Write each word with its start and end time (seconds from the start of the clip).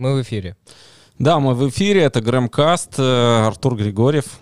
Мы 0.00 0.14
в 0.14 0.22
эфире. 0.22 0.56
Да, 1.18 1.40
мы 1.40 1.52
в 1.52 1.68
эфире. 1.68 2.00
Это 2.04 2.22
Грэмкаст. 2.22 2.94
Э, 2.96 3.44
Артур 3.46 3.76
Григорьев. 3.76 4.40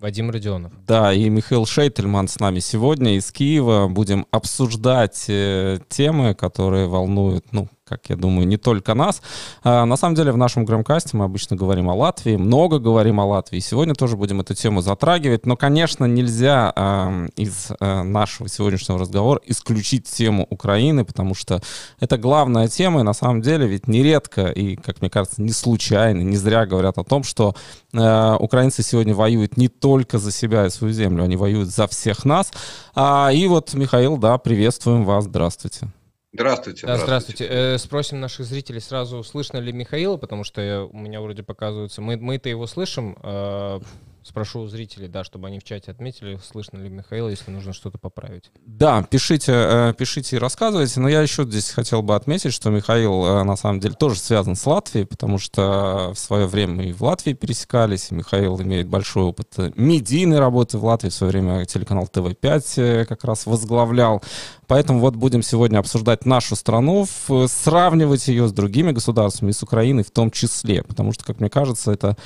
Вадим 0.00 0.30
Родионов. 0.30 0.72
Да, 0.86 1.12
и 1.12 1.28
Михаил 1.28 1.66
Шейтельман 1.66 2.28
с 2.28 2.40
нами 2.40 2.60
сегодня 2.60 3.18
из 3.18 3.30
Киева. 3.30 3.88
Будем 3.88 4.26
обсуждать 4.30 5.26
э, 5.28 5.80
темы, 5.90 6.32
которые 6.32 6.86
волнуют, 6.86 7.52
ну, 7.52 7.68
как 7.88 8.08
я 8.08 8.16
думаю, 8.16 8.48
не 8.48 8.56
только 8.56 8.94
нас. 8.94 9.22
А, 9.62 9.84
на 9.84 9.96
самом 9.96 10.16
деле 10.16 10.32
в 10.32 10.36
нашем 10.36 10.64
громкасте 10.64 11.16
мы 11.16 11.24
обычно 11.24 11.56
говорим 11.56 11.88
о 11.88 11.94
Латвии, 11.94 12.36
много 12.36 12.78
говорим 12.78 13.20
о 13.20 13.26
Латвии. 13.26 13.60
Сегодня 13.60 13.94
тоже 13.94 14.16
будем 14.16 14.40
эту 14.40 14.54
тему 14.54 14.80
затрагивать, 14.80 15.46
но, 15.46 15.56
конечно, 15.56 16.04
нельзя 16.04 16.72
а, 16.74 17.26
из 17.36 17.68
а, 17.78 18.02
нашего 18.02 18.48
сегодняшнего 18.48 18.98
разговора 18.98 19.40
исключить 19.46 20.04
тему 20.04 20.46
Украины, 20.50 21.04
потому 21.04 21.34
что 21.34 21.62
это 22.00 22.18
главная 22.18 22.68
тема, 22.68 23.00
и 23.00 23.04
на 23.04 23.14
самом 23.14 23.40
деле 23.40 23.68
ведь 23.68 23.86
нередко, 23.86 24.46
и, 24.46 24.74
как 24.76 25.00
мне 25.00 25.08
кажется, 25.08 25.40
не 25.40 25.52
случайно, 25.52 26.22
не 26.22 26.36
зря 26.36 26.66
говорят 26.66 26.98
о 26.98 27.04
том, 27.04 27.22
что 27.22 27.54
а, 27.94 28.36
украинцы 28.36 28.82
сегодня 28.82 29.14
воюют 29.14 29.56
не 29.56 29.68
только 29.68 30.18
за 30.18 30.32
себя 30.32 30.66
и 30.66 30.70
свою 30.70 30.92
землю, 30.92 31.22
они 31.22 31.36
воюют 31.36 31.68
за 31.68 31.86
всех 31.86 32.24
нас. 32.24 32.50
А, 32.96 33.30
и 33.32 33.46
вот, 33.46 33.74
Михаил, 33.74 34.16
да, 34.16 34.38
приветствуем 34.38 35.04
вас, 35.04 35.24
здравствуйте. 35.24 35.88
Здравствуйте. 36.36 36.86
Да, 36.86 36.98
здравствуйте. 36.98 37.44
здравствуйте. 37.44 37.74
Э, 37.74 37.78
спросим 37.78 38.20
наших 38.20 38.44
зрителей 38.44 38.80
сразу, 38.80 39.24
слышно 39.24 39.56
ли 39.56 39.72
Михаила, 39.72 40.18
потому 40.18 40.44
что 40.44 40.60
я, 40.60 40.82
у 40.84 40.96
меня 40.96 41.22
вроде 41.22 41.42
показывается, 41.42 42.02
мы, 42.02 42.18
мы-то 42.18 42.50
его 42.50 42.66
слышим, 42.66 43.16
э, 43.22 43.80
Спрошу 44.26 44.62
у 44.62 44.66
зрителей, 44.66 45.06
да, 45.06 45.22
чтобы 45.22 45.46
они 45.46 45.60
в 45.60 45.62
чате 45.62 45.92
отметили, 45.92 46.40
слышно 46.44 46.78
ли 46.78 46.88
Михаил, 46.88 47.28
если 47.28 47.52
нужно 47.52 47.72
что-то 47.72 47.96
поправить. 47.96 48.50
Да, 48.66 49.04
пишите, 49.04 49.52
э, 49.54 49.94
пишите 49.96 50.34
и 50.34 50.38
рассказывайте. 50.40 50.98
Но 50.98 51.08
я 51.08 51.22
еще 51.22 51.44
здесь 51.44 51.70
хотел 51.70 52.02
бы 52.02 52.16
отметить, 52.16 52.52
что 52.52 52.70
Михаил 52.70 53.24
э, 53.24 53.44
на 53.44 53.54
самом 53.54 53.78
деле 53.78 53.94
тоже 53.94 54.18
связан 54.18 54.56
с 54.56 54.66
Латвией, 54.66 55.06
потому 55.06 55.38
что 55.38 56.10
в 56.12 56.18
свое 56.18 56.46
время 56.46 56.74
мы 56.74 56.84
и 56.86 56.92
в 56.92 57.02
Латвии 57.02 57.34
пересекались. 57.34 58.10
И 58.10 58.16
Михаил 58.16 58.60
имеет 58.60 58.88
большой 58.88 59.22
опыт 59.22 59.76
медийной 59.76 60.40
работы 60.40 60.76
в 60.78 60.84
Латвии. 60.84 61.10
В 61.10 61.14
свое 61.14 61.30
время 61.30 61.64
телеканал 61.64 62.08
ТВ-5 62.08 62.62
э, 62.78 63.04
как 63.04 63.22
раз 63.22 63.46
возглавлял. 63.46 64.24
Поэтому 64.66 65.00
вот 65.00 65.16
будем 65.16 65.42
сегодня 65.42 65.78
обсуждать 65.78 66.26
нашу 66.26 66.56
страну, 66.56 67.06
сравнивать 67.48 68.28
ее 68.28 68.48
с 68.48 68.52
другими 68.52 68.92
государствами 68.92 69.50
с 69.50 69.62
Украиной 69.62 70.04
в 70.04 70.10
том 70.10 70.30
числе. 70.30 70.82
Потому 70.82 71.12
что, 71.12 71.24
как 71.24 71.40
мне 71.40 71.50
кажется, 71.50 71.92
это 71.92 72.16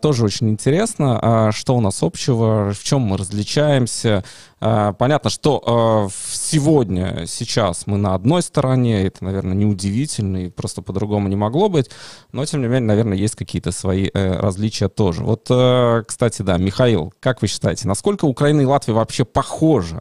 тоже 0.00 0.24
очень 0.24 0.50
интересно 0.50 1.20
а, 1.22 1.52
что 1.52 1.76
у 1.76 1.80
нас 1.80 2.02
общего, 2.02 2.72
в 2.72 2.82
чем 2.82 3.02
мы 3.02 3.16
различаемся. 3.16 4.24
А, 4.60 4.92
понятно, 4.92 5.30
что 5.30 5.62
а, 5.66 6.08
сегодня, 6.32 7.24
сейчас 7.26 7.86
мы 7.86 7.96
на 7.96 8.14
одной 8.14 8.42
стороне, 8.42 9.06
это, 9.06 9.24
наверное, 9.24 9.54
неудивительно 9.54 10.44
и 10.44 10.50
просто 10.50 10.82
по-другому 10.82 11.28
не 11.28 11.36
могло 11.36 11.68
быть, 11.68 11.90
но, 12.32 12.44
тем 12.44 12.60
не 12.60 12.66
менее, 12.66 12.88
наверное, 12.88 13.16
есть 13.16 13.36
какие-то 13.36 13.72
свои 13.72 14.10
э, 14.12 14.38
различия 14.38 14.88
тоже. 14.88 15.24
Вот, 15.24 15.46
э, 15.50 16.02
кстати, 16.06 16.42
да, 16.42 16.58
Михаил, 16.58 17.12
как 17.20 17.40
вы 17.42 17.48
считаете, 17.48 17.88
насколько 17.88 18.26
Украина 18.26 18.60
и 18.60 18.64
Латвия 18.64 18.94
вообще 18.94 19.24
похожи? 19.24 20.00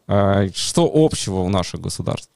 Что 0.53 0.91
общего 0.93 1.39
у 1.39 1.49
наших 1.69 1.81
государств? 1.81 2.31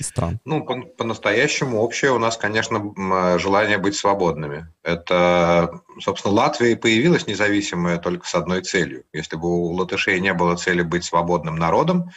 стран? 0.00 0.40
Ну, 0.44 0.64
по- 0.64 0.82
по-настоящему 0.82 1.80
общее 1.80 2.10
у 2.10 2.18
нас, 2.18 2.36
конечно, 2.36 3.38
желание 3.38 3.78
быть 3.78 3.94
свободными. 3.94 4.66
Это, 4.82 5.82
собственно, 6.00 6.34
Латвия 6.34 6.76
появилась 6.76 7.28
независимая 7.28 7.98
только 7.98 8.26
с 8.26 8.34
одной 8.34 8.62
целью. 8.62 9.04
Если 9.12 9.36
бы 9.36 9.46
у 9.46 9.72
латышей 9.72 10.18
не 10.18 10.34
было 10.34 10.56
цели 10.56 10.82
быть 10.82 11.04
свободным 11.04 11.54
народом, 11.54 12.10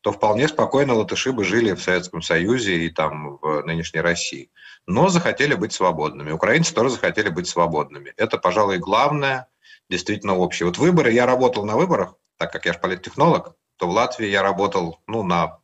то 0.00 0.12
вполне 0.12 0.46
спокойно 0.46 0.94
латыши 0.94 1.32
бы 1.32 1.42
жили 1.42 1.72
в 1.72 1.82
Советском 1.82 2.22
Союзе 2.22 2.86
и 2.86 2.88
там 2.88 3.38
в 3.42 3.62
нынешней 3.62 4.00
России. 4.00 4.52
Но 4.86 5.08
захотели 5.08 5.54
быть 5.54 5.72
свободными. 5.72 6.30
Украинцы 6.30 6.72
тоже 6.72 6.90
захотели 6.90 7.30
быть 7.30 7.48
свободными. 7.48 8.12
Это, 8.16 8.38
пожалуй, 8.38 8.78
главное, 8.78 9.48
действительно 9.90 10.36
общее. 10.36 10.68
Вот 10.68 10.78
выборы, 10.78 11.10
я 11.10 11.26
работал 11.26 11.64
на 11.64 11.76
выборах, 11.76 12.14
так 12.36 12.52
как 12.52 12.64
я 12.66 12.74
же 12.74 12.78
политтехнолог, 12.78 13.56
то 13.76 13.88
в 13.88 13.90
Латвии 13.90 14.28
я 14.28 14.42
работал 14.42 15.00
ну, 15.08 15.24
на 15.24 15.58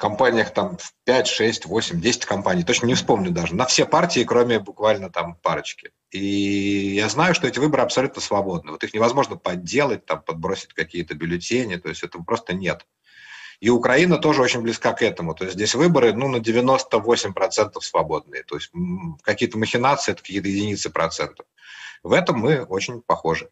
компаниях 0.00 0.52
там 0.52 0.78
в 0.78 0.92
5, 1.04 1.26
6, 1.28 1.66
8, 1.66 2.00
10 2.00 2.24
компаний, 2.24 2.64
точно 2.64 2.86
не 2.86 2.94
вспомню 2.94 3.30
даже, 3.30 3.54
на 3.54 3.66
все 3.66 3.84
партии, 3.84 4.24
кроме 4.24 4.58
буквально 4.58 5.10
там 5.10 5.36
парочки. 5.36 5.92
И 6.10 6.94
я 6.96 7.08
знаю, 7.08 7.34
что 7.34 7.46
эти 7.46 7.58
выборы 7.58 7.82
абсолютно 7.82 8.20
свободны. 8.20 8.72
Вот 8.72 8.82
их 8.82 8.94
невозможно 8.94 9.36
подделать, 9.36 10.06
там, 10.06 10.22
подбросить 10.22 10.72
какие-то 10.72 11.14
бюллетени, 11.14 11.76
то 11.76 11.88
есть 11.88 12.02
этого 12.02 12.24
просто 12.24 12.54
нет. 12.54 12.86
И 13.60 13.68
Украина 13.68 14.16
тоже 14.16 14.40
очень 14.40 14.62
близка 14.62 14.94
к 14.94 15.02
этому. 15.02 15.34
То 15.34 15.44
есть 15.44 15.54
здесь 15.54 15.74
выборы 15.74 16.14
ну, 16.14 16.28
на 16.28 16.36
98% 16.36 17.80
свободные. 17.82 18.42
То 18.42 18.56
есть 18.56 18.72
какие-то 19.22 19.58
махинации– 19.58 20.12
это 20.12 20.22
какие-то 20.22 20.48
единицы 20.48 20.88
процентов. 20.88 21.44
В 22.02 22.12
этом 22.12 22.38
мы 22.38 22.62
очень 22.62 23.02
похожи. 23.02 23.50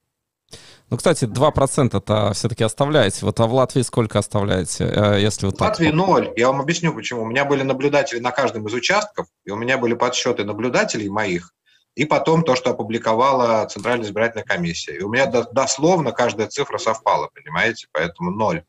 Ну, 0.90 0.96
кстати, 0.96 1.24
2%-то 1.24 2.32
все-таки 2.32 2.64
оставляете. 2.64 3.26
Вот 3.26 3.38
а 3.40 3.46
в 3.46 3.52
Латвии 3.52 3.82
сколько 3.82 4.18
оставляете? 4.18 4.84
Э, 4.84 5.20
если 5.20 5.46
вот 5.46 5.58
в 5.58 5.60
Латвии 5.60 5.86
так... 5.86 5.94
ноль. 5.94 6.32
Я 6.36 6.48
вам 6.48 6.60
объясню, 6.60 6.94
почему. 6.94 7.22
У 7.22 7.26
меня 7.26 7.44
были 7.44 7.62
наблюдатели 7.62 8.20
на 8.20 8.30
каждом 8.30 8.66
из 8.66 8.72
участков, 8.72 9.26
и 9.44 9.50
у 9.50 9.56
меня 9.56 9.76
были 9.76 9.94
подсчеты 9.94 10.44
наблюдателей 10.44 11.10
моих, 11.10 11.52
и 11.94 12.04
потом 12.06 12.42
то, 12.42 12.56
что 12.56 12.70
опубликовала 12.70 13.66
Центральная 13.66 14.06
избирательная 14.06 14.44
комиссия. 14.44 14.96
И 14.96 15.02
у 15.02 15.10
меня 15.10 15.26
дословно 15.26 16.12
каждая 16.12 16.48
цифра 16.48 16.78
совпала, 16.78 17.28
понимаете? 17.34 17.88
Поэтому 17.92 18.30
0%. 18.30 18.62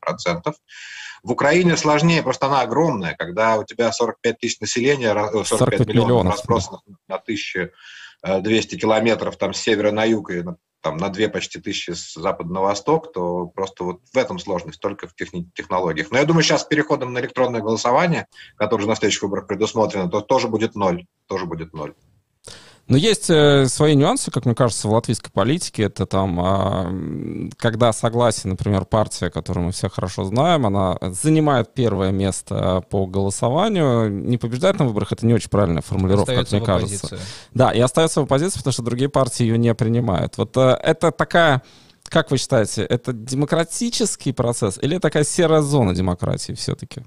В 1.22 1.32
Украине 1.32 1.76
сложнее, 1.76 2.22
просто 2.22 2.46
она 2.46 2.62
огромная. 2.62 3.14
Когда 3.14 3.56
у 3.56 3.64
тебя 3.64 3.92
45 3.92 4.38
тысяч 4.38 4.60
населения, 4.60 5.14
45, 5.14 5.46
45 5.46 5.80
миллионов, 5.80 6.08
миллионов 6.08 6.34
разбросанных 6.34 6.80
на 7.08 7.16
1200 7.16 8.76
километров 8.76 9.36
там 9.36 9.54
с 9.54 9.58
севера 9.58 9.90
на 9.90 10.04
юг 10.04 10.30
и 10.30 10.42
там, 10.80 10.96
на 10.96 11.08
две 11.08 11.28
почти 11.28 11.60
тысячи 11.60 11.90
с 11.90 12.14
запада 12.14 12.52
на 12.52 12.60
восток, 12.60 13.12
то 13.12 13.46
просто 13.46 13.84
вот 13.84 14.00
в 14.12 14.16
этом 14.16 14.38
сложность, 14.38 14.80
только 14.80 15.06
в 15.06 15.14
техни- 15.14 15.48
технологиях. 15.54 16.10
Но 16.10 16.18
я 16.18 16.24
думаю, 16.24 16.42
сейчас 16.42 16.62
с 16.62 16.64
переходом 16.66 17.12
на 17.12 17.18
электронное 17.18 17.60
голосование, 17.60 18.26
которое 18.56 18.86
на 18.86 18.96
следующих 18.96 19.22
выборах 19.22 19.46
предусмотрено, 19.46 20.08
то 20.08 20.20
тоже 20.20 20.48
будет 20.48 20.74
ноль, 20.74 21.06
тоже 21.26 21.46
будет 21.46 21.72
ноль. 21.72 21.94
Но 22.90 22.96
есть 22.96 23.30
э, 23.30 23.66
свои 23.68 23.94
нюансы, 23.94 24.32
как 24.32 24.46
мне 24.46 24.54
кажется, 24.56 24.88
в 24.88 24.90
латвийской 24.90 25.30
политике. 25.30 25.84
Это 25.84 26.06
там, 26.06 26.40
э, 26.40 27.50
когда 27.56 27.92
согласие, 27.92 28.50
например, 28.50 28.84
партия, 28.84 29.30
которую 29.30 29.66
мы 29.66 29.72
все 29.72 29.88
хорошо 29.88 30.24
знаем, 30.24 30.66
она 30.66 30.98
занимает 31.00 31.72
первое 31.72 32.10
место 32.10 32.82
по 32.90 33.06
голосованию, 33.06 34.10
не 34.10 34.38
побеждает 34.38 34.80
на 34.80 34.86
выборах, 34.86 35.12
это 35.12 35.24
не 35.24 35.32
очень 35.32 35.50
правильная 35.50 35.82
формулировка, 35.82 36.32
остается 36.32 36.58
как 36.58 36.66
мне 36.66 36.66
кажется. 36.66 37.18
Да, 37.54 37.70
и 37.70 37.78
остается 37.78 38.22
в 38.22 38.24
оппозиции, 38.24 38.58
потому 38.58 38.72
что 38.72 38.82
другие 38.82 39.08
партии 39.08 39.44
ее 39.44 39.56
не 39.56 39.72
принимают. 39.72 40.36
Вот 40.36 40.56
э, 40.56 40.76
это 40.82 41.12
такая... 41.12 41.62
Как 42.08 42.32
вы 42.32 42.38
считаете, 42.38 42.82
это 42.82 43.12
демократический 43.12 44.32
процесс 44.32 44.80
или 44.82 44.98
такая 44.98 45.22
серая 45.22 45.60
зона 45.60 45.94
демократии 45.94 46.54
все-таки? 46.54 47.04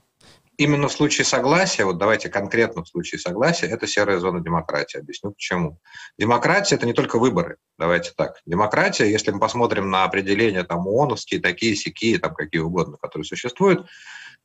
Именно 0.58 0.88
в 0.88 0.94
случае 0.94 1.26
согласия, 1.26 1.86
вот 1.86 1.98
давайте 1.98 2.30
конкретно 2.30 2.84
в 2.84 2.88
случае 2.88 3.20
согласия, 3.20 3.68
это 3.68 3.88
серая 3.88 4.20
зона 4.20 4.42
демократии. 4.42 5.00
Объясню 5.00 5.32
почему. 5.32 5.80
Демократия– 6.18 6.76
это 6.78 6.86
не 6.86 6.94
только 6.94 7.20
выборы, 7.20 7.58
давайте 7.78 8.12
так. 8.16 8.40
Демократия, 8.46 9.10
если 9.10 9.32
мы 9.32 9.40
посмотрим 9.40 9.90
на 9.90 10.04
определения 10.04 10.64
там 10.64 10.88
ООНовские, 10.88 11.42
такие, 11.42 11.76
сякие, 11.76 12.20
там 12.20 12.34
какие 12.36 12.62
угодно, 12.62 12.98
которые 12.98 13.26
существуют, 13.26 13.88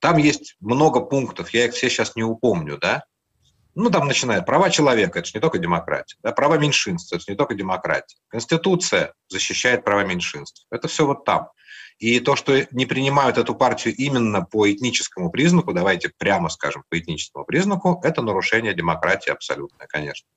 там 0.00 0.16
есть 0.16 0.56
много 0.60 1.00
пунктов, 1.00 1.50
я 1.50 1.66
их 1.66 1.74
все 1.74 1.88
сейчас 1.88 2.16
не 2.16 2.22
упомню, 2.22 2.78
да, 2.78 3.04
ну, 3.78 3.90
там 3.90 4.08
начинает 4.08 4.44
права 4.44 4.70
человека, 4.70 5.20
это 5.20 5.28
же 5.28 5.32
не 5.34 5.40
только 5.40 5.58
демократия, 5.58 6.16
да, 6.22 6.32
права 6.32 6.58
меньшинств, 6.58 7.12
это 7.12 7.20
же 7.20 7.26
не 7.28 7.36
только 7.36 7.54
демократия. 7.54 8.16
Конституция 8.28 9.14
защищает 9.28 9.84
права 9.84 10.04
меньшинств. 10.04 10.66
Это 10.70 10.88
все 10.88 11.06
вот 11.06 11.24
там. 11.24 11.50
И 11.98 12.20
то, 12.20 12.36
что 12.36 12.66
не 12.72 12.86
принимают 12.86 13.38
эту 13.38 13.54
партию 13.54 13.94
именно 13.94 14.42
по 14.42 14.70
этническому 14.70 15.30
признаку, 15.30 15.72
давайте 15.72 16.12
прямо 16.16 16.48
скажем, 16.48 16.84
по 16.88 16.98
этническому 16.98 17.44
признаку, 17.44 18.00
это 18.02 18.20
нарушение 18.20 18.74
демократии 18.74 19.30
абсолютное, 19.30 19.86
конечно. 19.86 20.28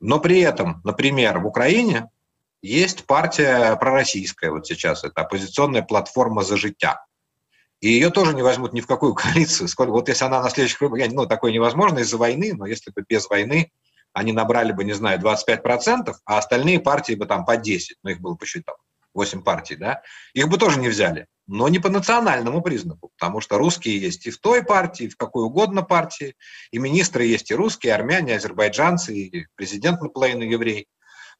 Но 0.00 0.18
при 0.18 0.40
этом, 0.40 0.80
например, 0.84 1.38
в 1.38 1.46
Украине 1.46 2.08
есть 2.62 3.04
партия 3.04 3.76
пророссийская 3.76 4.50
вот 4.50 4.66
сейчас, 4.66 5.04
это 5.04 5.20
оппозиционная 5.20 5.82
платформа 5.82 6.42
«За 6.42 6.56
життя». 6.56 7.04
И 7.84 7.88
ее 7.88 8.08
тоже 8.08 8.32
не 8.32 8.40
возьмут 8.40 8.72
ни 8.72 8.80
в 8.80 8.86
какую 8.86 9.12
коалицию. 9.14 9.68
Сколько, 9.68 9.90
вот 9.90 10.08
если 10.08 10.24
она 10.24 10.42
на 10.42 10.48
следующих 10.48 10.80
выборах, 10.80 11.12
ну, 11.12 11.26
такое 11.26 11.52
невозможно 11.52 11.98
из-за 11.98 12.16
войны, 12.16 12.54
но 12.54 12.64
если 12.64 12.90
бы 12.90 13.04
без 13.06 13.28
войны 13.28 13.72
они 14.14 14.32
набрали 14.32 14.72
бы, 14.72 14.84
не 14.84 14.94
знаю, 14.94 15.20
25%, 15.20 16.14
а 16.24 16.38
остальные 16.38 16.80
партии 16.80 17.12
бы 17.12 17.26
там 17.26 17.44
по 17.44 17.58
10, 17.58 17.98
ну, 18.02 18.10
их 18.10 18.20
было 18.20 18.36
посчитал. 18.36 18.76
8 19.12 19.42
партий, 19.42 19.76
да, 19.76 20.02
их 20.32 20.48
бы 20.48 20.56
тоже 20.56 20.80
не 20.80 20.88
взяли. 20.88 21.26
Но 21.46 21.68
не 21.68 21.78
по 21.78 21.90
национальному 21.90 22.62
признаку, 22.62 23.10
потому 23.18 23.42
что 23.42 23.58
русские 23.58 24.00
есть 24.00 24.26
и 24.26 24.30
в 24.30 24.38
той 24.38 24.64
партии, 24.64 25.04
и 25.04 25.08
в 25.10 25.16
какой 25.18 25.44
угодно 25.44 25.82
партии, 25.82 26.36
и 26.70 26.78
министры 26.78 27.24
есть 27.26 27.50
и 27.50 27.54
русские, 27.54 27.90
и 27.90 27.94
армяне, 27.94 28.32
и 28.32 28.36
азербайджанцы, 28.36 29.14
и 29.14 29.46
президент 29.56 30.00
наполовину 30.00 30.42
еврей. 30.42 30.88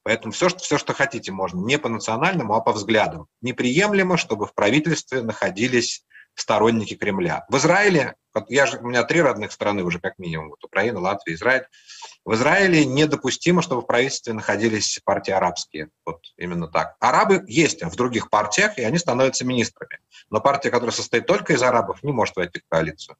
Поэтому 0.02 0.32
все 0.32 0.50
что, 0.50 0.58
все, 0.58 0.76
что 0.76 0.93
хотите, 0.93 1.32
можно. 1.32 1.64
Не 1.64 1.79
по 1.79 1.88
национальному, 1.88 2.55
а 2.55 2.61
по 2.61 2.73
взглядам. 2.73 3.29
Неприемлемо, 3.40 4.19
чтобы 4.19 4.47
в 4.47 4.55
правительстве 4.55 5.23
находились 5.23 6.05
сторонники 6.35 6.95
Кремля. 6.95 7.45
В 7.49 7.57
Израиле 7.57 8.15
я 8.49 8.67
же, 8.67 8.79
у 8.79 8.87
меня 8.89 9.05
три 9.05 9.23
родных 9.23 9.53
страны 9.53 9.85
уже 9.85 10.01
как 10.01 10.19
минимум, 10.19 10.51
вот 10.51 10.65
Украина, 10.65 10.99
Латвия, 10.99 11.35
Израиль. 11.35 11.67
В 12.25 12.35
Израиле 12.35 12.85
недопустимо, 12.85 13.63
чтобы 13.63 13.83
в 13.83 13.87
правительстве 13.87 14.33
находились 14.33 14.99
партии 15.05 15.31
арабские. 15.31 15.89
Вот 16.05 16.21
именно 16.37 16.67
так. 16.67 16.97
Арабы 16.99 17.45
есть 17.47 17.83
в 17.83 17.95
других 17.97 18.31
партиях, 18.31 18.79
и 18.79 18.83
они 18.83 18.99
становятся 18.99 19.45
министрами. 19.45 19.99
Но 20.31 20.41
партия, 20.41 20.71
которая 20.71 20.93
состоит 20.95 21.27
только 21.27 21.53
из 21.53 21.63
арабов, 21.63 22.03
не 22.03 22.13
может 22.13 22.35
войти 22.37 22.61
в 22.61 22.69
коалицию. 22.69 23.17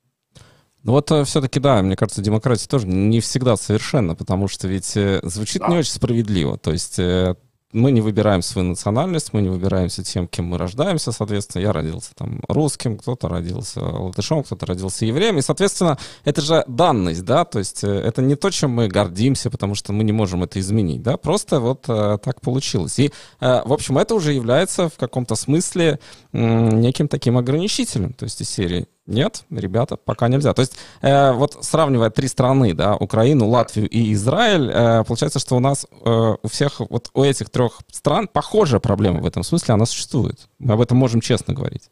Ну 0.83 0.93
вот 0.93 1.11
э, 1.11 1.25
все-таки, 1.25 1.61
да, 1.61 1.81
мне 1.81 1.97
кажется, 1.97 2.21
демократия 2.21 2.69
тоже 2.69 2.87
не 2.87 3.21
всегда 3.21 3.57
совершенна, 3.57 4.15
потому 4.15 4.49
что 4.49 4.69
ведь 4.69 4.97
э, 4.97 5.21
звучит 5.23 5.63
да. 5.63 5.69
не 5.69 5.77
очень 5.79 5.93
справедливо. 5.93 6.59
То 6.59 6.73
есть 6.73 6.99
э, 6.99 7.37
мы 7.75 7.91
не 7.91 8.01
выбираем 8.01 8.41
свою 8.41 8.69
национальность, 8.69 9.33
мы 9.33 9.43
не 9.43 9.49
выбираемся 9.49 10.03
тем, 10.03 10.29
кем 10.29 10.47
мы 10.47 10.59
рождаемся, 10.59 11.13
соответственно, 11.13 11.63
я 11.63 11.73
родился 11.73 12.13
там 12.15 12.41
русским, 12.49 12.97
кто-то 12.97 13.29
родился 13.29 13.81
латышом, 13.81 14.45
кто-то 14.45 14.65
родился 14.67 15.05
евреем, 15.05 15.39
и, 15.39 15.43
соответственно, 15.43 15.99
это 16.25 16.41
же 16.41 16.65
данность, 16.69 17.25
да, 17.25 17.45
то 17.45 17.59
есть 17.59 17.85
э, 17.85 17.89
это 17.89 18.23
не 18.23 18.37
то, 18.37 18.51
чем 18.51 18.71
мы 18.71 18.89
гордимся, 18.89 19.51
потому 19.51 19.75
что 19.75 19.93
мы 19.93 20.05
не 20.05 20.13
можем 20.13 20.45
это 20.45 20.61
изменить, 20.61 21.03
да, 21.03 21.17
просто 21.17 21.61
вот 21.61 21.85
э, 21.89 22.19
так 22.23 22.41
получилось. 22.41 22.99
И, 22.99 23.13
э, 23.41 23.63
в 23.65 23.73
общем, 23.73 23.99
это 23.99 24.15
уже 24.15 24.33
является 24.33 24.89
в 24.89 24.97
каком-то 24.97 25.35
смысле 25.35 25.99
э, 26.33 26.39
неким 26.39 27.09
таким 27.09 27.37
ограничителем, 27.37 28.13
то 28.13 28.25
есть 28.25 28.41
из 28.41 28.49
серии 28.49 28.87
нет, 29.07 29.45
ребята, 29.51 29.97
пока 29.97 30.29
нельзя. 30.29 30.55
То 30.55 30.61
есть 30.61 30.79
э, 31.03 31.33
вот 31.33 31.63
сравнивая 31.63 32.11
три 32.11 32.27
страны, 32.27 32.73
да, 32.73 32.97
Украину, 32.97 33.47
Латвию 33.47 33.89
и 33.89 34.13
Израиль, 34.15 34.71
э, 34.71 35.05
получается, 35.05 35.39
что 35.39 35.57
у 35.57 35.61
нас 35.61 35.87
э, 35.91 36.37
у 36.43 36.49
всех, 36.49 36.81
вот 36.81 37.11
у 37.13 37.23
этих 37.23 37.51
трех 37.51 37.81
стран 37.91 38.29
похожая 38.29 38.81
проблема 38.81 39.21
в 39.21 39.27
этом 39.27 39.43
смысле, 39.43 39.75
она 39.75 39.85
существует. 39.85 40.49
Мы 40.59 40.75
об 40.75 40.81
этом 40.81 40.97
можем 40.97 41.21
честно 41.21 41.53
говорить. 41.53 41.91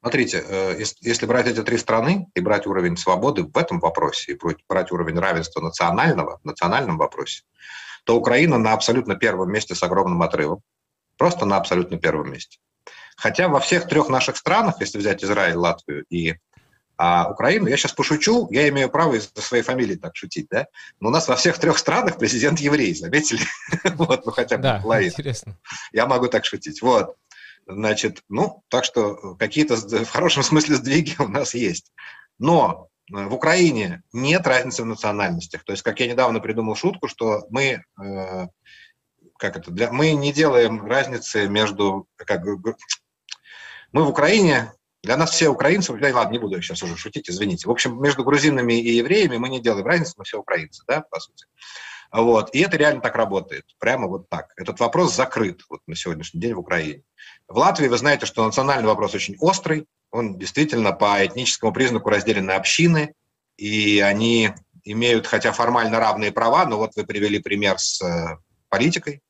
Смотрите, 0.00 0.42
э, 0.48 0.82
если 1.02 1.26
брать 1.26 1.46
эти 1.46 1.62
три 1.62 1.76
страны 1.76 2.26
и 2.34 2.40
брать 2.40 2.66
уровень 2.66 2.96
свободы 2.96 3.44
в 3.44 3.56
этом 3.56 3.78
вопросе, 3.78 4.32
и 4.32 4.38
брать 4.68 4.90
уровень 4.90 5.18
равенства 5.18 5.60
национального, 5.60 6.40
в 6.42 6.44
национальном 6.44 6.98
вопросе, 6.98 7.42
то 8.04 8.16
Украина 8.16 8.58
на 8.58 8.72
абсолютно 8.72 9.14
первом 9.16 9.52
месте 9.52 9.74
с 9.74 9.82
огромным 9.82 10.22
отрывом. 10.22 10.60
Просто 11.18 11.44
на 11.44 11.56
абсолютно 11.56 11.98
первом 11.98 12.32
месте. 12.32 12.58
Хотя 13.22 13.46
во 13.46 13.60
всех 13.60 13.86
трех 13.86 14.08
наших 14.08 14.36
странах, 14.36 14.80
если 14.80 14.98
взять 14.98 15.22
Израиль, 15.22 15.54
Латвию 15.54 16.04
и 16.10 16.34
а, 16.96 17.30
Украину, 17.30 17.68
я 17.68 17.76
сейчас 17.76 17.92
пошучу, 17.92 18.48
я 18.50 18.68
имею 18.68 18.90
право 18.90 19.14
из-за 19.14 19.40
своей 19.40 19.62
фамилии 19.62 19.94
так 19.94 20.16
шутить, 20.16 20.48
да? 20.50 20.66
Но 20.98 21.08
у 21.08 21.12
нас 21.12 21.28
во 21.28 21.36
всех 21.36 21.56
трех 21.58 21.78
странах 21.78 22.18
президент 22.18 22.58
еврей, 22.58 22.92
заметили? 22.96 23.44
вот, 23.94 24.26
ну 24.26 24.32
хотя 24.32 24.56
бы 24.56 24.64
да, 24.64 24.82
интересно. 25.04 25.56
Я 25.92 26.06
могу 26.06 26.26
так 26.26 26.44
шутить. 26.44 26.82
Вот. 26.82 27.14
Значит, 27.64 28.24
ну, 28.28 28.64
так 28.66 28.84
что 28.84 29.36
какие-то 29.36 29.76
в 29.76 30.10
хорошем 30.10 30.42
смысле 30.42 30.74
сдвиги 30.74 31.14
у 31.20 31.28
нас 31.28 31.54
есть. 31.54 31.92
Но 32.40 32.88
э, 33.14 33.24
в 33.24 33.34
Украине 33.34 34.02
нет 34.12 34.44
разницы 34.48 34.82
в 34.82 34.86
национальностях. 34.86 35.62
То 35.62 35.70
есть, 35.74 35.84
как 35.84 36.00
я 36.00 36.08
недавно 36.08 36.40
придумал 36.40 36.74
шутку, 36.74 37.06
что 37.06 37.46
мы 37.50 37.84
э, 38.02 38.46
как 39.42 39.56
это, 39.56 39.72
для, 39.72 39.90
мы 39.90 40.12
не 40.12 40.32
делаем 40.32 40.86
разницы 40.86 41.48
между, 41.48 42.06
как, 42.14 42.42
мы 43.92 44.04
в 44.04 44.08
Украине, 44.08 44.72
для 45.02 45.16
нас 45.16 45.30
все 45.30 45.48
украинцы, 45.48 45.92
да, 45.94 46.14
ладно, 46.14 46.32
не 46.32 46.38
буду 46.38 46.60
сейчас 46.62 46.82
уже 46.82 46.96
шутить, 46.96 47.28
извините. 47.28 47.66
В 47.66 47.70
общем, 47.70 48.00
между 48.00 48.24
грузинами 48.24 48.74
и 48.74 48.96
евреями 48.96 49.36
мы 49.36 49.48
не 49.48 49.60
делаем 49.60 49.86
разницы, 49.86 50.14
мы 50.16 50.24
все 50.24 50.38
украинцы, 50.38 50.82
да, 50.86 51.02
по 51.02 51.20
сути. 51.20 51.46
Вот. 52.12 52.54
И 52.54 52.60
это 52.60 52.76
реально 52.76 53.00
так 53.00 53.16
работает, 53.16 53.64
прямо 53.78 54.06
вот 54.06 54.28
так. 54.28 54.52
Этот 54.56 54.78
вопрос 54.80 55.14
закрыт 55.14 55.62
вот 55.70 55.80
на 55.86 55.96
сегодняшний 55.96 56.40
день 56.40 56.54
в 56.54 56.58
Украине. 56.58 57.02
В 57.48 57.56
Латвии 57.56 57.88
вы 57.88 57.96
знаете, 57.96 58.26
что 58.26 58.44
национальный 58.44 58.86
вопрос 58.86 59.14
очень 59.14 59.36
острый, 59.40 59.86
он 60.10 60.38
действительно 60.38 60.92
по 60.92 61.24
этническому 61.24 61.72
признаку 61.72 62.10
разделены 62.10 62.52
общины, 62.52 63.14
и 63.56 64.00
они 64.00 64.52
имеют, 64.84 65.26
хотя 65.26 65.52
формально 65.52 65.98
равные 65.98 66.32
права, 66.32 66.66
но 66.66 66.76
вот 66.76 66.92
вы 66.96 67.04
привели 67.04 67.38
пример 67.38 67.78
с 67.78 68.02
э, 68.02 68.36
политикой, 68.68 69.22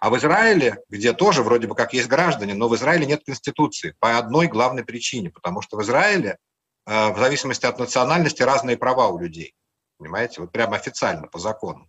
а 0.00 0.10
в 0.10 0.16
Израиле, 0.16 0.78
где 0.88 1.12
тоже 1.12 1.42
вроде 1.42 1.66
бы 1.66 1.74
как 1.74 1.92
есть 1.92 2.08
граждане, 2.08 2.54
но 2.54 2.68
в 2.68 2.76
Израиле 2.76 3.06
нет 3.06 3.22
конституции 3.24 3.94
по 3.98 4.18
одной 4.18 4.46
главной 4.46 4.84
причине, 4.84 5.30
потому 5.30 5.60
что 5.62 5.76
в 5.76 5.82
Израиле 5.82 6.38
э, 6.86 7.12
в 7.12 7.18
зависимости 7.18 7.66
от 7.66 7.78
национальности 7.78 8.42
разные 8.42 8.76
права 8.76 9.08
у 9.08 9.18
людей. 9.18 9.54
Понимаете? 9.98 10.40
Вот 10.40 10.52
прямо 10.52 10.76
официально, 10.76 11.26
по 11.26 11.38
закону. 11.38 11.88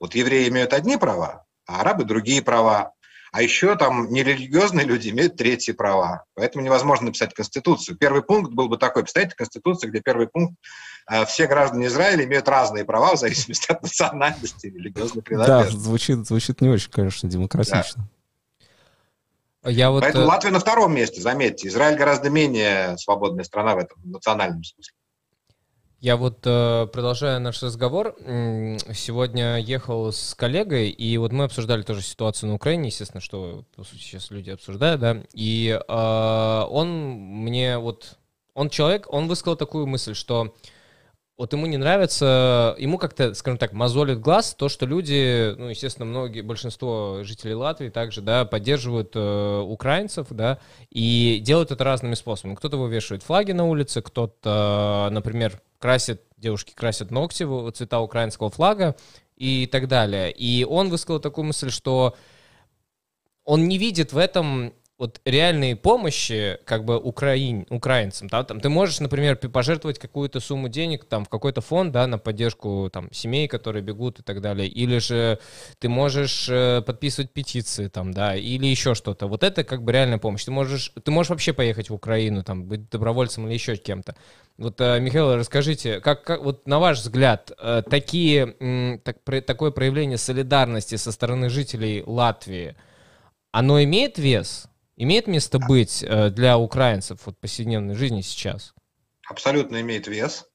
Вот 0.00 0.14
евреи 0.14 0.48
имеют 0.48 0.72
одни 0.72 0.96
права, 0.96 1.44
а 1.66 1.80
арабы 1.80 2.04
другие 2.04 2.42
права. 2.42 2.92
А 3.32 3.40
еще 3.40 3.76
там 3.76 4.10
нерелигиозные 4.10 4.84
люди 4.84 5.08
имеют 5.08 5.36
третьи 5.36 5.72
права. 5.72 6.24
Поэтому 6.34 6.64
невозможно 6.64 7.06
написать 7.06 7.32
Конституцию. 7.32 7.96
Первый 7.96 8.22
пункт 8.22 8.52
был 8.52 8.68
бы 8.68 8.76
такой. 8.76 9.04
Представьте, 9.04 9.34
Конституция, 9.34 9.88
где 9.88 10.00
первый 10.00 10.28
пункт 10.28 10.54
все 11.26 11.46
граждане 11.46 11.86
Израиля 11.86 12.24
имеют 12.24 12.48
разные 12.48 12.84
права 12.84 13.14
в 13.14 13.18
зависимости 13.18 13.70
от 13.70 13.82
национальности 13.82 14.66
и 14.66 14.70
религиозной 14.70 15.22
принадлежности. 15.22 15.74
Да, 15.74 15.80
звучит, 15.80 16.26
звучит 16.26 16.60
не 16.60 16.68
очень, 16.68 16.90
конечно, 16.90 17.28
демократично. 17.28 18.08
Да. 19.62 19.70
Я 19.70 19.90
вот... 19.90 20.00
Поэтому 20.00 20.24
э, 20.24 20.26
Латвия 20.26 20.50
на 20.50 20.58
втором 20.58 20.94
месте, 20.94 21.20
заметьте. 21.20 21.68
Израиль 21.68 21.96
гораздо 21.96 22.30
менее 22.30 22.96
свободная 22.98 23.44
страна 23.44 23.76
в 23.76 23.78
этом 23.78 23.98
национальном 24.04 24.64
смысле. 24.64 24.94
Я 26.00 26.16
вот 26.16 26.40
э, 26.44 26.88
продолжая 26.92 27.38
наш 27.38 27.62
разговор, 27.62 28.16
сегодня 28.18 29.58
ехал 29.58 30.10
с 30.10 30.34
коллегой, 30.34 30.90
и 30.90 31.16
вот 31.16 31.30
мы 31.30 31.44
обсуждали 31.44 31.82
тоже 31.82 32.02
ситуацию 32.02 32.48
на 32.48 32.56
Украине, 32.56 32.88
естественно, 32.88 33.20
что 33.20 33.64
по 33.76 33.84
сути 33.84 34.00
сейчас 34.00 34.32
люди 34.32 34.50
обсуждают, 34.50 35.00
да, 35.00 35.22
и 35.32 35.68
э, 35.68 36.66
он 36.68 36.88
мне 37.12 37.78
вот, 37.78 38.18
он 38.54 38.68
человек, 38.68 39.06
он 39.10 39.28
высказал 39.28 39.54
такую 39.54 39.86
мысль, 39.86 40.14
что 40.14 40.56
вот 41.42 41.52
ему 41.52 41.66
не 41.66 41.76
нравится, 41.76 42.76
ему 42.78 42.98
как-то, 42.98 43.34
скажем 43.34 43.58
так, 43.58 43.72
мозолит 43.72 44.20
глаз 44.20 44.54
то, 44.54 44.68
что 44.68 44.86
люди, 44.86 45.52
ну, 45.58 45.70
естественно, 45.70 46.06
многие, 46.06 46.40
большинство 46.40 47.24
жителей 47.24 47.54
Латвии 47.54 47.88
также, 47.88 48.20
да, 48.20 48.44
поддерживают 48.44 49.10
э, 49.16 49.58
украинцев, 49.58 50.28
да, 50.30 50.60
и 50.90 51.40
делают 51.42 51.72
это 51.72 51.82
разными 51.82 52.14
способами. 52.14 52.54
Кто-то 52.54 52.76
вывешивает 52.76 53.24
флаги 53.24 53.50
на 53.50 53.64
улице, 53.64 54.02
кто-то, 54.02 55.08
например, 55.10 55.60
красит, 55.80 56.22
девушки 56.36 56.74
красят 56.76 57.10
ногти 57.10 57.44
цвета 57.72 57.98
украинского 57.98 58.48
флага 58.48 58.94
и 59.36 59.66
так 59.66 59.88
далее. 59.88 60.30
И 60.30 60.62
он 60.62 60.90
высказал 60.90 61.18
такую 61.18 61.46
мысль, 61.46 61.70
что 61.70 62.14
он 63.44 63.66
не 63.66 63.78
видит 63.78 64.12
в 64.12 64.16
этом 64.16 64.74
вот 65.02 65.20
реальной 65.24 65.74
помощи 65.74 66.58
как 66.64 66.84
бы 66.84 66.96
украин, 66.96 67.66
украинцам, 67.70 68.28
да, 68.28 68.44
там 68.44 68.60
ты 68.60 68.68
можешь, 68.68 69.00
например, 69.00 69.36
пожертвовать 69.36 69.98
какую-то 69.98 70.38
сумму 70.38 70.68
денег 70.68 71.06
там 71.06 71.24
в 71.24 71.28
какой-то 71.28 71.60
фонд, 71.60 71.90
да, 71.90 72.06
на 72.06 72.18
поддержку 72.18 72.88
там 72.92 73.12
семей, 73.12 73.48
которые 73.48 73.82
бегут 73.82 74.20
и 74.20 74.22
так 74.22 74.40
далее, 74.40 74.68
или 74.68 74.98
же 74.98 75.40
ты 75.80 75.88
можешь 75.88 76.48
э, 76.48 76.82
подписывать 76.86 77.32
петиции 77.32 77.88
там, 77.88 78.14
да, 78.14 78.36
или 78.36 78.66
еще 78.66 78.94
что-то. 78.94 79.26
Вот 79.26 79.42
это 79.42 79.64
как 79.64 79.82
бы 79.82 79.90
реальная 79.90 80.18
помощь. 80.18 80.44
Ты 80.44 80.52
можешь, 80.52 80.92
ты 81.02 81.10
можешь 81.10 81.30
вообще 81.30 81.52
поехать 81.52 81.90
в 81.90 81.94
Украину, 81.94 82.44
там, 82.44 82.66
быть 82.66 82.88
добровольцем 82.88 83.48
или 83.48 83.54
еще 83.54 83.74
кем-то. 83.74 84.14
Вот, 84.56 84.80
э, 84.80 85.00
Михаил, 85.00 85.34
расскажите, 85.34 85.98
как, 85.98 86.22
как 86.22 86.44
вот 86.44 86.68
на 86.68 86.78
ваш 86.78 86.98
взгляд, 86.98 87.50
э, 87.60 87.82
такие, 87.90 89.00
так, 89.02 89.16
такое 89.44 89.72
проявление 89.72 90.16
солидарности 90.16 90.94
со 90.94 91.10
стороны 91.10 91.48
жителей 91.48 92.04
Латвии, 92.06 92.76
оно 93.50 93.82
имеет 93.82 94.16
вес? 94.16 94.68
Имеет 95.02 95.26
место 95.26 95.58
быть 95.58 96.02
э, 96.02 96.30
для 96.30 96.58
украинцев 96.58 97.20
вот 97.24 97.38
повседневной 97.38 97.94
жизни 97.94 98.20
сейчас? 98.20 98.74
Абсолютно 99.28 99.80
имеет 99.80 100.06
вес. 100.06 100.46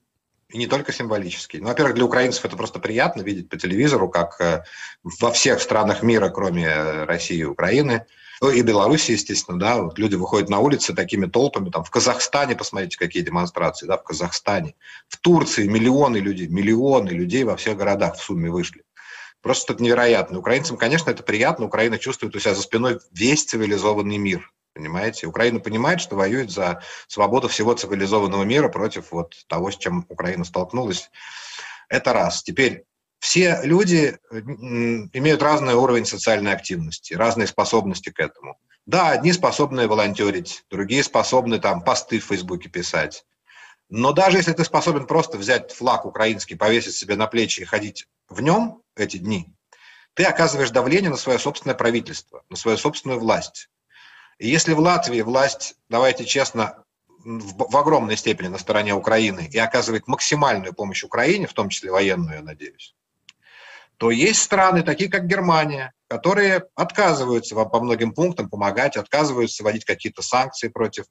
И 0.49 0.57
не 0.57 0.67
только 0.67 0.93
символический. 0.93 1.59
Ну, 1.59 1.67
во-первых, 1.67 1.95
для 1.95 2.05
украинцев 2.05 2.45
это 2.45 2.55
просто 2.55 2.79
приятно 2.79 3.21
видеть 3.21 3.49
по 3.49 3.57
телевизору, 3.57 4.07
как 4.07 4.39
э, 4.39 4.63
во 5.03 5.31
всех 5.31 5.61
странах 5.61 6.03
мира, 6.03 6.29
кроме 6.29 6.65
э, 6.65 7.03
России 7.03 7.39
и 7.39 7.43
Украины, 7.43 8.05
ну, 8.39 8.51
и 8.51 8.61
Беларуси, 8.61 9.11
естественно, 9.11 9.59
да, 9.59 9.81
вот 9.81 9.97
люди 9.97 10.15
выходят 10.15 10.49
на 10.49 10.59
улицы 10.59 10.93
такими 10.93 11.25
толпами, 11.25 11.69
там 11.69 11.83
в 11.83 11.89
Казахстане, 11.89 12.55
посмотрите, 12.55 12.97
какие 12.97 13.23
демонстрации, 13.23 13.87
да, 13.87 13.97
в 13.97 14.03
Казахстане, 14.03 14.75
в 15.09 15.17
Турции 15.17 15.67
миллионы 15.67 16.17
людей, 16.17 16.47
миллионы 16.47 17.09
людей 17.09 17.43
во 17.43 17.57
всех 17.57 17.77
городах 17.77 18.15
в 18.15 18.23
сумме 18.23 18.49
вышли. 18.49 18.83
Просто 19.47 19.77
невероятно. 19.79 20.39
Украинцам, 20.39 20.75
конечно, 20.75 21.09
это 21.09 21.23
приятно. 21.23 21.67
Украина 21.67 21.97
чувствует 21.97 22.35
у 22.35 22.39
себя 22.39 22.53
за 22.53 22.61
спиной 22.61 22.99
весь 23.13 23.45
цивилизованный 23.45 24.17
мир. 24.17 24.51
Понимаете? 24.73 25.25
Украина 25.25 25.61
понимает, 25.61 26.01
что 26.01 26.17
воюет 26.17 26.51
за 26.51 26.83
свободу 27.07 27.47
всего 27.47 27.73
цивилизованного 27.73 28.43
мира 28.43 28.67
против 28.67 29.13
вот 29.13 29.35
того, 29.47 29.71
с 29.71 29.77
чем 29.77 30.05
Украина 30.09 30.43
столкнулась. 30.43 31.09
Это 31.87 32.11
раз. 32.11 32.43
Теперь 32.43 32.83
все 33.19 33.61
люди 33.63 34.17
имеют 35.13 35.41
разный 35.41 35.75
уровень 35.75 36.05
социальной 36.05 36.51
активности, 36.51 37.13
разные 37.13 37.47
способности 37.47 38.09
к 38.09 38.19
этому. 38.19 38.59
Да, 38.85 39.11
одни 39.11 39.31
способны 39.31 39.87
волонтерить, 39.87 40.65
другие 40.69 41.03
способны 41.03 41.57
там 41.59 41.85
посты 41.85 42.19
в 42.19 42.25
Фейсбуке 42.25 42.67
писать. 42.67 43.23
Но 43.87 44.11
даже 44.11 44.39
если 44.39 44.51
ты 44.51 44.65
способен 44.65 45.07
просто 45.07 45.37
взять 45.37 45.71
флаг 45.71 46.03
украинский, 46.05 46.57
повесить 46.57 46.95
себе 46.95 47.15
на 47.15 47.27
плечи 47.27 47.61
и 47.61 47.63
ходить 47.63 48.09
в 48.27 48.41
нем 48.41 48.81
эти 48.99 49.17
дни, 49.17 49.53
ты 50.13 50.23
оказываешь 50.23 50.71
давление 50.71 51.09
на 51.09 51.17
свое 51.17 51.39
собственное 51.39 51.75
правительство, 51.75 52.43
на 52.49 52.55
свою 52.55 52.77
собственную 52.77 53.19
власть. 53.19 53.69
И 54.39 54.47
если 54.47 54.73
в 54.73 54.79
Латвии 54.79 55.21
власть, 55.21 55.75
давайте 55.89 56.25
честно, 56.25 56.83
в, 57.07 57.71
в 57.71 57.77
огромной 57.77 58.17
степени 58.17 58.47
на 58.47 58.57
стороне 58.57 58.93
Украины 58.93 59.49
и 59.51 59.57
оказывает 59.57 60.07
максимальную 60.07 60.73
помощь 60.73 61.03
Украине, 61.03 61.47
в 61.47 61.53
том 61.53 61.69
числе 61.69 61.91
военную, 61.91 62.37
я 62.37 62.43
надеюсь, 62.43 62.95
то 63.97 64.11
есть 64.11 64.41
страны, 64.41 64.83
такие 64.83 65.09
как 65.09 65.25
Германия, 65.25 65.91
которые 66.07 66.65
отказываются 66.75 67.55
по 67.55 67.79
многим 67.79 68.13
пунктам 68.13 68.49
помогать, 68.49 68.95
отказываются 68.95 69.63
вводить 69.63 69.85
какие-то 69.85 70.21
санкции 70.21 70.67
против 70.67 71.05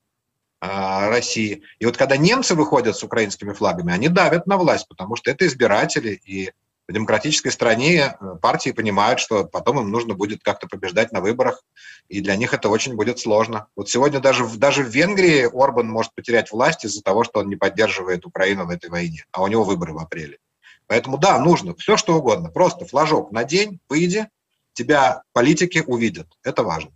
э, 0.60 1.08
России. 1.08 1.62
И 1.80 1.86
вот 1.86 1.96
когда 1.96 2.16
немцы 2.16 2.54
выходят 2.54 2.96
с 2.96 3.02
украинскими 3.02 3.52
флагами, 3.52 3.92
они 3.92 4.08
давят 4.08 4.46
на 4.46 4.56
власть, 4.56 4.86
потому 4.88 5.16
что 5.16 5.30
это 5.32 5.46
избиратели, 5.46 6.20
и 6.24 6.52
в 6.88 6.92
демократической 6.92 7.50
стране 7.50 8.16
э, 8.20 8.36
партии 8.40 8.70
понимают, 8.70 9.18
что 9.18 9.44
потом 9.44 9.80
им 9.80 9.90
нужно 9.90 10.14
будет 10.14 10.42
как-то 10.42 10.68
побеждать 10.68 11.12
на 11.12 11.20
выборах, 11.20 11.62
и 12.08 12.20
для 12.20 12.36
них 12.36 12.54
это 12.54 12.68
очень 12.68 12.94
будет 12.94 13.18
сложно. 13.18 13.66
Вот 13.74 13.88
сегодня 13.88 14.20
даже, 14.20 14.46
даже 14.46 14.82
в 14.82 14.88
Венгрии 14.88 15.48
Орбан 15.52 15.88
может 15.88 16.14
потерять 16.14 16.52
власть 16.52 16.84
из-за 16.84 17.02
того, 17.02 17.24
что 17.24 17.40
он 17.40 17.48
не 17.48 17.56
поддерживает 17.56 18.24
Украину 18.24 18.66
в 18.66 18.70
этой 18.70 18.90
войне, 18.90 19.24
а 19.32 19.42
у 19.42 19.48
него 19.48 19.64
выборы 19.64 19.92
в 19.92 19.98
апреле. 19.98 20.38
Поэтому 20.86 21.18
да, 21.18 21.38
нужно 21.40 21.74
все 21.74 21.96
что 21.96 22.16
угодно, 22.16 22.50
просто 22.50 22.84
флажок 22.84 23.32
на 23.32 23.42
день, 23.42 23.80
выйди, 23.88 24.28
тебя 24.72 25.22
политики 25.32 25.82
увидят, 25.84 26.28
это 26.44 26.62
важно. 26.62 26.92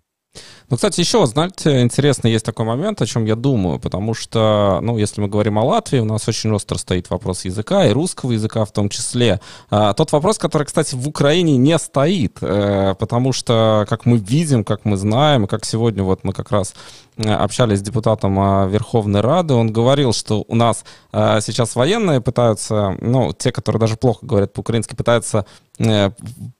Ну, 0.71 0.77
кстати, 0.77 1.01
еще, 1.01 1.27
знаете, 1.27 1.83
интересно, 1.83 2.29
есть 2.29 2.45
такой 2.45 2.65
момент, 2.65 3.03
о 3.03 3.07
чем 3.07 3.25
я 3.25 3.35
думаю, 3.35 3.81
потому 3.81 4.15
что, 4.15 4.79
ну, 4.83 4.99
если 4.99 5.21
мы 5.21 5.27
говорим 5.27 5.59
о 5.59 5.65
Латвии, 5.65 5.99
у 5.99 6.05
нас 6.05 6.29
очень 6.29 6.53
остро 6.53 6.79
стоит 6.79 7.11
вопрос 7.11 7.45
языка, 7.45 7.87
и 7.87 7.91
русского 7.91 8.31
языка 8.31 8.65
в 8.65 8.71
том 8.71 8.89
числе. 8.89 9.41
А, 9.69 9.95
тот 9.95 10.13
вопрос, 10.13 10.39
который, 10.39 10.63
кстати, 10.63 10.95
в 10.95 11.09
Украине 11.09 11.57
не 11.57 11.77
стоит, 11.77 12.39
э, 12.41 12.95
потому 13.01 13.33
что, 13.33 13.85
как 13.89 14.07
мы 14.07 14.19
видим, 14.19 14.63
как 14.63 14.85
мы 14.85 14.97
знаем, 14.97 15.49
как 15.49 15.65
сегодня 15.65 16.05
вот 16.05 16.23
мы 16.23 16.33
как 16.33 16.53
раз 16.53 16.75
э, 17.17 17.29
общались 17.29 17.81
с 17.81 17.83
депутатом 17.83 18.39
а, 18.39 18.69
Верховной 18.69 19.23
Рады, 19.23 19.55
он 19.55 19.73
говорил, 19.73 20.13
что 20.13 20.45
у 20.47 20.55
нас 20.55 20.85
э, 21.13 21.41
сейчас 21.41 21.75
военные 21.75 22.21
пытаются, 22.21 22.97
ну, 23.01 23.33
те, 23.33 23.51
которые 23.51 23.81
даже 23.81 23.97
плохо 23.97 24.25
говорят 24.25 24.53
по-украински, 24.53 24.95
пытаются 24.95 25.47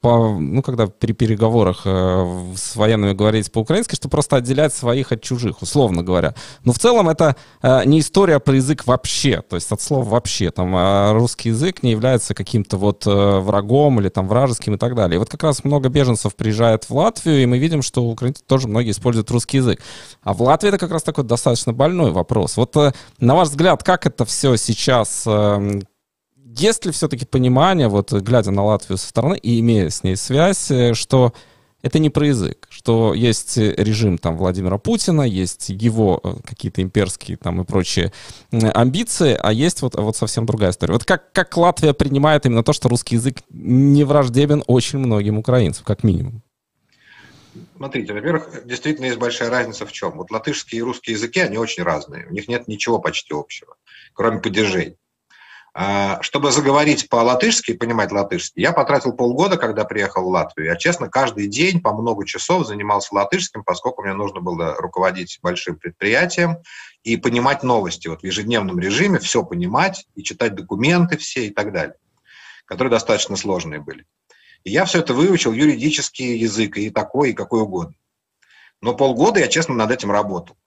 по, 0.01 0.35
ну, 0.39 0.63
когда 0.63 0.87
при 0.87 1.13
переговорах 1.13 1.85
с 1.85 2.75
военными 2.75 3.13
говорить 3.13 3.51
по-украински, 3.51 3.95
что 4.01 4.09
просто 4.09 4.37
отделять 4.37 4.73
своих 4.73 5.11
от 5.11 5.21
чужих, 5.21 5.61
условно 5.61 6.01
говоря. 6.01 6.33
Но 6.63 6.73
в 6.73 6.79
целом 6.79 7.07
это 7.07 7.35
э, 7.61 7.85
не 7.85 7.99
история 7.99 8.39
про 8.39 8.55
язык 8.55 8.87
вообще, 8.87 9.43
то 9.47 9.55
есть 9.55 9.71
от 9.71 9.79
слова 9.79 10.03
вообще. 10.03 10.49
Там 10.49 10.75
э, 10.75 11.11
русский 11.13 11.49
язык 11.49 11.83
не 11.83 11.91
является 11.91 12.33
каким-то 12.33 12.77
вот 12.77 13.05
э, 13.05 13.39
врагом 13.39 13.99
или 13.99 14.09
там 14.09 14.27
вражеским 14.27 14.73
и 14.73 14.77
так 14.77 14.95
далее. 14.95 15.17
И 15.17 15.19
вот 15.19 15.29
как 15.29 15.43
раз 15.43 15.63
много 15.63 15.89
беженцев 15.89 16.35
приезжает 16.35 16.85
в 16.85 16.95
Латвию, 16.95 17.43
и 17.43 17.45
мы 17.45 17.59
видим, 17.59 17.83
что 17.83 18.03
украинцы 18.03 18.43
тоже 18.43 18.67
многие 18.67 18.89
используют 18.89 19.29
русский 19.29 19.57
язык. 19.57 19.79
А 20.23 20.33
в 20.33 20.41
Латвии 20.41 20.69
это 20.69 20.79
как 20.79 20.89
раз 20.89 21.03
такой 21.03 21.23
достаточно 21.23 21.71
больной 21.71 22.09
вопрос. 22.09 22.57
Вот 22.57 22.75
э, 22.77 22.93
на 23.19 23.35
ваш 23.35 23.49
взгляд, 23.49 23.83
как 23.83 24.07
это 24.07 24.25
все 24.25 24.55
сейчас 24.55 25.25
э, 25.27 25.81
есть 26.57 26.85
ли 26.85 26.91
все-таки 26.91 27.25
понимание, 27.25 27.87
вот 27.87 28.11
глядя 28.11 28.49
на 28.49 28.63
Латвию 28.65 28.97
со 28.97 29.07
стороны 29.07 29.37
и 29.37 29.59
имея 29.59 29.91
с 29.91 30.03
ней 30.03 30.15
связь, 30.15 30.71
э, 30.71 30.95
что 30.95 31.33
это 31.81 31.99
не 31.99 32.09
про 32.09 32.27
язык, 32.27 32.67
что 32.69 33.13
есть 33.13 33.57
режим 33.57 34.17
там 34.17 34.37
Владимира 34.37 34.77
Путина, 34.77 35.21
есть 35.21 35.69
его 35.69 36.19
э, 36.23 36.33
какие-то 36.45 36.81
имперские 36.81 37.37
там 37.37 37.61
и 37.61 37.65
прочие 37.65 38.11
амбиции, 38.51 39.37
а 39.39 39.51
есть 39.51 39.81
вот, 39.81 39.95
вот 39.95 40.15
совсем 40.15 40.45
другая 40.45 40.71
история. 40.71 40.93
Вот 40.93 41.05
как, 41.05 41.31
как 41.31 41.55
Латвия 41.57 41.93
принимает 41.93 42.45
именно 42.45 42.63
то, 42.63 42.73
что 42.73 42.89
русский 42.89 43.15
язык 43.15 43.37
не 43.49 44.03
враждебен 44.03 44.63
очень 44.67 44.99
многим 44.99 45.37
украинцам, 45.37 45.83
как 45.85 46.03
минимум? 46.03 46.41
Смотрите, 47.75 48.13
во-первых, 48.13 48.65
действительно 48.65 49.05
есть 49.05 49.17
большая 49.17 49.49
разница 49.49 49.85
в 49.85 49.91
чем. 49.91 50.11
Вот 50.11 50.31
латышские 50.31 50.79
и 50.79 50.83
русские 50.83 51.15
языки, 51.15 51.39
они 51.39 51.57
очень 51.57 51.83
разные. 51.83 52.27
У 52.27 52.33
них 52.33 52.47
нет 52.47 52.67
ничего 52.67 52.99
почти 52.99 53.33
общего, 53.33 53.75
кроме 54.13 54.39
падежей. 54.39 54.97
А, 55.73 56.21
чтобы 56.21 56.51
заговорить 56.51 57.07
по-латышски 57.07 57.73
понимать 57.73 58.11
латышский, 58.11 58.61
я 58.61 58.73
потратил 58.73 59.13
полгода, 59.13 59.55
когда 59.55 59.85
приехал 59.85 60.23
в 60.23 60.27
Латвию. 60.27 60.67
Я, 60.67 60.75
честно, 60.75 61.07
каждый 61.07 61.47
день 61.47 61.81
по 61.81 61.93
много 61.93 62.25
часов 62.25 62.67
занимался 62.67 63.15
латышским, 63.15 63.63
поскольку 63.63 64.03
мне 64.03 64.13
нужно 64.13 64.41
было 64.41 64.75
руководить 64.75 65.39
большим 65.41 65.77
предприятием 65.77 66.57
и 67.03 67.15
понимать 67.15 67.63
новости 67.63 68.09
вот 68.09 68.21
в 68.21 68.25
ежедневном 68.25 68.79
режиме, 68.79 69.19
все 69.19 69.45
понимать 69.45 70.07
и 70.15 70.23
читать 70.23 70.55
документы 70.55 71.17
все 71.17 71.47
и 71.47 71.51
так 71.51 71.71
далее, 71.71 71.95
которые 72.65 72.91
достаточно 72.91 73.37
сложные 73.37 73.79
были. 73.79 74.05
И 74.65 74.71
я 74.71 74.83
все 74.83 74.99
это 74.99 75.13
выучил, 75.13 75.53
юридический 75.53 76.35
язык 76.37 76.77
и 76.77 76.89
такой, 76.89 77.29
и 77.29 77.33
какой 77.33 77.61
угодно. 77.61 77.95
Но 78.81 78.93
полгода 78.93 79.39
я, 79.39 79.47
честно, 79.47 79.73
над 79.73 79.89
этим 79.89 80.11
работал. 80.11 80.57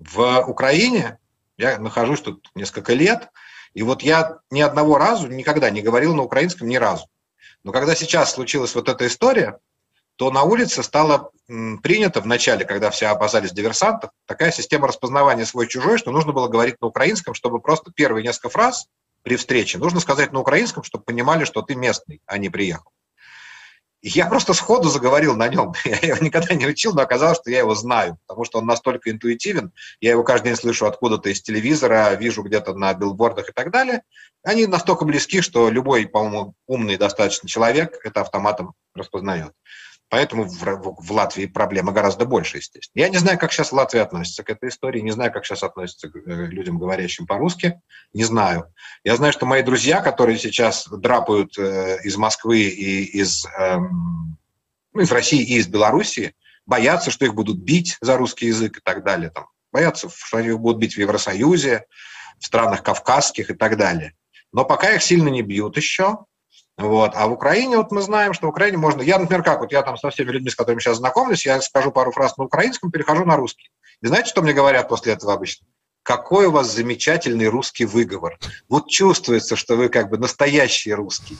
В 0.00 0.40
Украине 0.48 1.18
я 1.56 1.78
нахожусь 1.78 2.22
тут 2.22 2.50
несколько 2.56 2.92
лет– 2.92 3.28
и 3.74 3.82
вот 3.82 4.02
я 4.02 4.38
ни 4.50 4.60
одного 4.60 4.98
разу, 4.98 5.28
никогда 5.28 5.70
не 5.70 5.82
говорил 5.82 6.14
на 6.14 6.22
украинском 6.22 6.68
ни 6.68 6.76
разу. 6.76 7.06
Но 7.64 7.72
когда 7.72 7.94
сейчас 7.94 8.32
случилась 8.32 8.74
вот 8.74 8.88
эта 8.88 9.06
история, 9.06 9.58
то 10.16 10.30
на 10.30 10.42
улице 10.42 10.82
стало 10.82 11.30
принято 11.46 12.20
в 12.20 12.26
начале, 12.26 12.64
когда 12.64 12.90
все 12.90 13.06
опасались 13.06 13.52
диверсантов, 13.52 14.10
такая 14.26 14.50
система 14.50 14.88
распознавания 14.88 15.46
свой-чужой, 15.46 15.98
что 15.98 16.10
нужно 16.10 16.32
было 16.32 16.48
говорить 16.48 16.80
на 16.80 16.88
украинском, 16.88 17.34
чтобы 17.34 17.60
просто 17.60 17.92
первые 17.92 18.24
несколько 18.24 18.48
фраз 18.48 18.88
при 19.22 19.36
встрече 19.36 19.78
нужно 19.78 20.00
сказать 20.00 20.32
на 20.32 20.40
украинском, 20.40 20.82
чтобы 20.82 21.04
понимали, 21.04 21.44
что 21.44 21.62
ты 21.62 21.74
местный, 21.74 22.20
а 22.26 22.38
не 22.38 22.48
приехал. 22.48 22.90
Я 24.00 24.26
просто 24.26 24.54
сходу 24.54 24.88
заговорил 24.88 25.34
на 25.36 25.48
нем. 25.48 25.74
Я 25.84 25.96
его 25.96 26.24
никогда 26.24 26.54
не 26.54 26.66
учил, 26.66 26.94
но 26.94 27.02
оказалось, 27.02 27.38
что 27.38 27.50
я 27.50 27.58
его 27.58 27.74
знаю, 27.74 28.18
потому 28.26 28.44
что 28.44 28.58
он 28.58 28.66
настолько 28.66 29.10
интуитивен. 29.10 29.72
Я 30.00 30.12
его 30.12 30.22
каждый 30.22 30.48
день 30.48 30.56
слышу 30.56 30.86
откуда-то 30.86 31.30
из 31.30 31.42
телевизора, 31.42 32.14
вижу 32.14 32.42
где-то 32.42 32.74
на 32.74 32.94
билбордах 32.94 33.48
и 33.48 33.52
так 33.52 33.72
далее. 33.72 34.02
Они 34.44 34.66
настолько 34.66 35.04
близки, 35.04 35.40
что 35.40 35.68
любой, 35.68 36.06
по-моему, 36.06 36.54
умный 36.66 36.96
достаточно 36.96 37.48
человек 37.48 37.98
это 38.04 38.20
автоматом 38.20 38.74
распознает. 38.94 39.52
Поэтому 40.10 40.44
в, 40.44 40.62
в, 41.00 41.12
Латвии 41.12 41.44
проблема 41.44 41.92
гораздо 41.92 42.24
больше, 42.24 42.58
естественно. 42.58 43.02
Я 43.02 43.10
не 43.10 43.18
знаю, 43.18 43.38
как 43.38 43.52
сейчас 43.52 43.72
Латвия 43.72 44.02
относится 44.02 44.42
к 44.42 44.48
этой 44.48 44.70
истории, 44.70 45.00
не 45.00 45.10
знаю, 45.10 45.30
как 45.32 45.44
сейчас 45.44 45.62
относится 45.62 46.08
к 46.08 46.16
э, 46.16 46.46
людям, 46.46 46.78
говорящим 46.78 47.26
по-русски, 47.26 47.80
не 48.14 48.24
знаю. 48.24 48.72
Я 49.04 49.16
знаю, 49.16 49.34
что 49.34 49.44
мои 49.44 49.62
друзья, 49.62 50.00
которые 50.00 50.38
сейчас 50.38 50.88
драпают 50.88 51.58
э, 51.58 51.98
из 52.04 52.16
Москвы 52.16 52.60
и 52.60 53.04
из, 53.04 53.44
э, 53.44 53.76
ну, 53.76 55.00
из 55.00 55.12
России 55.12 55.42
и 55.42 55.58
из 55.58 55.66
Белоруссии, 55.66 56.34
боятся, 56.64 57.10
что 57.10 57.26
их 57.26 57.34
будут 57.34 57.58
бить 57.58 57.98
за 58.00 58.16
русский 58.16 58.46
язык 58.46 58.78
и 58.78 58.80
так 58.80 59.04
далее. 59.04 59.28
Там, 59.28 59.48
боятся, 59.72 60.08
что 60.08 60.38
их 60.38 60.58
будут 60.58 60.80
бить 60.80 60.94
в 60.94 60.98
Евросоюзе, 60.98 61.84
в 62.38 62.46
странах 62.46 62.82
кавказских 62.82 63.50
и 63.50 63.54
так 63.54 63.76
далее. 63.76 64.14
Но 64.52 64.64
пока 64.64 64.94
их 64.94 65.02
сильно 65.02 65.28
не 65.28 65.42
бьют 65.42 65.76
еще, 65.76 66.20
вот. 66.78 67.12
А 67.14 67.26
в 67.26 67.32
Украине, 67.32 67.76
вот 67.76 67.90
мы 67.90 68.00
знаем, 68.02 68.32
что 68.32 68.46
в 68.46 68.50
Украине 68.50 68.78
можно... 68.78 69.02
Я, 69.02 69.18
например, 69.18 69.42
как, 69.42 69.60
вот 69.60 69.72
я 69.72 69.82
там 69.82 69.96
со 69.96 70.10
всеми 70.10 70.30
людьми, 70.30 70.48
с 70.48 70.54
которыми 70.54 70.80
сейчас 70.80 70.98
знакомлюсь, 70.98 71.44
я 71.44 71.60
скажу 71.60 71.90
пару 71.90 72.12
фраз 72.12 72.36
на 72.36 72.44
украинском, 72.44 72.92
перехожу 72.92 73.24
на 73.24 73.36
русский. 73.36 73.70
И 74.00 74.06
знаете, 74.06 74.30
что 74.30 74.42
мне 74.42 74.52
говорят 74.52 74.88
после 74.88 75.12
этого 75.12 75.32
обычно? 75.32 75.66
Какой 76.04 76.46
у 76.46 76.52
вас 76.52 76.72
замечательный 76.72 77.48
русский 77.48 77.84
выговор. 77.84 78.38
Вот 78.68 78.88
чувствуется, 78.88 79.56
что 79.56 79.74
вы 79.74 79.88
как 79.88 80.08
бы 80.08 80.18
настоящий 80.18 80.94
русский. 80.94 81.36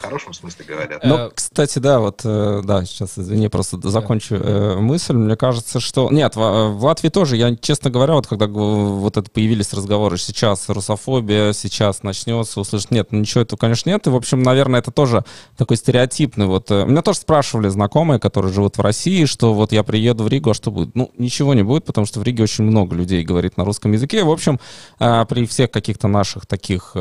В 0.00 0.02
хорошем 0.02 0.32
смысле 0.32 0.64
говорят. 0.64 1.04
Ну, 1.04 1.14
э, 1.14 1.30
кстати, 1.34 1.78
да, 1.78 2.00
вот, 2.00 2.22
э, 2.24 2.62
да, 2.64 2.86
сейчас, 2.86 3.18
извини, 3.18 3.48
просто 3.48 3.78
закончу 3.90 4.36
э, 4.36 4.76
мысль. 4.76 5.12
Мне 5.12 5.36
кажется, 5.36 5.78
что... 5.78 6.08
Нет, 6.10 6.36
в, 6.36 6.70
в 6.70 6.84
Латвии 6.86 7.10
тоже, 7.10 7.36
я, 7.36 7.54
честно 7.54 7.90
говоря, 7.90 8.14
вот 8.14 8.26
когда 8.26 8.46
вот 8.46 9.18
это 9.18 9.30
появились 9.30 9.74
разговоры, 9.74 10.16
сейчас 10.16 10.70
русофобия, 10.70 11.52
сейчас 11.52 12.02
начнется, 12.02 12.60
услышать, 12.60 12.90
нет, 12.90 13.12
ничего 13.12 13.42
этого, 13.42 13.58
конечно, 13.58 13.90
нет. 13.90 14.06
И, 14.06 14.10
в 14.10 14.16
общем, 14.16 14.42
наверное, 14.42 14.80
это 14.80 14.90
тоже 14.90 15.22
такой 15.58 15.76
стереотипный. 15.76 16.46
Вот, 16.46 16.70
меня 16.70 17.02
тоже 17.02 17.18
спрашивали 17.18 17.68
знакомые, 17.68 18.18
которые 18.18 18.54
живут 18.54 18.78
в 18.78 18.80
России, 18.80 19.26
что 19.26 19.52
вот 19.52 19.70
я 19.70 19.82
приеду 19.82 20.24
в 20.24 20.28
Ригу, 20.28 20.50
а 20.50 20.54
что 20.54 20.70
будет? 20.70 20.94
Ну, 20.94 21.10
ничего 21.18 21.52
не 21.52 21.62
будет, 21.62 21.84
потому 21.84 22.06
что 22.06 22.20
в 22.20 22.22
Риге 22.22 22.44
очень 22.44 22.64
много 22.64 22.96
людей 22.96 23.22
говорит 23.22 23.58
на 23.58 23.66
русском 23.66 23.92
языке. 23.92 24.24
В 24.24 24.30
общем, 24.30 24.58
при 24.98 25.46
всех 25.46 25.70
каких-то 25.70 26.08
наших 26.08 26.46
таких 26.46 26.92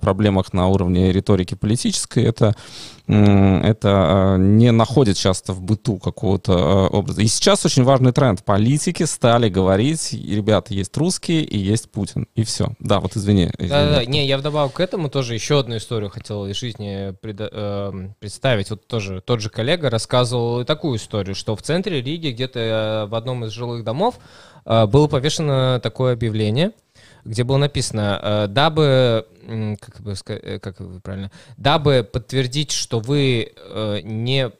проблемах 0.00 0.52
на 0.52 0.68
уровне 0.68 1.10
риторики 1.10 1.54
политической, 1.54 2.35
это, 2.36 2.54
это 3.06 3.88
а, 3.88 4.36
не 4.36 4.72
находит 4.72 5.16
часто 5.16 5.52
в 5.52 5.62
быту 5.62 5.98
какого-то 5.98 6.52
а, 6.52 6.86
образа. 6.88 7.22
И 7.22 7.26
сейчас 7.26 7.64
очень 7.64 7.84
важный 7.84 8.12
тренд. 8.12 8.44
Политики 8.44 9.04
стали 9.04 9.48
говорить, 9.48 10.12
ребята, 10.12 10.74
есть 10.74 10.96
русские 10.96 11.42
и 11.42 11.58
есть 11.58 11.90
Путин. 11.90 12.26
И 12.34 12.44
все. 12.44 12.68
Да, 12.78 13.00
вот 13.00 13.16
извини. 13.16 13.50
извини. 13.58 13.68
Да, 13.68 13.90
да, 13.96 14.04
не, 14.04 14.26
я 14.26 14.38
вдобавок 14.38 14.74
к 14.74 14.80
этому 14.80 15.08
тоже 15.08 15.34
еще 15.34 15.60
одну 15.60 15.76
историю 15.76 16.10
хотел 16.10 16.46
из 16.46 16.56
жизни 16.56 17.14
пред, 17.20 17.36
э, 17.40 18.10
представить. 18.18 18.70
Вот 18.70 18.86
тоже 18.86 19.20
тот 19.20 19.40
же 19.40 19.50
коллега 19.50 19.90
рассказывал 19.90 20.64
такую 20.64 20.98
историю, 20.98 21.34
что 21.34 21.56
в 21.56 21.62
центре 21.62 22.02
Риги, 22.02 22.30
где-то 22.30 22.58
э, 22.58 23.06
в 23.06 23.14
одном 23.14 23.44
из 23.44 23.52
жилых 23.52 23.84
домов, 23.84 24.16
э, 24.64 24.86
было 24.86 25.06
повешено 25.08 25.80
такое 25.80 26.12
объявление– 26.12 26.72
где 27.26 27.44
было 27.44 27.56
написано, 27.56 28.20
э, 28.22 28.46
дабы, 28.48 29.26
как, 29.80 30.00
бы, 30.00 30.14
э, 30.26 30.58
как 30.58 30.78
правильно, 31.02 31.30
дабы 31.56 32.08
подтвердить, 32.10 32.72
что 32.72 33.00
вы 33.00 33.52
э, 33.54 34.00
не 34.02 34.50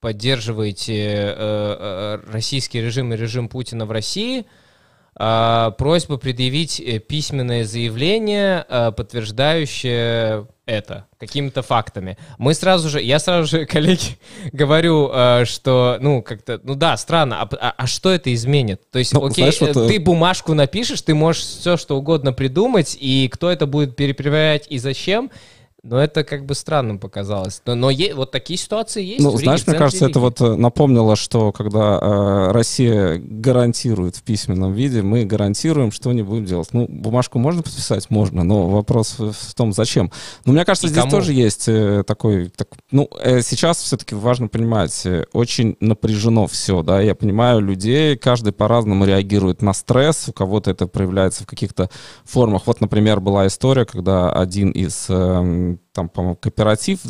поддерживаете 0.00 2.20
российский 2.28 2.82
режим 2.82 3.14
и 3.14 3.16
режим 3.16 3.48
Путина 3.48 3.86
в 3.86 3.90
России, 3.90 4.40
э, 4.40 4.44
просьба 5.14 6.16
предъявить 6.16 6.80
э, 6.80 6.98
письменное 6.98 7.64
заявление, 7.64 8.66
э, 8.68 8.90
подтверждающее 8.90 10.48
это 10.66 11.06
какими-то 11.18 11.62
фактами. 11.62 12.16
Мы 12.38 12.54
сразу 12.54 12.88
же, 12.88 13.00
я 13.00 13.18
сразу 13.18 13.48
же, 13.48 13.66
коллеги, 13.66 14.18
говорю, 14.52 15.10
э, 15.12 15.44
что, 15.44 15.98
ну, 16.00 16.22
как-то, 16.22 16.60
ну 16.62 16.74
да, 16.74 16.96
странно, 16.96 17.42
а, 17.42 17.48
а, 17.60 17.74
а 17.76 17.86
что 17.86 18.10
это 18.10 18.32
изменит? 18.32 18.90
То 18.90 18.98
есть, 18.98 19.12
ну, 19.12 19.24
окей, 19.24 19.50
знаешь, 19.50 19.74
вот, 19.74 19.88
ты 19.88 20.00
бумажку 20.00 20.54
напишешь, 20.54 21.02
ты 21.02 21.14
можешь 21.14 21.42
все, 21.42 21.76
что 21.76 21.96
угодно 21.96 22.32
придумать, 22.32 22.96
и 22.98 23.28
кто 23.32 23.50
это 23.50 23.66
будет 23.66 23.96
перепроверять 23.96 24.66
и 24.68 24.78
зачем, 24.78 25.30
но 25.84 25.98
это 25.98 26.24
как 26.24 26.46
бы 26.46 26.54
странным 26.54 26.98
показалось. 26.98 27.60
Но, 27.66 27.74
но 27.74 27.90
е- 27.90 28.14
вот 28.14 28.30
такие 28.30 28.58
ситуации 28.58 29.04
есть. 29.04 29.22
Ну, 29.22 29.30
в 29.30 29.36
знаешь, 29.36 29.66
мне 29.66 29.76
кажется, 29.76 30.06
Риги. 30.06 30.12
это 30.12 30.20
вот 30.20 30.40
э, 30.40 30.56
напомнило, 30.56 31.14
что 31.14 31.52
когда 31.52 31.98
э, 32.00 32.52
Россия 32.52 33.20
гарантирует 33.22 34.16
в 34.16 34.22
письменном 34.22 34.72
виде, 34.72 35.02
мы 35.02 35.26
гарантируем, 35.26 35.92
что 35.92 36.12
не 36.12 36.22
будем 36.22 36.46
делать. 36.46 36.70
Ну, 36.72 36.86
бумажку 36.88 37.38
можно 37.38 37.62
подписать? 37.62 38.08
Можно, 38.08 38.44
но 38.44 38.66
вопрос 38.66 39.18
в, 39.18 39.32
в 39.32 39.54
том, 39.54 39.74
зачем. 39.74 40.10
Но 40.46 40.54
мне 40.54 40.64
кажется, 40.64 40.86
И 40.86 40.90
здесь 40.90 41.02
кому? 41.02 41.10
тоже 41.10 41.34
есть 41.34 41.68
э, 41.68 42.02
такой... 42.06 42.48
Так, 42.48 42.68
ну, 42.90 43.08
э, 43.20 43.42
сейчас 43.42 43.78
все-таки 43.82 44.14
важно 44.14 44.48
понимать, 44.48 45.04
э, 45.04 45.26
очень 45.34 45.76
напряжено 45.80 46.46
все, 46.46 46.82
да, 46.82 47.02
я 47.02 47.14
понимаю 47.14 47.60
людей, 47.60 48.16
каждый 48.16 48.54
по-разному 48.54 49.04
реагирует 49.04 49.60
на 49.60 49.74
стресс, 49.74 50.28
у 50.28 50.32
кого-то 50.32 50.70
это 50.70 50.86
проявляется 50.86 51.42
в 51.42 51.46
каких-то 51.46 51.90
формах. 52.24 52.62
Вот, 52.66 52.80
например, 52.80 53.20
была 53.20 53.46
история, 53.46 53.84
когда 53.84 54.32
один 54.32 54.70
из... 54.70 55.06
Э, 55.10 55.73
там, 55.92 56.08
по-моему, 56.08 56.36
кооператив, 56.36 57.00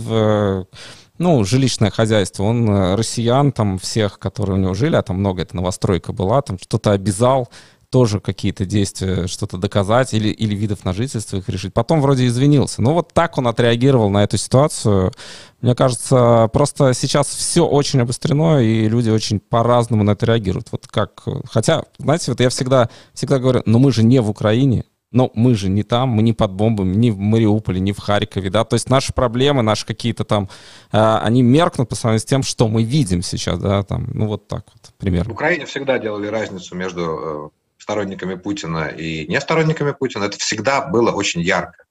ну, 1.18 1.44
жилищное 1.44 1.90
хозяйство, 1.90 2.42
он 2.42 2.68
э, 2.68 2.94
россиян, 2.96 3.52
там, 3.52 3.78
всех, 3.78 4.18
которые 4.18 4.56
у 4.56 4.60
него 4.60 4.74
жили, 4.74 4.96
а 4.96 5.02
там 5.02 5.18
много, 5.18 5.42
это 5.42 5.54
новостройка 5.54 6.12
была, 6.12 6.42
там 6.42 6.58
что-то 6.58 6.90
обязал, 6.90 7.48
тоже 7.90 8.18
какие-то 8.18 8.66
действия, 8.66 9.28
что-то 9.28 9.56
доказать 9.56 10.14
или, 10.14 10.28
или 10.28 10.52
видов 10.56 10.84
на 10.84 10.92
жительство 10.92 11.36
их 11.36 11.48
решить. 11.48 11.72
Потом 11.72 12.00
вроде 12.00 12.26
извинился. 12.26 12.82
Ну, 12.82 12.92
вот 12.92 13.12
так 13.12 13.38
он 13.38 13.46
отреагировал 13.46 14.10
на 14.10 14.24
эту 14.24 14.36
ситуацию. 14.36 15.12
Мне 15.60 15.76
кажется, 15.76 16.50
просто 16.52 16.92
сейчас 16.92 17.28
все 17.28 17.64
очень 17.64 18.00
обострено, 18.00 18.58
и 18.58 18.88
люди 18.88 19.10
очень 19.10 19.38
по-разному 19.38 20.02
на 20.02 20.10
это 20.10 20.26
реагируют. 20.26 20.72
Вот 20.72 20.88
как... 20.88 21.22
Хотя, 21.48 21.84
знаете, 21.98 22.32
вот 22.32 22.40
я 22.40 22.48
всегда, 22.48 22.90
всегда 23.12 23.38
говорю, 23.38 23.62
но 23.64 23.78
мы 23.78 23.92
же 23.92 24.02
не 24.02 24.20
в 24.20 24.28
Украине, 24.28 24.86
но 25.14 25.30
мы 25.34 25.54
же 25.54 25.68
не 25.68 25.84
там, 25.84 26.10
мы 26.10 26.22
не 26.22 26.32
под 26.32 26.52
бомбами, 26.52 26.94
ни 26.94 27.10
в 27.10 27.18
Мариуполе, 27.18 27.80
ни 27.80 27.92
в 27.92 27.98
Харькове, 27.98 28.50
да, 28.50 28.64
то 28.64 28.74
есть 28.74 28.90
наши 28.90 29.12
проблемы, 29.12 29.62
наши 29.62 29.86
какие-то 29.86 30.24
там, 30.24 30.50
э, 30.92 31.18
они 31.22 31.42
меркнут 31.42 31.88
по 31.88 31.94
сравнению 31.94 32.20
с 32.20 32.24
тем, 32.24 32.42
что 32.42 32.68
мы 32.68 32.82
видим 32.82 33.22
сейчас, 33.22 33.58
да, 33.60 33.84
там, 33.84 34.08
ну 34.12 34.26
вот 34.26 34.48
так 34.48 34.64
вот, 34.72 34.92
примерно. 34.98 35.30
В 35.30 35.34
Украине 35.34 35.66
всегда 35.66 35.98
делали 35.98 36.26
разницу 36.26 36.74
между 36.74 37.02
э, 37.02 37.48
сторонниками 37.78 38.34
Путина 38.34 38.88
и 38.88 39.26
не 39.28 39.40
сторонниками 39.40 39.92
Путина, 39.92 40.24
это 40.24 40.36
всегда 40.38 40.82
было 40.82 41.12
очень 41.12 41.40
ярко. 41.40 41.84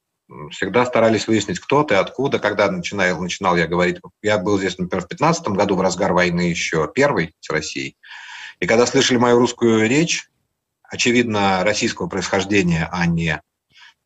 Всегда 0.51 0.85
старались 0.85 1.27
выяснить, 1.27 1.59
кто 1.59 1.83
ты, 1.83 1.95
откуда. 1.95 2.39
Когда 2.39 2.71
начинал, 2.71 3.21
начинал 3.21 3.55
я 3.55 3.67
говорить, 3.67 3.97
я 4.21 4.37
был 4.37 4.57
здесь, 4.57 4.77
например, 4.77 5.05
в 5.05 5.07
15 5.07 5.47
году, 5.49 5.75
в 5.75 5.81
разгар 5.81 6.13
войны 6.13 6.41
еще 6.41 6.89
первый 6.93 7.35
с 7.39 7.49
Россией, 7.49 7.97
и 8.59 8.65
когда 8.65 8.85
слышали 8.85 9.17
мою 9.17 9.37
русскую 9.39 9.87
речь, 9.87 10.29
очевидно, 10.93 11.63
российского 11.63 12.07
происхождения, 12.07 12.87
а 12.91 13.07
не 13.07 13.41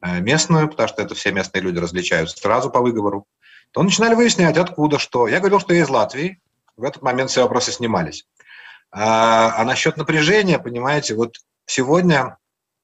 э, 0.02 0.20
местную, 0.22 0.70
потому 0.70 0.88
что 0.88 1.02
это 1.02 1.16
все 1.16 1.32
местные 1.32 1.62
люди 1.62 1.80
различаются 1.80 2.38
сразу 2.38 2.70
по 2.70 2.80
выговору, 2.80 3.26
то 3.72 3.84
начинали 3.84 4.16
выяснять, 4.16 4.58
откуда, 4.58 4.98
что. 4.98 5.28
Я 5.28 5.40
говорил, 5.40 5.60
что 5.60 5.74
я 5.74 5.82
из 5.82 5.90
Латвии. 5.90 6.40
В 6.78 6.84
этот 6.86 7.02
момент 7.02 7.30
все 7.30 7.42
вопросы 7.42 7.74
снимались. 7.74 8.26
А, 8.90 9.54
а 9.58 9.66
насчет 9.66 9.98
напряжения, 9.98 10.60
понимаете, 10.60 11.14
вот 11.16 11.36
сегодня 11.66 12.38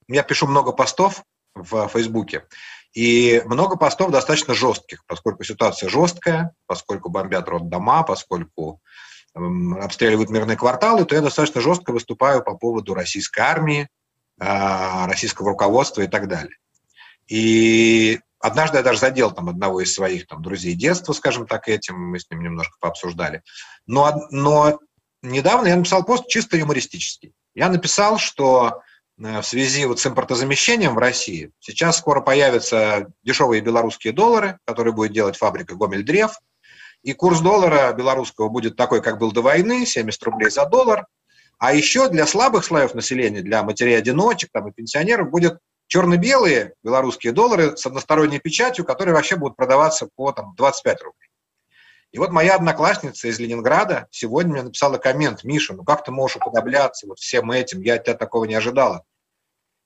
я 0.09 0.23
пишу 0.23 0.47
много 0.47 0.73
постов 0.73 1.23
в 1.55 1.87
Фейсбуке, 1.87 2.45
и 2.91 3.41
много 3.45 3.77
постов 3.77 4.11
достаточно 4.11 4.53
жестких, 4.53 5.05
поскольку 5.05 5.45
ситуация 5.45 5.87
жесткая, 5.87 6.53
поскольку 6.65 7.09
бомбят 7.09 7.47
роддома, 7.47 8.03
поскольку 8.03 8.81
обстреливают 9.33 10.29
мирные 10.29 10.57
кварталы, 10.57 11.05
то 11.05 11.15
я 11.15 11.21
достаточно 11.21 11.61
жестко 11.61 11.91
выступаю 11.91 12.43
по 12.43 12.55
поводу 12.55 12.93
российской 12.93 13.39
армии, 13.39 13.87
а, 14.39 15.07
российского 15.07 15.49
руководства 15.49 16.01
и 16.01 16.07
так 16.07 16.27
далее. 16.27 16.55
И 17.27 18.19
однажды 18.39 18.77
я 18.77 18.83
даже 18.83 18.99
задел 18.99 19.31
там 19.31 19.49
одного 19.49 19.81
из 19.81 19.93
своих 19.93 20.27
там, 20.27 20.41
друзей 20.41 20.75
детства, 20.75 21.13
скажем 21.13 21.47
так, 21.47 21.67
этим, 21.67 21.99
мы 21.99 22.19
с 22.19 22.29
ним 22.29 22.41
немножко 22.41 22.75
пообсуждали. 22.79 23.41
Но, 23.87 24.27
но 24.29 24.79
недавно 25.21 25.67
я 25.67 25.77
написал 25.77 26.03
пост 26.03 26.27
чисто 26.27 26.57
юмористический. 26.57 27.33
Я 27.55 27.69
написал, 27.69 28.19
что 28.19 28.81
э, 29.17 29.41
в 29.41 29.45
связи 29.45 29.85
вот 29.85 29.99
с 29.99 30.05
импортозамещением 30.05 30.93
в 30.93 30.99
России 30.99 31.51
сейчас 31.59 31.97
скоро 31.97 32.21
появятся 32.21 33.11
дешевые 33.23 33.61
белорусские 33.61 34.13
доллары, 34.13 34.59
которые 34.65 34.93
будет 34.93 35.13
делать 35.13 35.37
фабрика 35.37 35.73
Гомель-Древ– 35.73 36.33
и 37.03 37.13
курс 37.13 37.41
доллара 37.41 37.93
белорусского 37.93 38.49
будет 38.49 38.75
такой, 38.75 39.01
как 39.01 39.19
был 39.19 39.31
до 39.31 39.41
войны, 39.41 39.85
70 39.85 40.23
рублей 40.23 40.49
за 40.49 40.65
доллар. 40.65 41.05
А 41.59 41.73
еще 41.73 42.09
для 42.09 42.25
слабых 42.25 42.65
слоев 42.65 42.93
населения, 42.93 43.41
для 43.41 43.61
матерей-одиночек 43.63 44.49
там, 44.51 44.69
и 44.69 44.71
пенсионеров 44.71 45.29
будет 45.29 45.59
черно-белые 45.87 46.73
белорусские 46.81 47.33
доллары 47.33 47.77
с 47.77 47.85
односторонней 47.85 48.39
печатью, 48.39 48.85
которые 48.85 49.13
вообще 49.13 49.35
будут 49.35 49.55
продаваться 49.55 50.07
по 50.15 50.31
там, 50.31 50.55
25 50.55 51.01
рублей. 51.03 51.29
И 52.11 52.19
вот 52.19 52.31
моя 52.31 52.55
одноклассница 52.55 53.27
из 53.27 53.39
Ленинграда 53.39 54.07
сегодня 54.11 54.53
мне 54.53 54.61
написала 54.63 54.97
коммент, 54.97 55.43
Миша, 55.43 55.73
ну 55.73 55.83
как 55.83 56.03
ты 56.03 56.11
можешь 56.11 56.37
уподобляться 56.37 57.07
вот 57.07 57.19
всем 57.19 57.51
этим, 57.51 57.81
я 57.81 57.95
от 57.95 58.05
тебя 58.05 58.15
такого 58.15 58.45
не 58.45 58.55
ожидала. 58.55 59.03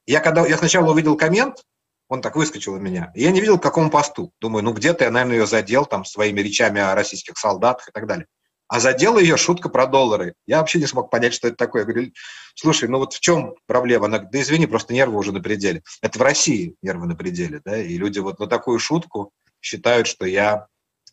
Я, 0.06 0.19
когда, 0.19 0.45
я 0.45 0.58
сначала 0.58 0.91
увидел 0.91 1.17
коммент, 1.17 1.63
он 2.10 2.22
так 2.22 2.36
выскочил 2.36 2.74
у 2.74 2.80
меня. 2.80 3.12
я 3.15 3.32
не 3.32 3.41
видел, 3.41 3.60
к 3.60 3.63
какому 3.63 3.89
посту. 3.89 4.32
Думаю, 4.39 4.63
ну 4.63 4.74
где-то 4.74 5.06
я, 5.06 5.12
наверное, 5.12 5.38
ее 5.38 5.48
задел 5.48 5.86
там 5.86 6.06
своими 6.06 6.41
речами 6.41 6.82
о 6.82 6.96
российских 6.96 7.38
солдатах 7.38 7.89
и 7.89 7.91
так 7.91 8.08
далее. 8.08 8.28
А 8.70 8.80
задела 8.80 9.17
ее 9.17 9.38
шутка 9.38 9.70
про 9.70 9.88
доллары. 9.88 10.34
Я 10.46 10.60
вообще 10.60 10.80
не 10.80 10.88
смог 10.88 11.10
понять, 11.10 11.34
что 11.34 11.48
это 11.48 11.56
такое. 11.56 11.84
Я 11.84 11.91
говорю, 11.91 12.12
слушай, 12.54 12.89
ну 12.89 12.98
вот 12.98 13.13
в 13.13 13.20
чем 13.20 13.56
проблема? 13.65 14.08
Она, 14.08 14.20
да 14.20 14.41
извини, 14.41 14.67
просто 14.67 14.93
нервы 14.93 15.17
уже 15.17 15.32
на 15.32 15.41
пределе. 15.41 15.84
Это 16.02 16.20
в 16.20 16.22
России 16.22 16.76
нервы 16.82 17.08
на 17.08 17.15
пределе, 17.15 17.62
да, 17.63 17.78
и 17.78 17.98
люди 17.98 18.20
вот 18.20 18.39
на 18.39 18.48
такую 18.48 18.80
шутку 18.80 19.32
считают, 19.62 20.08
что 20.08 20.26
я 20.26 20.67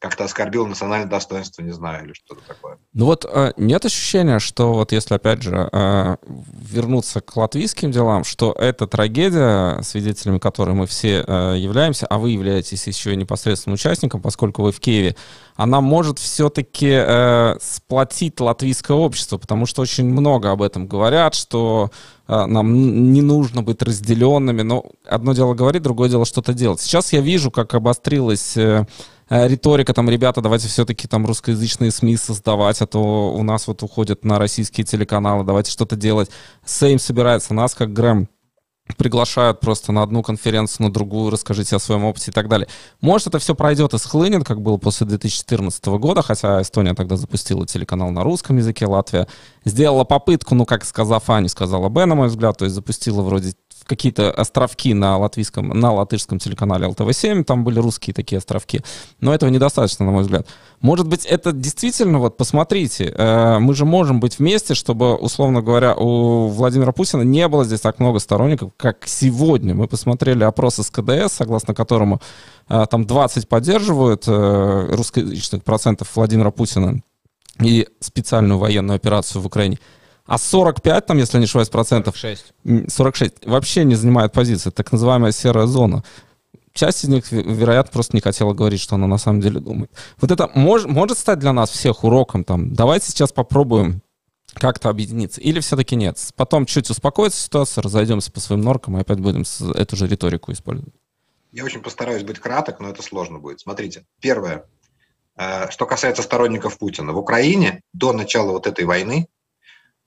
как-то 0.04 0.24
оскорбил 0.24 0.66
национальное 0.66 1.08
достоинство, 1.08 1.62
не 1.62 1.72
знаю, 1.72 2.04
или 2.04 2.12
что-то 2.12 2.42
такое. 2.46 2.76
Ну 2.92 3.06
вот 3.06 3.24
э, 3.24 3.52
нет 3.56 3.84
ощущения, 3.84 4.38
что 4.38 4.74
вот 4.74 4.92
если, 4.92 5.14
опять 5.14 5.42
же, 5.42 5.68
э, 5.72 6.16
вернуться 6.26 7.20
к 7.20 7.36
латвийским 7.36 7.90
делам, 7.90 8.24
что 8.24 8.52
эта 8.52 8.86
трагедия, 8.86 9.80
свидетелями 9.82 10.38
которой 10.38 10.74
мы 10.74 10.86
все 10.86 11.24
э, 11.26 11.54
являемся, 11.56 12.06
а 12.06 12.18
вы 12.18 12.30
являетесь 12.30 12.86
еще 12.86 13.14
и 13.14 13.16
непосредственным 13.16 13.74
участником, 13.74 14.20
поскольку 14.20 14.62
вы 14.62 14.72
в 14.72 14.80
Киеве, 14.80 15.16
она 15.56 15.80
может 15.80 16.18
все-таки 16.18 17.56
сплотить 17.60 18.40
латвийское 18.40 18.96
общество, 18.96 19.38
потому 19.38 19.66
что 19.66 19.82
очень 19.82 20.04
много 20.04 20.50
об 20.50 20.62
этом 20.62 20.88
говорят, 20.88 21.36
что 21.36 21.92
нам 22.26 23.12
не 23.12 23.22
нужно 23.22 23.62
быть 23.62 23.80
разделенными, 23.80 24.62
но 24.62 24.84
одно 25.06 25.32
дело 25.32 25.54
говорить, 25.54 25.82
другое 25.82 26.08
дело 26.08 26.24
что-то 26.24 26.54
делать. 26.54 26.80
Сейчас 26.80 27.12
я 27.12 27.20
вижу, 27.20 27.52
как 27.52 27.74
обострилась 27.74 28.56
Э, 28.64 28.84
риторика, 29.28 29.94
там, 29.94 30.08
ребята, 30.10 30.40
давайте 30.40 30.68
все-таки 30.68 31.08
там 31.08 31.26
русскоязычные 31.26 31.90
СМИ 31.90 32.16
создавать, 32.16 32.80
а 32.82 32.86
то 32.86 33.32
у 33.32 33.42
нас 33.42 33.66
вот 33.66 33.82
уходят 33.82 34.24
на 34.24 34.38
российские 34.38 34.84
телеканалы, 34.84 35.44
давайте 35.44 35.70
что-то 35.70 35.96
делать. 35.96 36.30
Сейм 36.64 36.98
собирается, 36.98 37.54
нас, 37.54 37.74
как 37.74 37.92
Грэм, 37.92 38.28
приглашают 38.98 39.60
просто 39.60 39.92
на 39.92 40.02
одну 40.02 40.22
конференцию, 40.22 40.86
на 40.86 40.92
другую, 40.92 41.30
расскажите 41.30 41.74
о 41.76 41.78
своем 41.78 42.04
опыте 42.04 42.30
и 42.30 42.34
так 42.34 42.48
далее. 42.48 42.68
Может, 43.00 43.28
это 43.28 43.38
все 43.38 43.54
пройдет 43.54 43.94
и 43.94 43.98
схлынет, 43.98 44.44
как 44.44 44.60
было 44.60 44.76
после 44.76 45.06
2014 45.06 45.84
года, 45.86 46.22
хотя 46.22 46.60
Эстония 46.60 46.94
тогда 46.94 47.16
запустила 47.16 47.66
телеканал 47.66 48.10
на 48.10 48.22
русском 48.22 48.58
языке, 48.58 48.86
Латвия 48.86 49.26
сделала 49.64 50.04
попытку, 50.04 50.54
ну, 50.54 50.66
как 50.66 50.84
сказав 50.84 51.28
А, 51.28 51.48
сказала 51.48 51.88
Б, 51.88 52.04
на 52.04 52.14
мой 52.14 52.28
взгляд, 52.28 52.58
то 52.58 52.64
есть 52.66 52.74
запустила 52.74 53.22
вроде 53.22 53.54
какие-то 53.86 54.30
островки 54.30 54.94
на 54.94 55.18
латвийском, 55.18 55.68
на 55.68 55.92
латышском 55.92 56.38
телеканале 56.38 56.86
ЛТВ-7, 56.86 57.44
там 57.44 57.64
были 57.64 57.78
русские 57.78 58.14
такие 58.14 58.38
островки, 58.38 58.82
но 59.20 59.34
этого 59.34 59.50
недостаточно, 59.50 60.04
на 60.06 60.12
мой 60.12 60.22
взгляд. 60.22 60.46
Может 60.80 61.08
быть, 61.08 61.24
это 61.24 61.52
действительно, 61.52 62.18
вот, 62.18 62.36
посмотрите, 62.36 63.14
э, 63.16 63.58
мы 63.58 63.74
же 63.74 63.84
можем 63.84 64.20
быть 64.20 64.38
вместе, 64.38 64.74
чтобы, 64.74 65.14
условно 65.14 65.62
говоря, 65.62 65.94
у 65.94 66.48
Владимира 66.48 66.92
Путина 66.92 67.22
не 67.22 67.48
было 67.48 67.64
здесь 67.64 67.80
так 67.80 68.00
много 68.00 68.18
сторонников, 68.18 68.72
как 68.76 69.06
сегодня. 69.06 69.74
Мы 69.74 69.88
посмотрели 69.88 70.44
опросы 70.44 70.82
с 70.82 70.90
КДС, 70.90 71.32
согласно 71.32 71.74
которому 71.74 72.20
э, 72.68 72.84
там 72.90 73.06
20 73.06 73.48
поддерживают 73.48 74.24
э, 74.26 74.88
русскоязычных 74.90 75.64
процентов 75.64 76.10
Владимира 76.14 76.50
Путина 76.50 77.02
и 77.60 77.86
специальную 78.00 78.58
военную 78.58 78.96
операцию 78.96 79.40
в 79.42 79.46
Украине. 79.46 79.78
А 80.26 80.38
45, 80.38 81.06
там, 81.06 81.18
если 81.18 81.38
не 81.38 81.44
ошибаюсь, 81.44 81.68
процентов... 81.68 82.16
46. 82.16 82.90
46 82.90 83.46
вообще 83.46 83.84
не 83.84 83.94
занимает 83.94 84.32
позиции. 84.32 84.70
Так 84.70 84.90
называемая 84.92 85.32
серая 85.32 85.66
зона. 85.66 86.02
Часть 86.72 87.04
из 87.04 87.08
них, 87.08 87.30
вероятно, 87.30 87.92
просто 87.92 88.16
не 88.16 88.20
хотела 88.20 88.52
говорить, 88.52 88.80
что 88.80 88.96
она 88.96 89.06
на 89.06 89.18
самом 89.18 89.40
деле 89.40 89.60
думает. 89.60 89.90
Вот 90.20 90.30
это 90.30 90.50
мож, 90.54 90.86
может 90.86 91.18
стать 91.18 91.38
для 91.38 91.52
нас 91.52 91.70
всех 91.70 92.04
уроком. 92.04 92.42
Там. 92.42 92.74
Давайте 92.74 93.06
сейчас 93.08 93.32
попробуем 93.32 94.02
как-то 94.54 94.88
объединиться? 94.88 95.40
Или 95.40 95.60
все-таки 95.60 95.94
нет? 95.94 96.18
Потом 96.36 96.66
чуть 96.66 96.90
успокоится 96.90 97.40
ситуация, 97.40 97.82
разойдемся 97.82 98.32
по 98.32 98.40
своим 98.40 98.62
норкам 98.62 98.96
и 98.96 99.00
опять 99.00 99.20
будем 99.20 99.44
эту 99.74 99.96
же 99.96 100.06
риторику 100.06 100.52
использовать. 100.52 100.94
Я 101.52 101.64
очень 101.64 101.82
постараюсь 101.82 102.24
быть 102.24 102.38
краток, 102.38 102.80
но 102.80 102.88
это 102.88 103.02
сложно 103.02 103.38
будет. 103.38 103.60
Смотрите, 103.60 104.04
первое, 104.20 104.64
э, 105.36 105.70
что 105.70 105.86
касается 105.86 106.22
сторонников 106.22 106.78
Путина. 106.78 107.12
В 107.12 107.18
Украине 107.18 107.82
до 107.92 108.12
начала 108.12 108.52
вот 108.52 108.66
этой 108.66 108.84
войны 108.84 109.28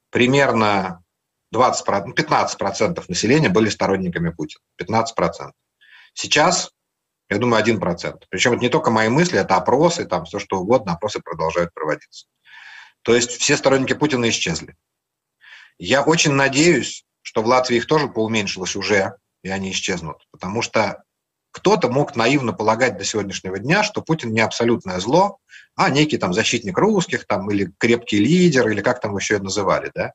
примерно 0.10 1.04
20, 1.52 1.88
15% 1.88 3.06
населения 3.08 3.50
были 3.50 3.70
сторонниками 3.70 4.30
Путина. 4.30 4.62
15%. 4.82 5.52
Сейчас, 6.14 6.72
я 7.30 7.38
думаю, 7.38 7.64
1%. 7.64 8.24
Причем 8.30 8.54
это 8.54 8.62
не 8.62 8.70
только 8.70 8.92
мои 8.92 9.10
мысли, 9.10 9.40
это 9.40 9.56
опросы, 9.56 10.06
там 10.06 10.26
все 10.26 10.40
что 10.40 10.60
угодно, 10.60 10.94
опросы 10.94 11.20
продолжают 11.20 11.74
проводиться. 11.74 12.28
То 13.04 13.16
есть 13.16 13.32
все 13.32 13.56
сторонники 13.56 13.94
Путина 13.94 14.28
исчезли. 14.30 14.76
Я 15.78 16.02
очень 16.02 16.32
надеюсь, 16.32 17.06
что 17.22 17.42
в 17.42 17.48
Латвии 17.48 17.78
их 17.78 17.88
тоже 17.88 18.08
поуменьшилось 18.08 18.76
уже, 18.76 19.18
и 19.44 19.50
они 19.50 19.72
исчезнут. 19.72 20.26
Потому 20.32 20.62
что 20.62 21.04
кто-то 21.58 21.90
мог 21.90 22.16
наивно 22.16 22.54
полагать 22.54 22.98
до 22.98 23.04
сегодняшнего 23.04 23.58
дня, 23.58 23.82
что 23.82 24.04
Путин 24.04 24.32
не 24.32 24.42
абсолютное 24.42 25.00
зло, 25.00 25.40
а 25.76 25.90
некий 25.90 26.18
там 26.18 26.32
защитник 26.32 26.78
русских, 26.78 27.26
там, 27.26 27.50
или 27.50 27.74
крепкий 27.80 28.20
лидер, 28.20 28.70
или 28.70 28.82
как 28.82 29.02
там 29.02 29.18
еще 29.18 29.36
это 29.36 29.46
называли, 29.46 29.92
да. 29.96 30.14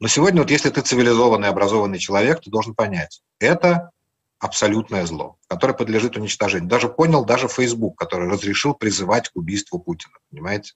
Но 0.00 0.08
сегодня 0.08 0.42
вот 0.42 0.50
если 0.50 0.68
ты 0.68 0.82
цивилизованный, 0.82 1.48
образованный 1.48 1.98
человек, 1.98 2.42
ты 2.42 2.50
должен 2.50 2.74
понять, 2.74 3.22
это 3.38 3.90
абсолютное 4.38 5.06
зло, 5.06 5.38
которое 5.48 5.72
подлежит 5.72 6.18
уничтожению. 6.18 6.68
Даже 6.68 6.90
понял 6.90 7.24
даже 7.24 7.48
Facebook, 7.48 7.98
который 7.98 8.28
разрешил 8.28 8.74
призывать 8.74 9.30
к 9.30 9.36
убийству 9.36 9.78
Путина, 9.78 10.12
понимаете? 10.30 10.74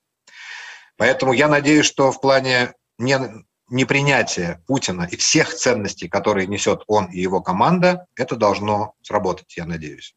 Поэтому 0.97 1.31
я 1.31 1.47
надеюсь, 1.47 1.85
что 1.85 2.11
в 2.11 2.19
плане 2.21 2.73
не, 2.97 3.19
непринятия 3.75 4.63
Путина 4.67 5.07
и 5.11 5.17
всех 5.17 5.53
ценностей, 5.53 6.07
которые 6.07 6.47
несет 6.47 6.83
он 6.87 7.05
и 7.07 7.19
его 7.19 7.41
команда, 7.41 8.07
это 8.15 8.35
должно 8.37 8.93
сработать, 9.01 9.55
я 9.57 9.65
надеюсь. 9.65 10.15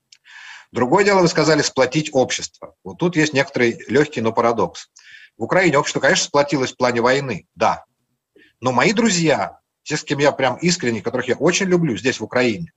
Другое 0.70 1.04
дело, 1.04 1.20
вы 1.20 1.28
сказали, 1.28 1.62
сплотить 1.62 2.10
общество. 2.12 2.76
Вот 2.84 2.98
тут 2.98 3.16
есть 3.16 3.32
некоторый 3.32 3.82
легкий, 3.88 4.20
но 4.20 4.32
парадокс. 4.32 4.90
В 5.36 5.42
Украине 5.42 5.76
общество, 5.76 6.00
конечно, 6.00 6.26
сплотилось 6.26 6.72
в 6.72 6.76
плане 6.76 7.00
войны, 7.00 7.46
да. 7.54 7.84
Но 8.60 8.72
мои 8.72 8.92
друзья, 8.92 9.58
те, 9.82 9.96
с 9.96 10.04
кем 10.04 10.18
я 10.18 10.30
прям 10.30 10.56
искренне, 10.56 11.02
которых 11.02 11.28
я 11.28 11.34
очень 11.34 11.66
люблю 11.66 11.96
здесь, 11.96 12.20
в 12.20 12.24
Украине, 12.24 12.72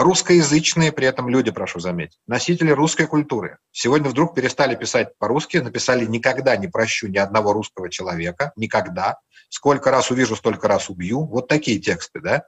Русскоязычные 0.00 0.92
при 0.92 1.06
этом 1.06 1.28
люди, 1.28 1.50
прошу 1.50 1.78
заметить, 1.78 2.16
носители 2.26 2.70
русской 2.70 3.06
культуры. 3.06 3.58
Сегодня 3.70 4.08
вдруг 4.08 4.34
перестали 4.34 4.74
писать 4.74 5.10
по-русски, 5.18 5.58
написали 5.58 6.06
«никогда 6.06 6.56
не 6.56 6.68
прощу 6.68 7.06
ни 7.08 7.18
одного 7.18 7.52
русского 7.52 7.90
человека», 7.90 8.50
«никогда», 8.56 9.18
«сколько 9.50 9.90
раз 9.90 10.10
увижу, 10.10 10.36
столько 10.36 10.68
раз 10.68 10.88
убью». 10.88 11.26
Вот 11.26 11.48
такие 11.48 11.78
тексты, 11.78 12.20
да? 12.20 12.44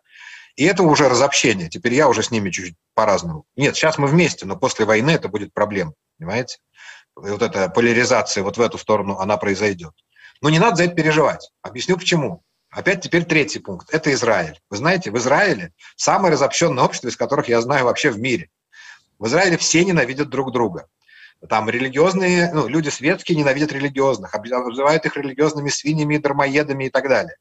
И 0.57 0.65
это 0.65 0.83
уже 0.83 1.11
разобщение. 1.11 1.69
Теперь 1.69 1.93
я 1.93 2.09
уже 2.09 2.23
с 2.23 2.31
ними 2.31 2.49
чуть 2.49 2.75
по-разному. 2.95 3.45
Нет, 3.55 3.77
сейчас 3.77 3.99
мы 3.99 4.07
вместе, 4.07 4.47
но 4.47 4.57
после 4.57 4.87
войны 4.87 5.11
это 5.11 5.29
будет 5.29 5.53
проблема, 5.53 5.93
понимаете? 6.19 6.57
И 7.19 7.29
вот 7.29 7.43
эта 7.43 7.69
поляризация 7.69 8.45
вот 8.45 8.57
в 8.57 8.63
эту 8.63 8.79
сторону, 8.79 9.19
она 9.19 9.37
произойдет. 9.37 9.93
Но 10.41 10.49
не 10.49 10.59
надо 10.59 10.77
за 10.77 10.85
это 10.85 10.95
переживать. 10.95 11.51
Объясню 11.61 11.99
почему. 11.99 12.45
Опять 12.73 13.03
теперь 13.03 13.25
третий 13.25 13.59
пункт. 13.59 13.93
Это 13.93 14.11
Израиль. 14.15 14.59
Вы 14.71 14.79
знаете, 14.79 15.11
в 15.11 15.19
Израиле 15.19 15.73
самое 15.95 16.33
разобщенное 16.33 16.83
общество, 16.83 17.09
из 17.09 17.19
которых 17.19 17.49
я 17.49 17.61
знаю 17.61 17.85
вообще 17.85 18.11
в 18.11 18.19
мире. 18.19 18.49
В 19.19 19.27
Израиле 19.27 19.59
все 19.59 19.85
ненавидят 19.85 20.31
друг 20.31 20.53
друга. 20.53 20.89
Там 21.51 21.69
религиозные, 21.69 22.51
ну, 22.55 22.67
люди 22.69 22.89
светские 22.89 23.37
ненавидят 23.37 23.73
религиозных, 23.73 24.35
обзывают 24.35 25.05
их 25.05 25.17
религиозными 25.17 25.69
свиньями, 25.69 26.17
дармоедами 26.17 26.85
и 26.85 26.91
так 26.91 27.09
далее. 27.09 27.37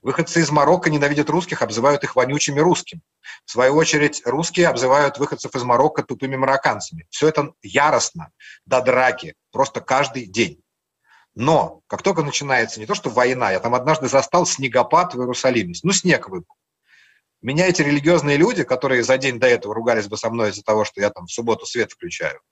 Выходцы 0.00 0.40
из 0.40 0.50
Марокко 0.50 0.88
ненавидят 0.88 1.28
русских, 1.28 1.60
обзывают 1.60 2.02
их 2.04 2.16
вонючими 2.16 2.60
русским. 2.60 3.02
В 3.44 3.50
свою 3.50 3.74
очередь, 3.74 4.22
русские 4.24 4.68
обзывают 4.68 5.18
выходцев 5.18 5.54
из 5.54 5.62
Марокко 5.62 6.02
тупыми 6.02 6.36
марокканцами. 6.36 7.06
Все 7.10 7.28
это 7.28 7.52
яростно, 7.60 8.30
до 8.64 8.80
драки, 8.80 9.34
просто 9.52 9.82
каждый 9.82 10.26
день. 10.26 10.59
Но 11.40 11.80
как 11.86 12.02
только 12.02 12.22
начинается 12.22 12.80
не 12.80 12.84
то, 12.84 12.94
что 12.94 13.08
война, 13.08 13.50
я 13.50 13.60
там 13.60 13.74
однажды 13.74 14.08
застал 14.08 14.44
снегопад 14.44 15.14
в 15.14 15.20
Иерусалиме, 15.20 15.72
ну 15.82 15.90
снег 15.90 16.28
выпал. 16.28 16.54
Меня 17.40 17.66
эти 17.66 17.80
религиозные 17.80 18.36
люди, 18.36 18.62
которые 18.62 19.02
за 19.02 19.16
день 19.16 19.40
до 19.40 19.46
этого 19.46 19.74
ругались 19.74 20.06
бы 20.06 20.18
со 20.18 20.28
мной 20.28 20.50
из-за 20.50 20.62
того, 20.62 20.84
что 20.84 21.00
я 21.00 21.08
там 21.08 21.24
в 21.24 21.32
субботу 21.32 21.64
свет 21.64 21.92
включаю, 21.92 22.42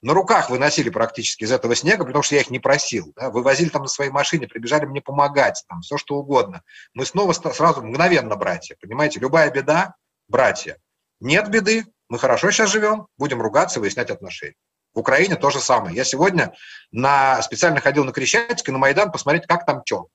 на 0.00 0.12
руках 0.12 0.50
выносили 0.50 0.90
практически 0.90 1.44
из 1.44 1.52
этого 1.52 1.76
снега, 1.76 2.04
потому 2.04 2.24
что 2.24 2.34
я 2.34 2.40
их 2.40 2.50
не 2.50 2.58
просил. 2.58 3.12
Да? 3.14 3.30
Вывозили 3.30 3.68
там 3.68 3.82
на 3.82 3.88
своей 3.88 4.10
машине, 4.10 4.48
прибежали 4.48 4.86
мне 4.86 5.00
помогать, 5.00 5.62
там, 5.68 5.80
все 5.82 5.96
что 5.96 6.16
угодно. 6.16 6.64
Мы 6.94 7.06
снова 7.06 7.32
сразу 7.34 7.80
мгновенно 7.80 8.34
братья, 8.34 8.76
понимаете? 8.80 9.20
Любая 9.20 9.52
беда– 9.52 9.94
братья. 10.28 10.78
Нет 11.20 11.48
беды, 11.48 11.84
мы 12.08 12.18
хорошо 12.18 12.50
сейчас 12.50 12.72
живем, 12.72 13.06
будем 13.16 13.40
ругаться, 13.40 13.78
выяснять 13.78 14.10
отношения. 14.10 14.56
В 14.94 14.98
Украине 14.98 15.36
то 15.36 15.50
же 15.50 15.60
самое. 15.60 15.96
Я 15.96 16.04
сегодня 16.04 16.52
на, 16.90 17.40
специально 17.42 17.80
ходил 17.80 18.04
на 18.04 18.12
Крещатик 18.12 18.68
и 18.68 18.72
на 18.72 18.78
Майдан 18.78 19.10
посмотреть, 19.10 19.46
как 19.46 19.64
там 19.64 19.82
что. 19.84 20.08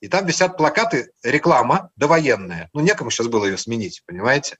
И 0.00 0.08
там 0.08 0.26
висят 0.26 0.56
плакаты, 0.56 1.12
реклама 1.22 1.90
довоенная. 1.96 2.70
Ну, 2.72 2.80
некому 2.80 3.10
сейчас 3.10 3.28
было 3.28 3.44
ее 3.44 3.58
сменить, 3.58 4.02
понимаете? 4.06 4.56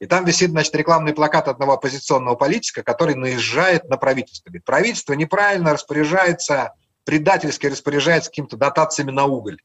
И 0.00 0.06
там 0.06 0.24
висит, 0.24 0.50
значит, 0.50 0.74
рекламный 0.74 1.12
плакат 1.12 1.48
одного 1.48 1.72
оппозиционного 1.72 2.36
политика, 2.36 2.82
который 2.82 3.14
наезжает 3.14 3.88
на 3.88 3.96
правительство. 3.96 4.48
Говорит, 4.48 4.64
правительство 4.64 5.12
неправильно 5.14 5.72
распоряжается, 5.72 6.74
предательски 7.04 7.66
распоряжается 7.66 8.30
какими-то 8.30 8.56
дотациями 8.56 9.10
на 9.10 9.24
уголь. 9.24 9.60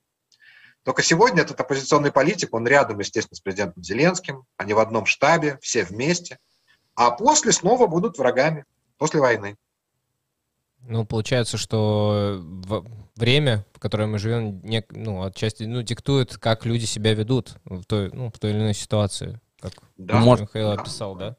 Только 0.83 1.01
сегодня 1.01 1.43
этот 1.43 1.59
оппозиционный 1.59 2.11
политик, 2.11 2.53
он 2.53 2.67
рядом, 2.67 2.99
естественно, 2.99 3.35
с 3.35 3.39
президентом 3.39 3.83
Зеленским, 3.83 4.43
они 4.57 4.73
в 4.73 4.79
одном 4.79 5.05
штабе, 5.05 5.57
все 5.61 5.83
вместе, 5.83 6.39
а 6.95 7.11
после 7.11 7.51
снова 7.53 7.87
будут 7.87 8.17
врагами 8.17 8.65
после 9.03 9.19
войны. 9.19 9.57
Ну, 10.87 11.05
получается, 11.05 11.57
что 11.57 12.41
время, 13.17 13.65
в 13.73 13.79
которое 13.79 14.05
мы 14.05 14.17
живем, 14.17 14.61
не, 14.63 14.81
ну, 14.91 15.23
отчасти 15.23 15.63
ну, 15.63 15.81
диктует, 15.81 16.37
как 16.37 16.65
люди 16.65 16.85
себя 16.85 17.13
ведут 17.13 17.55
в 17.65 17.83
той, 17.83 18.09
ну, 18.13 18.29
в 18.29 18.39
той 18.39 18.51
или 18.51 18.59
иной 18.59 18.73
ситуации, 18.73 19.41
как 19.59 19.73
да, 19.97 20.19
Может, 20.19 20.43
Михаил 20.43 20.67
да. 20.73 20.81
описал, 20.81 21.15
да? 21.15 21.35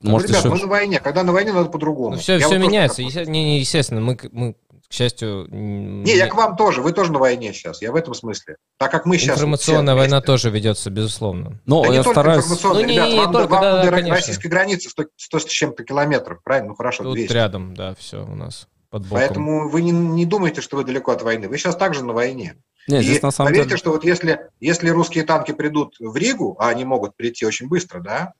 Может, 0.00 0.30
ребят, 0.30 0.44
еще... 0.44 0.52
мы 0.52 0.60
на 0.60 0.66
войне. 0.66 0.98
Когда 0.98 1.22
на 1.22 1.30
войне, 1.30 1.52
надо 1.52 1.70
по-другому. 1.70 2.16
Ну, 2.16 2.20
все, 2.20 2.38
все 2.38 2.48
вот 2.48 2.66
меняется. 2.66 3.04
Не, 3.04 3.44
не, 3.44 3.60
естественно, 3.60 4.00
мы, 4.00 4.18
мы 4.32 4.56
к 4.88 4.92
счастью... 4.92 5.46
Не, 5.50 6.16
я 6.16 6.26
к 6.26 6.34
вам 6.34 6.56
тоже. 6.56 6.82
Вы 6.82 6.92
тоже 6.92 7.12
на 7.12 7.18
войне 7.18 7.52
сейчас. 7.52 7.82
Я 7.82 7.92
в 7.92 7.96
этом 7.96 8.14
смысле. 8.14 8.56
Так 8.78 8.90
как 8.90 9.06
мы 9.06 9.18
сейчас... 9.18 9.36
Информационная 9.36 9.94
война 9.94 10.20
тоже 10.20 10.50
ведется, 10.50 10.90
безусловно. 10.90 11.60
Но 11.66 11.82
да 11.82 11.92
я 11.92 11.98
не 11.98 12.04
стараюсь... 12.04 12.44
информационная. 12.44 12.82
Ну, 12.82 12.88
Ребят, 12.88 13.08
не, 13.08 13.18
вам, 13.18 13.32
только, 13.32 13.50
вам 13.50 13.62
да, 13.62 13.82
до 13.84 13.90
да, 13.90 14.10
российской 14.10 14.48
границы 14.48 14.90
100, 14.90 15.04
100 15.16 15.38
с 15.38 15.44
чем-то 15.44 15.84
километров, 15.84 16.42
правильно? 16.42 16.70
Ну, 16.70 16.74
хорошо, 16.74 17.04
Тут 17.04 17.14
200. 17.14 17.32
рядом, 17.32 17.74
да, 17.74 17.94
все 17.94 18.24
у 18.24 18.34
нас 18.34 18.68
под 18.90 19.02
боком. 19.02 19.18
Поэтому 19.18 19.68
вы 19.68 19.82
не, 19.82 19.90
не 19.90 20.26
думайте, 20.26 20.60
что 20.60 20.76
вы 20.76 20.84
далеко 20.84 21.12
от 21.12 21.22
войны. 21.22 21.48
Вы 21.48 21.58
сейчас 21.58 21.76
также 21.76 22.04
на 22.04 22.12
войне. 22.12 22.56
Нет, 22.86 23.02
здесь 23.02 23.22
на 23.22 23.30
самом 23.30 23.50
поверьте, 23.50 23.70
деле... 23.70 23.78
что 23.78 23.90
вот 23.90 24.04
если, 24.04 24.50
если 24.60 24.88
русские 24.90 25.24
танки 25.24 25.52
придут 25.52 25.96
в 25.98 26.14
Ригу, 26.16 26.56
а 26.60 26.68
они 26.68 26.84
могут 26.84 27.16
прийти 27.16 27.46
очень 27.46 27.68
быстро, 27.68 28.00
да, 28.00 28.34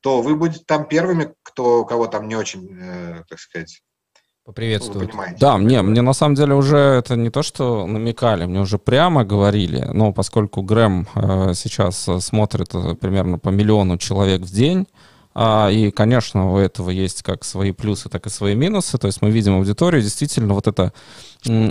то 0.00 0.22
вы 0.22 0.36
будете 0.36 0.64
там 0.64 0.86
первыми, 0.86 1.34
кто, 1.42 1.84
кого 1.84 2.06
там 2.06 2.28
не 2.28 2.36
очень, 2.36 2.68
э, 2.78 3.24
так 3.28 3.38
сказать, 3.38 3.82
поприветствуют. 4.44 5.10
Да, 5.40 5.56
мне, 5.56 5.82
мне 5.82 6.02
на 6.02 6.12
самом 6.12 6.34
деле 6.34 6.54
уже 6.54 6.76
это 6.76 7.16
не 7.16 7.30
то, 7.30 7.42
что 7.42 7.86
намекали, 7.86 8.44
мне 8.44 8.60
уже 8.60 8.78
прямо 8.78 9.24
говорили, 9.24 9.88
но 9.92 10.12
поскольку 10.12 10.62
Грэм 10.62 11.06
э, 11.14 11.52
сейчас 11.54 12.08
смотрит 12.20 12.74
э, 12.74 12.94
примерно 12.94 13.38
по 13.38 13.48
миллиону 13.48 13.96
человек 13.96 14.42
в 14.42 14.52
день, 14.52 14.86
и, 15.36 15.90
конечно, 15.90 16.52
у 16.52 16.58
этого 16.58 16.90
есть 16.90 17.22
как 17.22 17.44
свои 17.44 17.72
плюсы, 17.72 18.08
так 18.08 18.26
и 18.26 18.30
свои 18.30 18.54
минусы. 18.54 18.98
То 18.98 19.08
есть 19.08 19.20
мы 19.20 19.30
видим 19.30 19.56
аудиторию, 19.56 20.00
действительно, 20.02 20.54
вот 20.54 20.68
это 20.68 20.92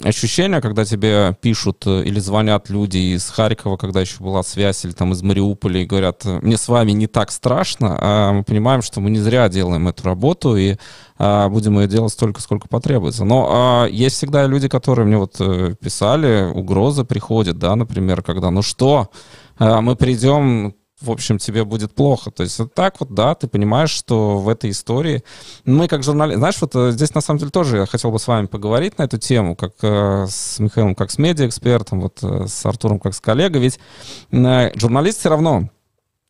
ощущение, 0.03 0.61
когда 0.61 0.85
тебе 0.85 1.35
пишут 1.41 1.83
э, 1.87 2.03
или 2.03 2.19
звонят 2.19 2.69
люди 2.69 3.15
из 3.15 3.29
Харькова, 3.29 3.77
когда 3.77 4.01
еще 4.01 4.17
была 4.19 4.43
связь, 4.43 4.85
или 4.85 4.91
там 4.91 5.13
из 5.13 5.23
Мариуполя, 5.23 5.81
и 5.81 5.85
говорят, 5.85 6.25
мне 6.25 6.57
с 6.57 6.67
вами 6.67 6.91
не 6.91 7.07
так 7.07 7.31
страшно, 7.31 7.97
а 7.99 8.33
мы 8.33 8.43
понимаем, 8.43 8.81
что 8.81 9.01
мы 9.01 9.09
не 9.09 9.19
зря 9.19 9.49
делаем 9.49 9.87
эту 9.87 10.03
работу, 10.03 10.55
и 10.55 10.75
а, 11.17 11.49
будем 11.49 11.79
ее 11.79 11.87
делать 11.87 12.13
столько, 12.13 12.41
сколько 12.41 12.67
потребуется. 12.67 13.25
Но 13.25 13.47
а, 13.49 13.85
есть 13.87 14.17
всегда 14.17 14.45
люди, 14.45 14.67
которые 14.67 15.07
мне 15.07 15.17
вот 15.17 15.37
э, 15.39 15.75
писали, 15.81 16.51
угрозы 16.53 17.03
приходят, 17.03 17.57
да, 17.57 17.75
например, 17.75 18.21
когда, 18.21 18.51
ну 18.51 18.61
что, 18.61 19.09
а, 19.57 19.81
мы 19.81 19.95
придем 19.95 20.75
в 21.03 21.11
общем, 21.11 21.37
тебе 21.37 21.63
будет 21.65 21.93
плохо. 21.93 22.31
То 22.31 22.43
есть 22.43 22.57
вот 22.59 22.73
так 22.73 22.99
вот, 22.99 23.13
да, 23.13 23.35
ты 23.35 23.47
понимаешь, 23.47 23.89
что 23.89 24.37
в 24.37 24.49
этой 24.49 24.71
истории... 24.71 25.23
Мы 25.65 25.87
как 25.87 26.03
журналисты... 26.03 26.39
Знаешь, 26.39 26.61
вот 26.61 26.75
э, 26.75 26.91
здесь 26.91 27.13
на 27.13 27.21
самом 27.21 27.39
деле 27.39 27.51
тоже 27.51 27.77
я 27.77 27.85
хотел 27.85 28.11
бы 28.11 28.19
с 28.19 28.27
вами 28.27 28.45
поговорить 28.45 28.97
на 28.97 29.03
эту 29.03 29.17
тему, 29.17 29.55
как 29.55 29.73
э, 29.81 30.25
с 30.29 30.59
Михаилом, 30.59 30.95
как 30.95 31.11
с 31.11 31.17
медиаэкспертом, 31.17 32.01
вот 32.01 32.19
э, 32.23 32.47
с 32.47 32.65
Артуром, 32.65 32.99
как 32.99 33.13
с 33.13 33.19
коллегой. 33.19 33.61
Ведь 33.61 33.79
э, 34.31 34.71
журналист 34.75 35.19
все 35.19 35.29
равно 35.29 35.69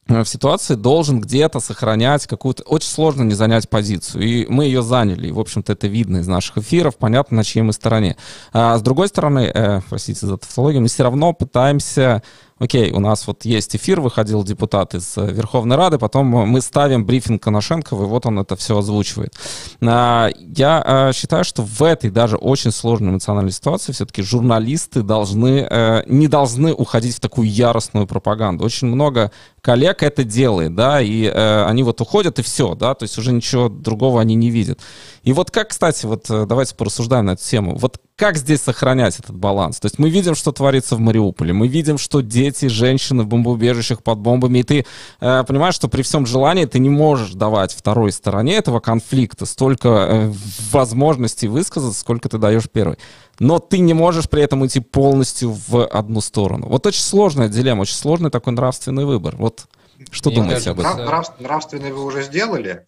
в 0.07 0.25
ситуации 0.25 0.75
должен 0.75 1.21
где-то 1.21 1.59
сохранять 1.59 2.27
какую-то... 2.27 2.63
Очень 2.63 2.89
сложно 2.89 3.23
не 3.23 3.33
занять 3.33 3.69
позицию, 3.69 4.23
и 4.23 4.45
мы 4.49 4.65
ее 4.65 4.81
заняли. 4.81 5.27
И, 5.27 5.31
в 5.31 5.39
общем-то, 5.39 5.71
это 5.71 5.87
видно 5.87 6.17
из 6.17 6.27
наших 6.27 6.57
эфиров, 6.57 6.97
понятно, 6.97 7.37
на 7.37 7.43
чьей 7.43 7.61
мы 7.61 7.71
стороне. 7.71 8.17
А 8.51 8.77
с 8.77 8.81
другой 8.81 9.07
стороны, 9.07 9.51
э, 9.53 9.81
простите 9.89 10.25
за 10.25 10.37
тавтологию, 10.37 10.81
мы 10.81 10.89
все 10.89 11.03
равно 11.03 11.31
пытаемся 11.31 12.21
окей, 12.63 12.91
у 12.91 12.99
нас 12.99 13.27
вот 13.27 13.45
есть 13.45 13.75
эфир, 13.75 13.99
выходил 13.99 14.43
депутат 14.43 14.95
из 14.95 15.17
э, 15.17 15.31
Верховной 15.31 15.75
Рады, 15.75 15.97
потом 15.97 16.27
мы 16.27 16.61
ставим 16.61 17.05
брифинг 17.05 17.43
Коношенкова, 17.43 18.03
и 18.03 18.07
вот 18.07 18.25
он 18.25 18.39
это 18.39 18.55
все 18.55 18.77
озвучивает. 18.77 19.33
А, 19.81 20.29
я 20.37 20.81
а, 20.85 21.13
считаю, 21.13 21.43
что 21.43 21.63
в 21.63 21.83
этой 21.83 22.09
даже 22.09 22.37
очень 22.37 22.71
сложной 22.71 23.11
эмоциональной 23.11 23.51
ситуации 23.51 23.91
все-таки 23.91 24.21
журналисты 24.21 25.03
должны, 25.03 25.67
э, 25.69 26.03
не 26.07 26.27
должны 26.27 26.73
уходить 26.73 27.15
в 27.15 27.19
такую 27.19 27.49
яростную 27.49 28.07
пропаганду. 28.07 28.63
Очень 28.63 28.87
много 28.87 29.31
коллег 29.61 30.01
это 30.01 30.23
делает, 30.23 30.73
да, 30.73 31.01
и 31.01 31.25
э, 31.25 31.65
они 31.65 31.83
вот 31.83 31.99
уходят, 31.99 32.39
и 32.39 32.43
все, 32.43 32.75
да, 32.75 32.93
то 32.93 33.03
есть 33.03 33.17
уже 33.17 33.33
ничего 33.33 33.67
другого 33.67 34.21
они 34.21 34.35
не 34.35 34.49
видят. 34.49 34.79
И 35.23 35.33
вот 35.33 35.51
как, 35.51 35.69
кстати, 35.69 36.05
вот 36.05 36.25
давайте 36.29 36.75
порассуждаем 36.75 37.25
на 37.25 37.31
эту 37.31 37.43
тему. 37.43 37.75
Вот 37.77 37.99
как 38.23 38.37
здесь 38.37 38.61
сохранять 38.61 39.19
этот 39.19 39.35
баланс? 39.35 39.81
То 39.81 39.87
есть 39.87 39.99
мы 39.99 40.09
видим, 40.09 40.33
что 40.33 40.53
творится 40.53 40.95
в 40.95 40.99
Мариуполе, 41.01 41.51
мы 41.51 41.67
видим, 41.67 41.97
что 41.97 42.21
дети, 42.21 42.67
женщины 42.67 43.23
в 43.23 43.27
бомбоубежищах 43.27 44.01
под 44.01 44.19
бомбами, 44.19 44.59
и 44.59 44.63
ты 44.63 44.85
э, 45.19 45.43
понимаешь, 45.45 45.75
что 45.75 45.89
при 45.89 46.03
всем 46.03 46.25
желании 46.25 46.63
ты 46.63 46.79
не 46.79 46.89
можешь 46.89 47.33
давать 47.33 47.73
второй 47.73 48.13
стороне 48.13 48.55
этого 48.55 48.79
конфликта 48.79 49.45
столько 49.45 49.89
э, 49.89 50.33
возможностей 50.71 51.49
высказаться, 51.49 51.99
сколько 51.99 52.29
ты 52.29 52.37
даешь 52.37 52.69
первой. 52.69 52.97
Но 53.39 53.59
ты 53.59 53.79
не 53.79 53.93
можешь 53.93 54.29
при 54.29 54.41
этом 54.41 54.65
идти 54.65 54.79
полностью 54.79 55.51
в 55.67 55.85
одну 55.85 56.21
сторону. 56.21 56.67
Вот 56.69 56.85
очень 56.85 57.03
сложная 57.03 57.49
дилемма, 57.49 57.81
очень 57.81 57.97
сложный 57.97 58.29
такой 58.29 58.53
нравственный 58.53 59.03
выбор. 59.03 59.35
Вот 59.35 59.65
что 60.11 60.29
Мне 60.29 60.39
думаете 60.39 60.69
об 60.69 60.79
этом? 60.79 60.95
Нрав, 60.95 61.37
нравственный 61.41 61.91
вы 61.91 62.05
уже 62.05 62.23
сделали, 62.23 62.85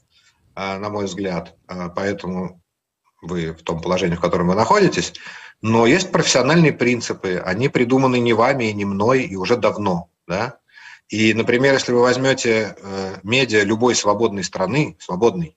э, 0.56 0.78
на 0.78 0.90
мой 0.90 1.08
взгляд, 1.08 1.56
э, 1.68 1.90
поэтому 1.94 2.62
вы 3.26 3.54
в 3.54 3.64
том 3.64 3.82
положении, 3.82 4.16
в 4.16 4.22
котором 4.22 4.48
вы 4.48 4.56
находитесь, 4.56 5.14
но 5.62 5.86
есть 5.86 6.12
профессиональные 6.12 6.74
принципы, 6.74 7.42
они 7.44 7.70
придуманы 7.70 8.20
не 8.20 8.34
вами 8.34 8.66
и 8.66 8.74
не 8.74 8.86
мной, 8.86 9.24
и 9.24 9.36
уже 9.36 9.58
давно, 9.58 10.10
да. 10.28 10.60
И, 11.10 11.34
например, 11.34 11.74
если 11.74 11.92
вы 11.92 12.02
возьмете 12.02 12.76
э, 12.78 13.16
медиа 13.24 13.64
любой 13.64 13.96
свободной 13.96 14.44
страны, 14.44 14.98
свободной, 15.00 15.56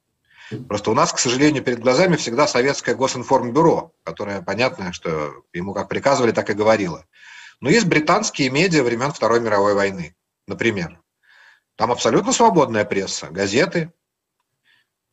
просто 0.69 0.91
у 0.91 0.95
нас, 0.95 1.13
к 1.13 1.19
сожалению, 1.19 1.63
перед 1.63 1.81
глазами 1.81 2.17
всегда 2.17 2.47
советское 2.47 2.95
госинформбюро, 2.95 3.93
которое, 4.05 4.43
понятно, 4.43 4.93
что 4.93 5.33
ему 5.53 5.73
как 5.73 5.89
приказывали, 5.89 6.33
так 6.33 6.51
и 6.51 6.55
говорило. 6.55 7.07
Но 7.61 7.71
есть 7.71 7.87
британские 7.87 8.51
медиа 8.51 8.83
времен 8.83 9.13
Второй 9.13 9.41
мировой 9.41 9.75
войны, 9.75 10.15
например. 10.47 11.01
Там 11.77 11.93
абсолютно 11.93 12.33
свободная 12.33 12.85
пресса, 12.85 13.29
газеты, 13.31 13.93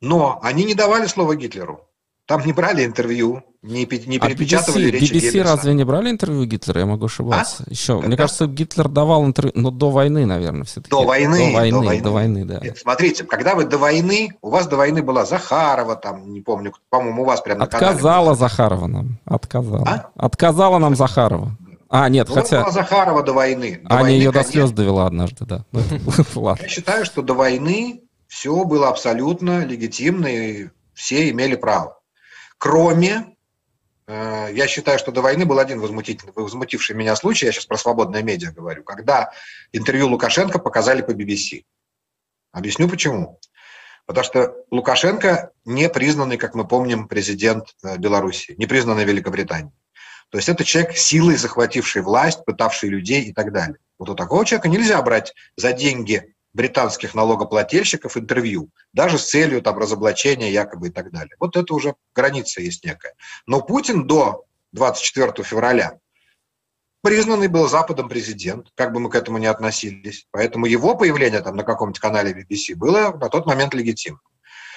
но 0.00 0.38
они 0.42 0.64
не 0.64 0.74
давали 0.74 1.06
слово 1.06 1.36
Гитлеру. 1.36 1.85
Там 2.26 2.44
не 2.44 2.52
брали 2.52 2.84
интервью, 2.84 3.44
не, 3.62 3.86
не 4.06 4.16
а 4.18 4.26
перепечатывали 4.26 4.86
а 4.86 4.88
BBC, 4.88 4.90
речи 4.90 5.12
BBC 5.12 5.20
Геббельса. 5.20 5.44
разве 5.44 5.74
не 5.74 5.84
брали 5.84 6.10
интервью 6.10 6.44
Гитлера? 6.44 6.80
Я 6.80 6.86
могу 6.86 7.06
ошибаться. 7.06 7.64
А? 7.64 7.70
Еще, 7.70 7.94
Когда? 7.94 8.08
мне 8.08 8.16
кажется, 8.16 8.46
Гитлер 8.46 8.88
давал 8.88 9.24
интервью, 9.24 9.52
но 9.54 9.70
до 9.70 9.90
войны, 9.90 10.26
наверное, 10.26 10.64
все-таки. 10.64 10.90
До 10.90 11.04
войны. 11.04 11.52
До 11.52 11.52
войны, 11.52 11.70
до 11.70 11.86
войны, 11.86 12.02
до 12.02 12.10
войны 12.10 12.44
да. 12.44 12.58
Нет, 12.60 12.78
смотрите, 12.78 13.22
когда 13.22 13.54
вы 13.54 13.64
до 13.64 13.78
войны, 13.78 14.36
у 14.42 14.50
вас 14.50 14.66
до 14.66 14.76
войны 14.76 15.02
была 15.02 15.24
Захарова, 15.24 15.94
там, 15.94 16.32
не 16.32 16.40
помню, 16.40 16.72
по-моему, 16.90 17.22
у 17.22 17.24
вас 17.24 17.40
прямо 17.40 17.60
на 17.60 17.64
Отказала. 17.66 18.34
Захарова 18.34 18.88
нам, 18.88 19.18
отказала. 19.24 19.84
А? 19.86 20.10
Отказала 20.16 20.78
нам 20.78 20.96
Захарова. 20.96 21.56
А, 21.88 22.08
нет, 22.08 22.28
ну, 22.28 22.34
хотя... 22.34 22.62
была 22.62 22.72
Захарова 22.72 23.22
до 23.22 23.34
войны. 23.34 23.80
До 23.84 23.94
Аня 23.94 24.02
войны, 24.02 24.16
ее 24.16 24.32
конечно. 24.32 24.52
до 24.52 24.58
слез 24.58 24.70
довела 24.72 25.06
однажды, 25.06 25.44
да. 25.44 25.64
Я 26.60 26.68
считаю, 26.68 27.04
что 27.04 27.22
до 27.22 27.34
войны 27.34 28.02
все 28.26 28.64
было 28.64 28.88
абсолютно 28.88 29.64
легитимно, 29.64 30.26
и 30.26 30.68
все 30.92 31.30
имели 31.30 31.54
право. 31.54 31.96
Кроме, 32.58 33.36
э, 34.06 34.48
я 34.52 34.66
считаю, 34.66 34.98
что 34.98 35.12
до 35.12 35.22
войны 35.22 35.44
был 35.44 35.58
один 35.58 35.80
возмутительный, 35.80 36.32
возмутивший 36.34 36.96
меня 36.96 37.16
случай, 37.16 37.46
я 37.46 37.52
сейчас 37.52 37.66
про 37.66 37.76
свободное 37.76 38.22
медиа 38.22 38.52
говорю, 38.52 38.84
когда 38.84 39.32
интервью 39.72 40.08
Лукашенко 40.08 40.58
показали 40.58 41.02
по 41.02 41.10
BBC. 41.10 41.64
Объясню 42.52 42.88
почему. 42.88 43.38
Потому 44.06 44.24
что 44.24 44.54
Лукашенко 44.70 45.50
не 45.64 45.88
признанный, 45.88 46.38
как 46.38 46.54
мы 46.54 46.66
помним, 46.66 47.08
президент 47.08 47.74
э, 47.82 47.98
Беларуси, 47.98 48.54
не 48.56 48.66
признанный 48.66 49.04
Великобританией. 49.04 49.74
То 50.30 50.38
есть 50.38 50.48
это 50.48 50.64
человек 50.64 50.96
силой 50.96 51.36
захвативший 51.36 52.02
власть, 52.02 52.44
пытавший 52.44 52.88
людей 52.88 53.22
и 53.22 53.32
так 53.32 53.52
далее. 53.52 53.78
Вот 53.98 54.08
у 54.08 54.14
такого 54.14 54.44
человека 54.44 54.68
нельзя 54.68 55.00
брать 55.02 55.34
за 55.56 55.72
деньги 55.72 56.34
британских 56.56 57.14
налогоплательщиков 57.14 58.16
интервью, 58.16 58.70
даже 58.92 59.18
с 59.18 59.28
целью 59.28 59.62
там 59.62 59.78
разоблачения 59.78 60.50
якобы 60.50 60.88
и 60.88 60.90
так 60.90 61.12
далее. 61.12 61.36
Вот 61.38 61.56
это 61.56 61.74
уже 61.74 61.94
граница 62.14 62.62
есть 62.62 62.84
некая. 62.84 63.14
Но 63.46 63.60
Путин 63.60 64.06
до 64.06 64.46
24 64.72 65.44
февраля 65.44 65.98
признанный 67.02 67.46
был 67.46 67.68
Западом 67.68 68.08
президент, 68.08 68.68
как 68.74 68.92
бы 68.92 68.98
мы 68.98 69.10
к 69.10 69.14
этому 69.14 69.38
ни 69.38 69.46
относились. 69.46 70.26
Поэтому 70.32 70.66
его 70.66 70.96
появление 70.96 71.40
там 71.40 71.54
на 71.54 71.62
каком-нибудь 71.62 72.00
канале 72.00 72.32
BBC 72.32 72.74
было 72.74 73.12
на 73.12 73.28
тот 73.28 73.46
момент 73.46 73.74
легитимным. 73.74 74.20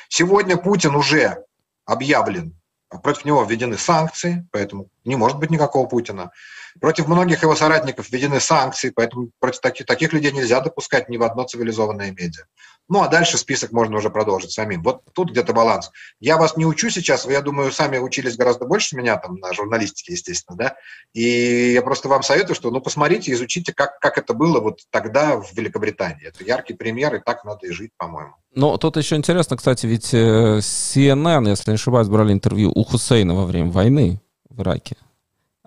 Сегодня 0.09 0.57
Путин 0.57 0.95
уже 0.95 1.43
объявлен, 1.85 2.59
против 3.03 3.25
него 3.25 3.43
введены 3.43 3.77
санкции, 3.77 4.47
поэтому 4.51 4.89
не 5.05 5.15
может 5.15 5.39
быть 5.39 5.49
никакого 5.49 5.87
Путина. 5.87 6.31
Против 6.79 7.07
многих 7.07 7.43
его 7.43 7.55
соратников 7.55 8.09
введены 8.09 8.39
санкции, 8.39 8.89
поэтому 8.89 9.31
против 9.39 9.59
таких, 9.59 9.85
таких 9.85 10.13
людей 10.13 10.31
нельзя 10.31 10.61
допускать 10.61 11.09
ни 11.09 11.17
в 11.17 11.23
одно 11.23 11.43
цивилизованное 11.43 12.11
медиа. 12.11 12.45
Ну, 12.89 13.03
а 13.03 13.07
дальше 13.07 13.37
список 13.37 13.71
можно 13.71 13.97
уже 13.97 14.09
продолжить 14.09 14.51
самим. 14.51 14.81
Вот 14.81 15.01
тут 15.13 15.29
где-то 15.29 15.53
баланс. 15.53 15.91
Я 16.19 16.37
вас 16.37 16.57
не 16.57 16.65
учу 16.65 16.89
сейчас, 16.89 17.25
вы, 17.25 17.33
я 17.33 17.41
думаю, 17.41 17.71
сами 17.71 17.99
учились 17.99 18.35
гораздо 18.35 18.65
больше 18.65 18.97
меня, 18.97 19.15
там, 19.17 19.35
на 19.35 19.53
журналистике, 19.53 20.13
естественно, 20.13 20.57
да, 20.57 20.75
и 21.13 21.73
я 21.73 21.83
просто 21.83 22.09
вам 22.09 22.23
советую, 22.23 22.55
что, 22.55 22.71
ну, 22.71 22.81
посмотрите, 22.81 23.31
изучите, 23.31 23.73
как, 23.73 23.99
как 23.99 24.17
это 24.17 24.33
было 24.33 24.59
вот 24.59 24.79
тогда 24.89 25.37
в 25.37 25.53
Великобритании. 25.53 26.27
Это 26.27 26.43
яркий 26.43 26.73
пример, 26.73 27.13
и 27.15 27.19
так 27.19 27.45
надо 27.45 27.67
и 27.67 27.71
жить, 27.71 27.91
по-моему. 27.95 28.33
Ну, 28.55 28.75
тут 28.79 28.97
еще 28.97 29.15
интересно, 29.15 29.55
кстати, 29.55 29.85
ведь 29.85 30.11
э, 30.13 30.57
CNN, 30.57 31.47
если 31.47 31.69
не 31.69 31.75
ошибаюсь, 31.75 32.07
брали 32.07 32.33
интервью 32.33 32.71
у 32.73 32.83
Хусейна 32.83 33.35
во 33.35 33.45
время 33.45 33.69
войны 33.69 34.19
в 34.49 34.61
Ираке. 34.61 34.97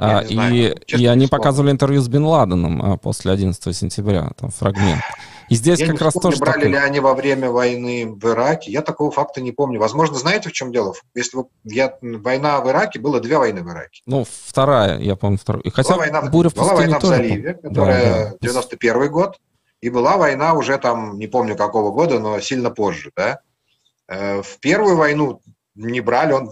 А, 0.02 0.24
знаю, 0.24 0.54
и, 0.54 0.96
и 0.96 1.06
они 1.06 1.26
показывали 1.26 1.70
интервью 1.70 2.00
с 2.00 2.08
Бен 2.08 2.24
Ладеном 2.24 2.82
а, 2.82 2.96
после 2.96 3.32
11 3.32 3.76
сентября, 3.76 4.30
там 4.36 4.50
фрагмент. 4.50 5.00
И 5.48 5.54
здесь 5.54 5.80
я 5.80 5.86
как 5.86 6.00
раз 6.00 6.14
помню, 6.14 6.30
тоже... 6.30 6.40
брали 6.40 6.54
такой... 6.54 6.70
ли 6.70 6.76
они 6.76 7.00
во 7.00 7.14
время 7.14 7.50
войны 7.50 8.06
в 8.06 8.24
Ираке. 8.26 8.72
Я 8.72 8.80
такого 8.80 9.10
факта 9.10 9.42
не 9.42 9.52
помню. 9.52 9.78
Возможно, 9.78 10.16
знаете, 10.18 10.48
в 10.48 10.52
чем 10.52 10.72
дело? 10.72 10.94
Если 11.14 11.36
вы... 11.36 11.44
я... 11.64 11.96
война 12.00 12.60
в 12.60 12.68
Ираке, 12.70 12.98
было 12.98 13.20
две 13.20 13.36
войны 13.36 13.62
в 13.62 13.68
Ираке. 13.70 14.00
Ну, 14.06 14.24
вторая, 14.24 14.98
я 14.98 15.14
помню, 15.14 15.38
вторую. 15.38 15.62
Хотя 15.72 15.90
была 15.90 15.98
война, 15.98 16.22
буря 16.22 16.48
в, 16.48 16.54
была 16.54 16.74
война 16.74 16.98
в 16.98 17.02
заливе, 17.02 17.54
которая 17.54 18.24
да, 18.24 18.30
да. 18.30 18.36
91 18.40 19.10
год, 19.10 19.40
и 19.82 19.90
была 19.90 20.16
война 20.16 20.54
уже 20.54 20.78
там, 20.78 21.18
не 21.18 21.26
помню 21.26 21.54
какого 21.54 21.90
года, 21.90 22.18
но 22.18 22.40
сильно 22.40 22.70
позже, 22.70 23.12
да. 23.14 23.40
Э, 24.08 24.40
в 24.42 24.58
первую 24.58 24.96
войну 24.96 25.42
не 25.74 26.00
брали, 26.00 26.32
он, 26.32 26.46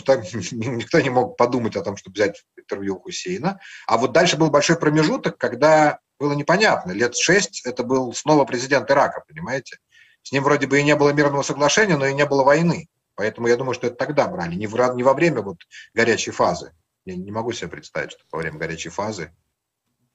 никто 0.52 1.00
не 1.00 1.10
мог 1.10 1.36
подумать 1.36 1.76
о 1.76 1.82
том, 1.82 1.96
чтобы 1.96 2.14
взять 2.14 2.44
интервью 2.70 2.96
у 2.96 3.00
Хусейна. 3.00 3.60
А 3.86 3.98
вот 3.98 4.12
дальше 4.12 4.36
был 4.36 4.50
большой 4.50 4.76
промежуток, 4.76 5.36
когда 5.38 5.98
было 6.18 6.32
непонятно. 6.32 6.92
Лет 6.92 7.16
шесть 7.16 7.66
это 7.66 7.82
был 7.82 8.12
снова 8.14 8.44
президент 8.44 8.90
Ирака, 8.90 9.24
понимаете? 9.26 9.78
С 10.22 10.32
ним 10.32 10.44
вроде 10.44 10.66
бы 10.66 10.80
и 10.80 10.84
не 10.84 10.94
было 10.96 11.10
мирного 11.10 11.42
соглашения, 11.42 11.96
но 11.96 12.06
и 12.06 12.14
не 12.14 12.26
было 12.26 12.44
войны. 12.44 12.88
Поэтому 13.14 13.48
я 13.48 13.56
думаю, 13.56 13.74
что 13.74 13.86
это 13.86 13.96
тогда 13.96 14.28
брали, 14.28 14.54
не, 14.54 14.66
в, 14.66 14.94
не 14.94 15.02
во 15.02 15.14
время 15.14 15.42
вот 15.42 15.58
горячей 15.94 16.30
фазы. 16.30 16.72
Я 17.04 17.16
не 17.16 17.30
могу 17.30 17.52
себе 17.52 17.68
представить, 17.68 18.12
что 18.12 18.22
во 18.30 18.38
время 18.38 18.58
горячей 18.58 18.90
фазы 18.90 19.32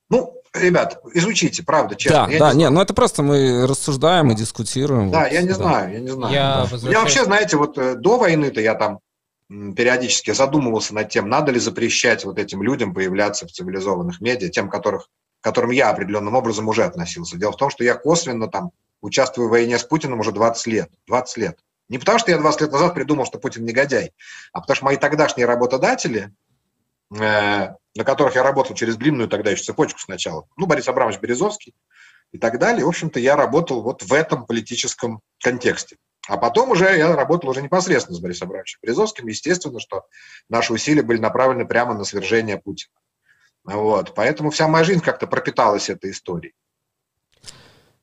ну, 0.10 0.40
ребят, 0.54 1.02
изучите, 1.14 1.64
правда, 1.64 1.96
честно. 1.96 2.28
Да, 2.28 2.32
я 2.32 2.40
да, 2.40 2.54
не, 2.54 2.60
не, 2.60 2.70
ну 2.70 2.82
это 2.82 2.94
просто 2.94 3.24
мы 3.24 3.66
рассуждаем 3.66 4.32
и 4.32 4.36
дискутируем. 4.36 5.10
Да, 5.10 5.24
вот, 5.24 5.32
я 5.32 5.42
не 5.42 5.50
да. 5.50 5.54
знаю, 5.56 5.94
я 5.94 6.00
не 6.00 6.10
знаю. 6.10 6.34
Я, 6.34 6.54
да. 6.54 6.62
возвращаюсь... 6.62 6.94
я 6.94 7.00
вообще, 7.00 7.24
знаете, 7.26 7.58
вот 7.58 7.78
э, 7.78 7.96
до 7.96 8.18
войны-то 8.18 8.62
я 8.62 8.76
там 8.76 9.00
периодически 9.50 10.32
задумывался 10.32 10.94
над 10.96 11.10
тем, 11.10 11.30
надо 11.30 11.52
ли 11.52 11.60
запрещать 11.60 12.26
вот 12.26 12.40
этим 12.40 12.64
людям 12.64 12.94
появляться 12.94 13.48
в 13.48 13.52
цивилизованных 13.52 14.22
медиа, 14.22 14.50
тем, 14.50 14.70
которых, 14.70 15.10
к 15.42 15.44
которым 15.44 15.72
я 15.72 15.90
определенным 15.90 16.36
образом 16.36 16.68
уже 16.68 16.84
относился. 16.84 17.38
Дело 17.38 17.52
в 17.52 17.58
том, 17.58 17.70
что 17.70 17.84
я 17.84 17.96
косвенно 17.96 18.48
там 18.48 18.72
участвую 19.02 19.48
в 19.48 19.52
войне 19.52 19.78
с 19.78 19.84
Путиным 19.84 20.20
уже 20.20 20.32
20 20.32 20.68
лет. 20.68 20.90
20 21.08 21.38
лет. 21.38 21.60
Не 21.90 22.00
потому, 22.00 22.18
что 22.18 22.32
я 22.32 22.40
20 22.40 22.62
лет 22.62 22.72
назад 22.72 22.96
придумал, 22.96 23.26
что 23.26 23.38
Путин 23.38 23.64
негодяй, 23.64 24.14
а 24.52 24.62
потому 24.62 24.76
что 24.76 24.86
мои 24.86 24.98
тогдашние 24.98 25.46
работодатели, 25.46 26.34
э, 27.12 27.18
на 27.18 28.04
которых 28.04 28.36
я 28.36 28.42
работал 28.42 28.76
через 28.76 28.98
длинную 28.98 29.30
тогда 29.30 29.52
еще 29.52 29.64
цепочку 29.64 30.00
сначала. 30.00 30.48
Ну, 30.58 30.66
Борис 30.66 30.88
Абрамович 30.88 31.20
Березовский 31.20 31.76
и 32.32 32.40
так 32.40 32.58
далее. 32.58 32.86
В 32.86 32.90
общем-то, 32.90 33.20
я 33.20 33.36
работал 33.36 33.84
вот 33.84 34.02
в 34.02 34.12
этом 34.12 34.48
политическом 34.48 35.22
контексте. 35.40 35.98
А 36.28 36.38
потом 36.38 36.72
уже 36.72 36.86
я 36.98 37.16
работал 37.16 37.50
уже 37.50 37.62
непосредственно 37.62 38.18
с 38.18 38.20
Борисом 38.20 38.48
Абрамовичем 38.48 38.80
Березовским. 38.82 39.28
Естественно, 39.28 39.80
что 39.80 40.06
наши 40.50 40.74
усилия 40.74 41.04
были 41.04 41.20
направлены 41.20 41.66
прямо 41.66 41.94
на 41.94 42.04
свержение 42.04 42.58
Путина. 42.58 42.94
Вот. 43.64 44.14
Поэтому 44.16 44.50
вся 44.50 44.68
моя 44.68 44.84
жизнь 44.84 45.02
как-то 45.02 45.28
пропиталась 45.28 45.90
этой 45.90 46.12
историей. 46.12 46.54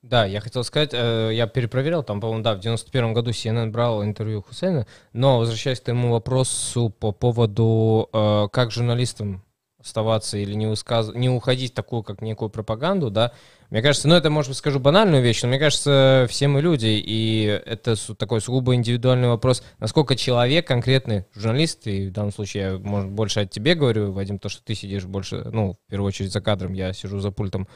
Да, 0.02 0.24
я 0.24 0.40
хотел 0.40 0.64
сказать, 0.64 0.90
э, 0.92 1.30
я 1.32 1.46
перепроверил, 1.46 2.02
там, 2.02 2.20
по-моему, 2.20 2.42
да, 2.42 2.54
в 2.54 2.60
91 2.60 3.14
году 3.14 3.30
CNN 3.30 3.70
брал 3.70 4.02
интервью 4.02 4.42
Хусейна, 4.42 4.88
но 5.12 5.38
возвращаясь 5.38 5.80
к 5.80 5.84
твоему 5.84 6.10
вопросу 6.10 6.90
по 6.90 7.12
поводу, 7.12 8.08
э, 8.12 8.48
как 8.50 8.72
журналистам 8.72 9.44
оставаться 9.78 10.38
или 10.38 10.54
не, 10.54 10.66
высказ... 10.66 11.14
не 11.14 11.28
уходить 11.28 11.72
в 11.72 11.74
такую, 11.74 12.02
как 12.02 12.20
некую 12.20 12.50
пропаганду, 12.50 13.10
да, 13.10 13.32
мне 13.72 13.80
кажется, 13.80 14.06
ну 14.06 14.14
это, 14.14 14.28
может 14.28 14.50
быть, 14.50 14.58
скажу 14.58 14.80
банальную 14.80 15.22
вещь, 15.22 15.40
но 15.40 15.48
мне 15.48 15.58
кажется, 15.58 16.26
все 16.28 16.46
мы 16.46 16.60
люди, 16.60 16.88
и 16.88 17.44
это 17.64 17.94
такой 18.16 18.42
сугубо 18.42 18.74
индивидуальный 18.74 19.28
вопрос, 19.28 19.64
насколько 19.78 20.14
человек, 20.14 20.66
конкретный 20.66 21.24
журналист, 21.34 21.86
и 21.86 22.08
в 22.08 22.12
данном 22.12 22.32
случае 22.32 22.62
я, 22.64 22.78
может, 22.78 23.10
больше 23.10 23.40
от 23.40 23.50
тебе 23.50 23.74
говорю, 23.74 24.12
Вадим, 24.12 24.38
то, 24.38 24.50
что 24.50 24.62
ты 24.62 24.74
сидишь 24.74 25.06
больше, 25.06 25.48
ну, 25.50 25.78
в 25.86 25.90
первую 25.90 26.08
очередь 26.08 26.32
за 26.32 26.42
кадром, 26.42 26.74
я 26.74 26.92
сижу 26.92 27.18
за 27.18 27.30
пультом, 27.30 27.66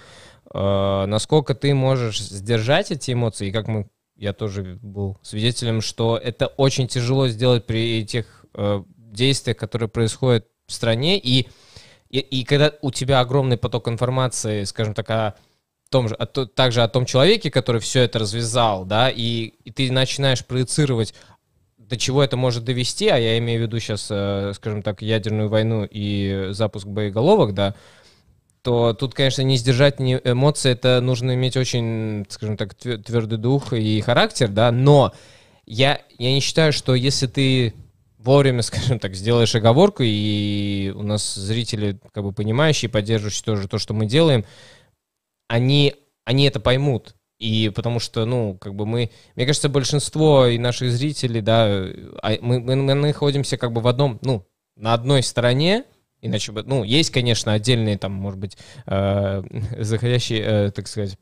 э, 0.52 1.04
насколько 1.06 1.54
ты 1.54 1.72
можешь 1.72 2.20
сдержать 2.20 2.90
эти 2.90 3.12
эмоции, 3.12 3.48
и 3.48 3.50
как 3.50 3.66
мы, 3.66 3.88
я 4.16 4.35
тоже 4.35 4.78
был 4.82 5.16
свидетелем, 5.22 5.80
что 5.80 6.20
это 6.22 6.48
очень 6.48 6.88
тяжело 6.88 7.26
сделать 7.28 7.64
при 7.64 8.00
этих 8.00 8.44
э, 8.52 8.82
действиях, 8.98 9.56
которые 9.56 9.88
происходят 9.88 10.46
в 10.66 10.74
стране, 10.74 11.18
и 11.18 11.48
и, 12.09 12.20
и 12.20 12.44
когда 12.44 12.72
у 12.82 12.92
тебя 12.92 13.18
огромный 13.20 13.56
поток 13.56 13.88
информации, 13.88 14.62
скажем 14.62 14.94
так, 14.94 15.11
о 15.11 15.35
том 15.96 16.09
же, 16.09 16.14
о, 16.14 16.26
также 16.26 16.82
о 16.82 16.88
том 16.88 17.06
человеке, 17.06 17.50
который 17.50 17.80
все 17.80 18.02
это 18.02 18.18
развязал, 18.18 18.85
да, 18.85 19.09
и, 19.09 19.54
и 19.64 19.70
ты 19.70 19.90
начинаешь 19.90 20.44
проецировать, 20.44 21.14
до 21.78 21.96
чего 21.96 22.22
это 22.22 22.37
может 22.37 22.64
довести, 22.64 23.09
а 23.09 23.16
я 23.16 23.38
имею 23.38 23.61
в 23.61 23.62
виду 23.62 23.78
сейчас, 23.80 24.09
э, 24.11 24.52
скажем 24.54 24.82
так, 24.82 25.00
ядерную 25.00 25.48
войну 25.48 25.88
и 25.90 26.48
запуск 26.50 26.87
боеголовок, 26.87 27.54
да, 27.54 27.74
то 28.61 28.92
тут, 28.92 29.14
конечно, 29.14 29.40
не 29.40 29.56
сдержать 29.56 29.98
ни 29.98 30.20
эмоции, 30.22 30.72
это 30.72 31.00
нужно 31.00 31.35
иметь 31.35 31.56
очень, 31.56 32.26
скажем 32.28 32.59
так, 32.59 32.74
твердый 32.74 33.38
дух 33.38 33.72
и 33.72 34.02
характер, 34.02 34.48
да, 34.48 34.70
но 34.70 35.14
я, 35.64 36.02
я 36.18 36.32
не 36.35 36.40
считаю, 36.40 36.74
что 36.74 36.94
если 36.94 37.26
ты 37.26 37.72
вовремя, 38.18 38.61
скажем 38.70 38.98
так, 38.98 39.14
сделаешь 39.14 39.54
оговорку, 39.54 40.02
и 40.04 40.92
у 40.94 41.02
нас 41.02 41.37
зрители, 41.37 41.98
как 42.12 42.22
бы 42.22 42.32
понимающие, 42.32 42.90
поддерживающие 42.90 43.44
тоже 43.44 43.66
то, 43.66 43.78
что 43.78 43.94
мы 43.94 44.04
делаем, 44.04 44.44
они, 45.48 45.94
они 46.24 46.46
это 46.46 46.61
поймут. 46.61 47.14
И 47.38 47.70
потому 47.74 48.00
что, 48.00 48.24
ну, 48.24 48.56
как 48.59 48.74
бы 48.74 48.87
мы, 48.87 49.11
мне 49.35 49.46
кажется, 49.46 49.68
большинство 49.68 50.46
и 50.46 50.59
наших 50.59 50.90
зрителей, 50.90 51.42
да, 51.42 51.66
а 52.22 52.38
мы, 52.40 52.61
мы, 52.61 52.76
мы 52.76 52.94
находимся 52.94 53.59
как 53.59 53.72
бы 53.72 53.82
в 53.82 53.88
одном, 53.88 54.18
ну, 54.22 54.46
на 54.74 54.94
одной 54.94 55.22
стороне, 55.22 55.85
иначе 56.22 56.52
бы, 56.52 56.62
ну, 56.62 56.82
есть, 56.82 57.11
конечно, 57.11 57.52
отдельные 57.52 57.98
там, 57.98 58.12
может 58.12 58.38
быть, 58.38 58.56
э, 58.87 59.42
заходящие, 59.78 60.40
э, 60.40 60.70
так 60.70 60.88
сказать, 60.88 61.18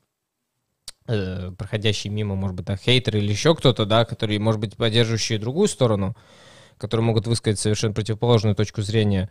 э, 1.08 1.50
проходящие 1.58 2.12
мимо, 2.12 2.37
может 2.37 2.56
быть, 2.56 2.66
да, 2.66 2.76
хейтеры 2.76 3.18
или 3.18 3.30
еще 3.32 3.56
кто-то, 3.56 3.84
да, 3.84 4.04
которые, 4.04 4.38
может 4.38 4.60
быть, 4.60 4.76
поддерживающие 4.76 5.40
другую 5.40 5.66
сторону, 5.66 6.16
которые 6.78 7.04
могут 7.04 7.26
высказать 7.26 7.58
совершенно 7.58 7.92
противоположную 7.92 8.54
точку 8.54 8.82
зрения. 8.82 9.30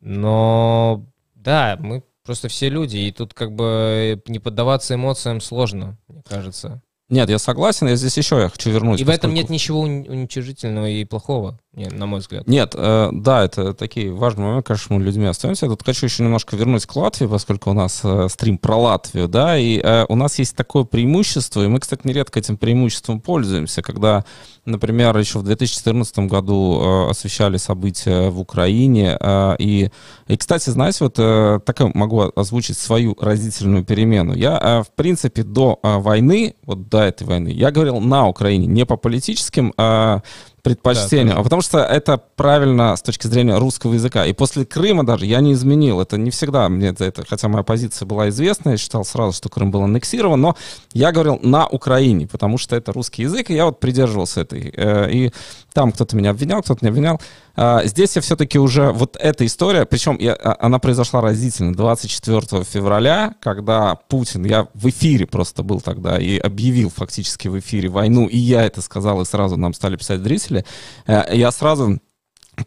Но 0.00 1.06
да, 1.34 1.76
мы 1.80 2.04
просто 2.28 2.48
все 2.48 2.68
люди, 2.68 2.98
и 2.98 3.10
тут 3.10 3.32
как 3.32 3.54
бы 3.54 4.20
не 4.26 4.38
поддаваться 4.38 4.94
эмоциям 4.94 5.40
сложно, 5.40 5.96
мне 6.08 6.22
кажется. 6.28 6.82
Нет, 7.08 7.30
я 7.30 7.38
согласен, 7.38 7.88
я 7.88 7.96
здесь 7.96 8.18
еще 8.18 8.36
я 8.38 8.50
хочу 8.50 8.68
вернуть. 8.68 9.00
И 9.00 9.02
поскольку... 9.02 9.12
в 9.12 9.18
этом 9.18 9.34
нет 9.34 9.48
ничего 9.48 9.80
уничижительного 9.80 10.90
и 10.90 11.06
плохого, 11.06 11.58
на 11.86 12.06
мой 12.06 12.20
взгляд. 12.20 12.46
Нет, 12.46 12.74
э, 12.76 13.10
да, 13.12 13.44
это 13.44 13.74
такие 13.74 14.12
важные 14.12 14.46
моменты, 14.46 14.68
конечно, 14.68 14.96
мы 14.96 15.02
людьми 15.02 15.26
остаемся. 15.26 15.66
Я 15.66 15.70
тут 15.70 15.84
хочу 15.84 16.06
еще 16.06 16.22
немножко 16.22 16.56
вернуть 16.56 16.86
к 16.86 16.96
Латвии, 16.96 17.26
поскольку 17.26 17.70
у 17.70 17.72
нас 17.72 18.00
э, 18.02 18.28
стрим 18.28 18.58
про 18.58 18.76
Латвию, 18.76 19.28
да, 19.28 19.56
и 19.56 19.80
э, 19.82 20.06
у 20.08 20.16
нас 20.16 20.38
есть 20.38 20.56
такое 20.56 20.84
преимущество, 20.84 21.62
и 21.62 21.68
мы, 21.68 21.80
кстати, 21.80 22.02
нередко 22.04 22.38
этим 22.38 22.56
преимуществом 22.56 23.20
пользуемся, 23.20 23.82
когда, 23.82 24.24
например, 24.64 25.16
еще 25.16 25.38
в 25.38 25.44
2014 25.44 26.18
году 26.20 26.80
э, 26.80 27.10
освещали 27.10 27.56
события 27.56 28.30
в 28.30 28.40
Украине, 28.40 29.16
э, 29.20 29.56
и, 29.58 29.90
и, 30.26 30.36
кстати, 30.36 30.70
знаете, 30.70 30.98
вот 31.04 31.14
э, 31.18 31.60
так 31.64 31.80
могу 31.94 32.32
озвучить 32.34 32.78
свою 32.78 33.16
разительную 33.20 33.84
перемену. 33.84 34.34
Я, 34.34 34.58
э, 34.58 34.82
в 34.82 34.90
принципе, 34.94 35.42
до 35.42 35.78
э, 35.82 35.98
войны, 35.98 36.54
вот 36.64 36.88
до 36.88 37.02
этой 37.02 37.26
войны, 37.26 37.48
я 37.48 37.70
говорил 37.70 38.00
на 38.00 38.26
Украине 38.28 38.66
не 38.66 38.84
по 38.84 38.96
политическим 38.96 39.72
э, 39.76 40.20
предпочтениям, 40.68 41.36
да, 41.36 41.40
а 41.40 41.42
потому 41.42 41.62
что 41.62 41.78
это 41.78 42.20
правильно 42.36 42.94
с 42.96 43.02
точки 43.02 43.26
зрения 43.26 43.56
русского 43.58 43.94
языка. 43.94 44.26
И 44.26 44.32
после 44.32 44.64
Крыма 44.64 45.04
даже 45.04 45.26
я 45.26 45.40
не 45.40 45.52
изменил. 45.52 46.00
Это 46.00 46.16
не 46.18 46.30
всегда 46.30 46.68
мне 46.68 46.88
это, 46.88 47.24
хотя 47.28 47.48
моя 47.48 47.62
позиция 47.62 48.06
была 48.06 48.28
известна, 48.28 48.70
я 48.70 48.76
считал 48.76 49.04
сразу, 49.04 49.32
что 49.32 49.48
Крым 49.48 49.70
был 49.70 49.82
аннексирован, 49.82 50.40
но 50.40 50.56
я 50.92 51.12
говорил 51.12 51.38
на 51.42 51.66
Украине, 51.66 52.26
потому 52.26 52.58
что 52.58 52.76
это 52.76 52.92
русский 52.92 53.22
язык, 53.22 53.50
и 53.50 53.54
я 53.54 53.66
вот 53.66 53.80
придерживался 53.80 54.42
этой. 54.42 54.72
Э, 54.76 55.10
и 55.10 55.32
там 55.78 55.92
кто-то 55.92 56.16
меня 56.16 56.30
обвинял, 56.30 56.60
кто-то 56.60 56.84
меня 56.84 56.90
обвинял. 56.90 57.20
А, 57.54 57.84
здесь 57.84 58.16
я 58.16 58.20
все-таки 58.20 58.58
уже 58.58 58.90
вот 58.90 59.16
эта 59.16 59.46
история, 59.46 59.86
причем 59.86 60.16
я, 60.18 60.34
а, 60.34 60.56
она 60.58 60.80
произошла 60.80 61.20
разительно 61.20 61.72
24 61.72 62.64
февраля, 62.64 63.36
когда 63.40 63.94
Путин, 63.94 64.44
я 64.44 64.66
в 64.74 64.88
эфире 64.88 65.28
просто 65.28 65.62
был 65.62 65.80
тогда 65.80 66.18
и 66.18 66.36
объявил 66.36 66.90
фактически 66.90 67.46
в 67.46 67.56
эфире 67.60 67.90
войну, 67.90 68.26
и 68.26 68.36
я 68.36 68.64
это 68.64 68.82
сказал, 68.82 69.20
и 69.20 69.24
сразу 69.24 69.56
нам 69.56 69.72
стали 69.72 69.94
писать 69.94 70.20
зрители, 70.20 70.64
э, 71.06 71.36
я 71.36 71.52
сразу 71.52 72.00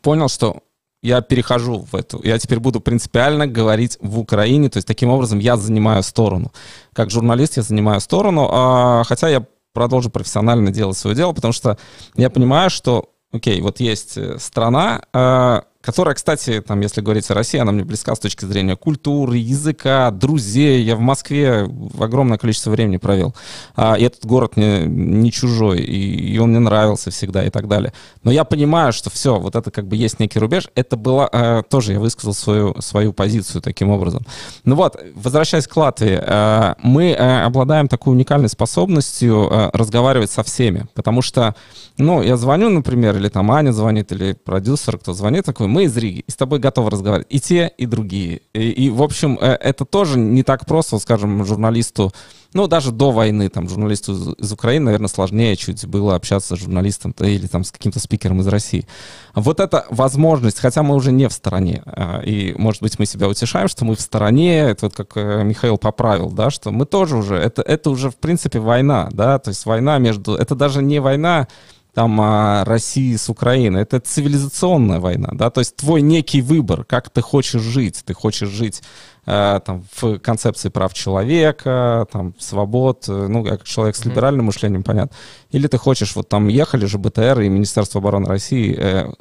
понял, 0.01 0.29
что 0.29 0.61
я 1.03 1.19
перехожу 1.19 1.85
в 1.91 1.93
эту, 1.93 2.21
я 2.23 2.39
теперь 2.39 2.61
буду 2.61 2.79
принципиально 2.79 3.45
говорить 3.45 3.97
в 3.99 4.19
Украине, 4.19 4.69
то 4.69 4.77
есть 4.77 4.87
таким 4.87 5.09
образом 5.09 5.39
я 5.39 5.57
занимаю 5.57 6.01
сторону. 6.01 6.53
Как 6.93 7.09
журналист 7.09 7.57
я 7.57 7.63
занимаю 7.63 7.99
сторону, 7.99 8.47
а, 8.49 9.03
хотя 9.03 9.27
я 9.27 9.45
продолжу 9.73 10.09
профессионально 10.09 10.71
делать 10.71 10.97
свое 10.97 11.15
дело, 11.15 11.33
потому 11.33 11.53
что 11.53 11.77
я 12.15 12.29
понимаю, 12.29 12.69
что 12.69 13.09
окей, 13.31 13.61
вот 13.61 13.79
есть 13.79 14.17
э, 14.17 14.37
страна, 14.39 15.01
э, 15.13 15.61
которая, 15.81 16.15
кстати, 16.15 16.61
там, 16.61 16.81
если 16.81 17.01
говорить 17.01 17.29
о 17.31 17.33
России, 17.33 17.59
она 17.59 17.71
мне 17.71 17.83
близка 17.83 18.15
с 18.15 18.19
точки 18.19 18.45
зрения 18.45 18.75
культуры, 18.75 19.37
языка, 19.37 20.11
друзей. 20.11 20.83
Я 20.83 20.95
в 20.95 20.99
Москве 20.99 21.69
огромное 21.99 22.37
количество 22.37 22.69
времени 22.69 22.97
провел. 22.97 23.35
А, 23.75 23.95
и 23.95 24.03
этот 24.03 24.25
город 24.25 24.57
мне 24.57 24.85
не 24.85 25.31
чужой, 25.31 25.79
и, 25.79 26.33
и 26.33 26.37
он 26.37 26.51
мне 26.51 26.59
нравился 26.59 27.11
всегда 27.11 27.43
и 27.43 27.49
так 27.49 27.67
далее. 27.67 27.93
Но 28.23 28.31
я 28.31 28.43
понимаю, 28.43 28.93
что 28.93 29.09
все, 29.09 29.39
вот 29.39 29.55
это 29.55 29.71
как 29.71 29.87
бы 29.87 29.95
есть 29.95 30.19
некий 30.19 30.39
рубеж. 30.39 30.69
Это 30.75 30.95
было, 30.97 31.27
э, 31.31 31.63
тоже 31.69 31.93
я 31.93 31.99
высказал 31.99 32.33
свою, 32.33 32.79
свою 32.81 33.13
позицию 33.13 33.61
таким 33.61 33.89
образом. 33.89 34.25
Ну 34.63 34.75
вот, 34.75 35.01
возвращаясь 35.15 35.67
к 35.67 35.75
Латвии, 35.75 36.19
э, 36.21 36.75
мы 36.83 37.11
э, 37.11 37.43
обладаем 37.43 37.87
такой 37.87 38.13
уникальной 38.13 38.49
способностью 38.49 39.49
э, 39.49 39.69
разговаривать 39.73 40.31
со 40.31 40.43
всеми, 40.43 40.87
потому 40.93 41.21
что, 41.21 41.55
ну, 41.97 42.21
я 42.21 42.37
звоню, 42.37 42.69
например, 42.69 43.17
или 43.17 43.29
там 43.29 43.51
Аня 43.51 43.71
звонит, 43.71 44.11
или 44.11 44.33
продюсер, 44.33 44.97
кто 44.97 45.13
звонит, 45.13 45.45
такой, 45.45 45.67
мы 45.71 45.85
из 45.85 45.97
Риги, 45.97 46.23
и 46.27 46.31
с 46.31 46.35
тобой 46.35 46.59
готовы 46.59 46.89
разговаривать. 46.89 47.27
И 47.29 47.39
те, 47.39 47.71
и 47.77 47.85
другие. 47.85 48.41
И, 48.53 48.69
и 48.69 48.89
в 48.89 49.01
общем, 49.01 49.37
э, 49.41 49.53
это 49.53 49.85
тоже 49.85 50.19
не 50.19 50.43
так 50.43 50.65
просто, 50.65 50.99
скажем, 50.99 51.43
журналисту, 51.45 52.11
ну, 52.53 52.67
даже 52.67 52.91
до 52.91 53.11
войны, 53.11 53.47
там, 53.49 53.69
журналисту 53.69 54.11
из, 54.13 54.27
из 54.45 54.51
Украины, 54.51 54.85
наверное, 54.85 55.07
сложнее 55.07 55.55
чуть 55.55 55.85
было 55.85 56.15
общаться 56.15 56.55
с 56.55 56.59
журналистом 56.59 57.15
или 57.19 57.47
там 57.47 57.63
с 57.63 57.71
каким-то 57.71 57.99
спикером 57.99 58.41
из 58.41 58.47
России. 58.47 58.85
Вот 59.33 59.59
эта 59.59 59.85
возможность, 59.89 60.59
хотя 60.59 60.83
мы 60.83 60.95
уже 60.95 61.11
не 61.11 61.29
в 61.29 61.33
стороне, 61.33 61.81
э, 61.85 62.25
и, 62.25 62.53
может 62.57 62.81
быть, 62.81 62.99
мы 62.99 63.05
себя 63.05 63.29
утешаем, 63.29 63.67
что 63.67 63.85
мы 63.85 63.95
в 63.95 64.01
стороне, 64.01 64.59
это 64.59 64.87
вот 64.87 64.95
как 64.95 65.15
э, 65.15 65.43
Михаил 65.43 65.77
поправил, 65.77 66.29
да, 66.29 66.49
что 66.49 66.71
мы 66.71 66.85
тоже 66.85 67.15
уже, 67.15 67.35
это, 67.35 67.61
это 67.61 67.89
уже, 67.89 68.09
в 68.09 68.17
принципе, 68.17 68.59
война, 68.59 69.09
да, 69.11 69.39
то 69.39 69.49
есть 69.49 69.65
война 69.65 69.97
между, 69.97 70.35
это 70.35 70.55
даже 70.55 70.83
не 70.83 70.99
война 70.99 71.47
там 71.93 72.19
а, 72.21 72.63
России 72.65 73.15
с 73.15 73.29
Украиной. 73.29 73.81
Это 73.81 73.99
цивилизационная 73.99 74.99
война, 74.99 75.29
да, 75.33 75.49
то 75.49 75.59
есть 75.59 75.75
твой 75.75 76.01
некий 76.01 76.41
выбор, 76.41 76.85
как 76.85 77.09
ты 77.09 77.21
хочешь 77.21 77.61
жить. 77.61 78.03
Ты 78.05 78.13
хочешь 78.13 78.49
жить 78.49 78.81
э, 79.25 79.59
там, 79.65 79.83
в 79.95 80.19
концепции 80.19 80.69
прав 80.69 80.93
человека, 80.93 82.07
там, 82.11 82.33
свобод, 82.39 83.05
э, 83.07 83.27
ну, 83.27 83.43
как 83.43 83.63
человек 83.63 83.95
с 83.95 84.05
либеральным 84.05 84.45
мышлением, 84.45 84.83
понятно. 84.83 85.15
Или 85.51 85.67
ты 85.67 85.77
хочешь, 85.77 86.15
вот 86.15 86.29
там 86.29 86.47
ехали 86.47 86.85
же 86.85 86.97
БТР 86.97 87.41
и 87.41 87.49
Министерство 87.49 87.99
обороны 87.99 88.27
России, 88.27 88.75
э, 88.77 89.11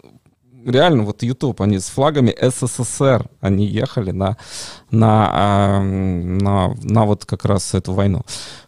реально, 0.65 1.05
вот 1.05 1.23
YouTube, 1.23 1.61
они 1.61 1.79
с 1.79 1.89
флагами 1.89 2.35
СССР, 2.41 3.27
они 3.41 3.67
ехали 3.67 4.11
на, 4.11 4.37
на, 4.91 5.83
на, 5.83 6.75
на 6.83 7.05
вот 7.05 7.25
как 7.27 7.45
раз 7.45 7.75
эту 7.75 7.93
войну. 7.93 8.23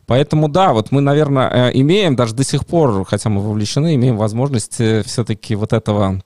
Поэтому 0.06 0.48
да, 0.48 0.72
вот 0.72 0.90
мы, 0.90 1.00
наверное, 1.00 1.70
э, 1.70 1.70
имеем 1.74 2.16
даже 2.16 2.34
до 2.34 2.44
сих 2.44 2.66
пор, 2.66 3.04
хотя 3.04 3.30
мы 3.30 3.40
вовлечены, 3.40 3.94
имеем 3.94 4.16
возможность 4.16 4.80
э, 4.80 5.02
все-таки 5.04 5.54
вот 5.54 5.72
этого 5.72 6.22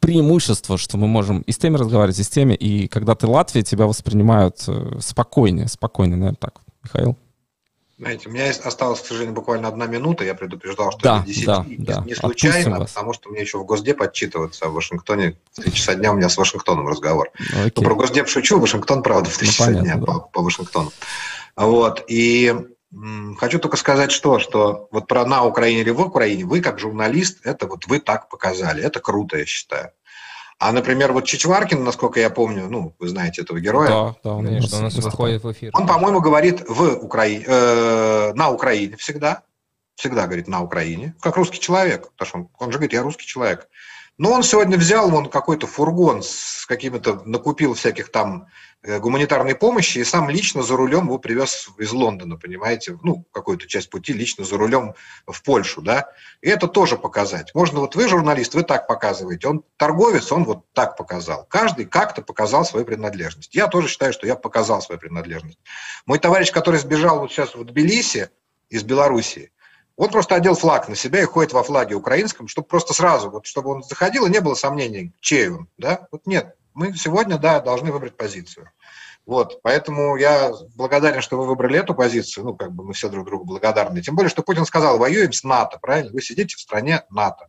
преимущество, 0.00 0.78
что 0.78 0.96
мы 0.96 1.06
можем 1.06 1.42
и 1.42 1.52
с 1.52 1.58
теми 1.58 1.76
разговаривать, 1.76 2.18
и 2.18 2.22
с 2.22 2.28
теми, 2.28 2.54
и 2.54 2.88
когда 2.88 3.14
ты 3.14 3.26
Латвия, 3.26 3.62
тебя 3.62 3.86
воспринимают 3.86 4.64
э, 4.66 4.98
спокойнее, 5.00 5.68
спокойнее, 5.68 6.16
наверное, 6.16 6.38
так. 6.38 6.60
Михаил? 6.82 7.16
Знаете, 8.02 8.28
у 8.28 8.32
меня 8.32 8.50
осталось, 8.50 9.00
к 9.00 9.06
сожалению, 9.06 9.32
буквально 9.32 9.68
одна 9.68 9.86
минута. 9.86 10.24
Я 10.24 10.34
предупреждал, 10.34 10.90
что 10.90 11.00
да, 11.02 11.16
это 11.18 11.26
10 11.26 11.46
да, 11.46 11.64
не, 11.64 11.76
да. 11.76 12.02
не 12.04 12.14
случайно, 12.16 12.80
потому 12.80 13.12
что 13.12 13.30
мне 13.30 13.42
еще 13.42 13.58
в 13.58 13.64
Госдеп 13.64 14.02
отчитываться 14.02 14.68
в 14.68 14.72
Вашингтоне. 14.72 15.36
В 15.52 15.62
3 15.62 15.72
часа 15.72 15.94
дня 15.94 16.10
у 16.10 16.16
меня 16.16 16.28
с 16.28 16.36
Вашингтоном 16.36 16.88
разговор. 16.88 17.30
Ну, 17.76 17.82
про 17.82 17.94
Госдеп 17.94 18.26
шучу, 18.26 18.58
Вашингтон, 18.58 19.04
правда, 19.04 19.30
в 19.30 19.38
3 19.38 19.46
ну, 19.46 19.52
часа 19.52 19.64
понятно, 19.66 19.84
дня 19.84 19.96
да. 19.98 20.04
по, 20.04 20.18
по 20.18 20.42
Вашингтону. 20.42 20.90
Вот. 21.54 22.04
И 22.08 22.52
Хочу 23.38 23.58
только 23.58 23.78
сказать 23.78 24.12
что, 24.12 24.38
что 24.38 24.88
вот 24.90 25.06
про 25.06 25.24
на 25.24 25.44
Украине 25.44 25.80
или 25.80 25.90
в 25.90 26.00
Украине, 26.00 26.44
вы 26.44 26.60
как 26.60 26.78
журналист, 26.78 27.38
это 27.44 27.66
вот 27.66 27.86
вы 27.86 28.00
так 28.00 28.28
показали, 28.28 28.82
это 28.82 29.00
круто, 29.00 29.38
я 29.38 29.46
считаю. 29.46 29.92
А, 30.62 30.70
например, 30.70 31.12
вот 31.12 31.24
Чичваркин, 31.24 31.82
насколько 31.82 32.20
я 32.20 32.30
помню, 32.30 32.68
ну, 32.68 32.94
вы 33.00 33.08
знаете 33.08 33.42
этого 33.42 33.58
героя. 33.58 33.88
Да, 33.88 34.14
да, 34.22 34.34
он, 34.34 34.44
конечно, 34.46 34.78
у 34.78 34.82
нас 34.82 34.94
выходит 34.94 35.42
в 35.42 35.50
эфир. 35.50 35.72
Он, 35.74 35.88
по-моему, 35.88 36.20
говорит 36.20 36.62
в 36.68 37.04
Украине, 37.04 37.44
э, 37.48 38.32
на 38.34 38.48
Украине 38.50 38.96
всегда, 38.96 39.42
всегда 39.96 40.26
говорит 40.26 40.46
на 40.46 40.62
Украине, 40.62 41.16
как 41.20 41.36
русский 41.36 41.58
человек, 41.58 42.12
потому 42.16 42.28
что 42.28 42.38
он, 42.38 42.48
он 42.60 42.70
же 42.70 42.78
говорит, 42.78 42.92
я 42.92 43.02
русский 43.02 43.26
человек. 43.26 43.68
Но 44.22 44.30
он 44.30 44.44
сегодня 44.44 44.78
взял 44.78 45.10
вон 45.10 45.28
какой-то 45.28 45.66
фургон 45.66 46.22
с 46.22 46.64
какими-то, 46.66 47.22
накупил 47.24 47.74
всяких 47.74 48.12
там 48.12 48.46
э, 48.84 49.00
гуманитарной 49.00 49.56
помощи 49.56 49.98
и 49.98 50.04
сам 50.04 50.30
лично 50.30 50.62
за 50.62 50.76
рулем 50.76 51.06
его 51.06 51.18
привез 51.18 51.68
из 51.76 51.90
Лондона, 51.90 52.36
понимаете, 52.36 52.96
ну, 53.02 53.26
какую-то 53.32 53.66
часть 53.66 53.90
пути 53.90 54.12
лично 54.12 54.44
за 54.44 54.56
рулем 54.58 54.94
в 55.26 55.42
Польшу, 55.42 55.82
да, 55.82 56.12
и 56.40 56.48
это 56.48 56.68
тоже 56.68 56.96
показать. 56.96 57.52
Можно, 57.52 57.80
вот 57.80 57.96
вы 57.96 58.08
журналист, 58.08 58.54
вы 58.54 58.62
так 58.62 58.86
показываете, 58.86 59.48
он 59.48 59.64
торговец, 59.76 60.30
он 60.30 60.44
вот 60.44 60.72
так 60.72 60.96
показал. 60.96 61.44
Каждый 61.46 61.86
как-то 61.86 62.22
показал 62.22 62.64
свою 62.64 62.86
принадлежность. 62.86 63.56
Я 63.56 63.66
тоже 63.66 63.88
считаю, 63.88 64.12
что 64.12 64.28
я 64.28 64.36
показал 64.36 64.82
свою 64.82 65.00
принадлежность. 65.00 65.58
Мой 66.06 66.20
товарищ, 66.20 66.52
который 66.52 66.78
сбежал 66.78 67.18
вот 67.18 67.32
сейчас 67.32 67.56
в 67.56 67.64
Тбилиси 67.64 68.30
из 68.70 68.84
Белоруссии, 68.84 69.50
он 69.96 70.10
просто 70.10 70.34
одел 70.34 70.54
флаг 70.54 70.88
на 70.88 70.96
себя 70.96 71.20
и 71.20 71.26
ходит 71.26 71.52
во 71.52 71.62
флаге 71.62 71.94
украинском, 71.94 72.48
чтобы 72.48 72.68
просто 72.68 72.94
сразу, 72.94 73.30
вот, 73.30 73.46
чтобы 73.46 73.70
он 73.70 73.82
заходил, 73.82 74.26
и 74.26 74.30
не 74.30 74.40
было 74.40 74.54
сомнений, 74.54 75.12
чей 75.20 75.50
он. 75.50 75.68
Да? 75.78 76.06
Вот 76.10 76.26
нет, 76.26 76.56
мы 76.74 76.94
сегодня, 76.94 77.38
да, 77.38 77.60
должны 77.60 77.92
выбрать 77.92 78.16
позицию. 78.16 78.70
Вот, 79.24 79.60
поэтому 79.62 80.16
я 80.16 80.52
благодарен, 80.74 81.20
что 81.20 81.38
вы 81.38 81.46
выбрали 81.46 81.78
эту 81.78 81.94
позицию, 81.94 82.44
ну, 82.44 82.54
как 82.56 82.72
бы 82.72 82.84
мы 82.84 82.92
все 82.92 83.08
друг 83.08 83.26
другу 83.26 83.44
благодарны. 83.44 84.02
Тем 84.02 84.16
более, 84.16 84.30
что 84.30 84.42
Путин 84.42 84.64
сказал, 84.64 84.98
воюем 84.98 85.32
с 85.32 85.44
НАТО, 85.44 85.78
правильно? 85.80 86.10
Вы 86.12 86.22
сидите 86.22 86.56
в 86.56 86.60
стране 86.60 87.04
НАТО. 87.08 87.46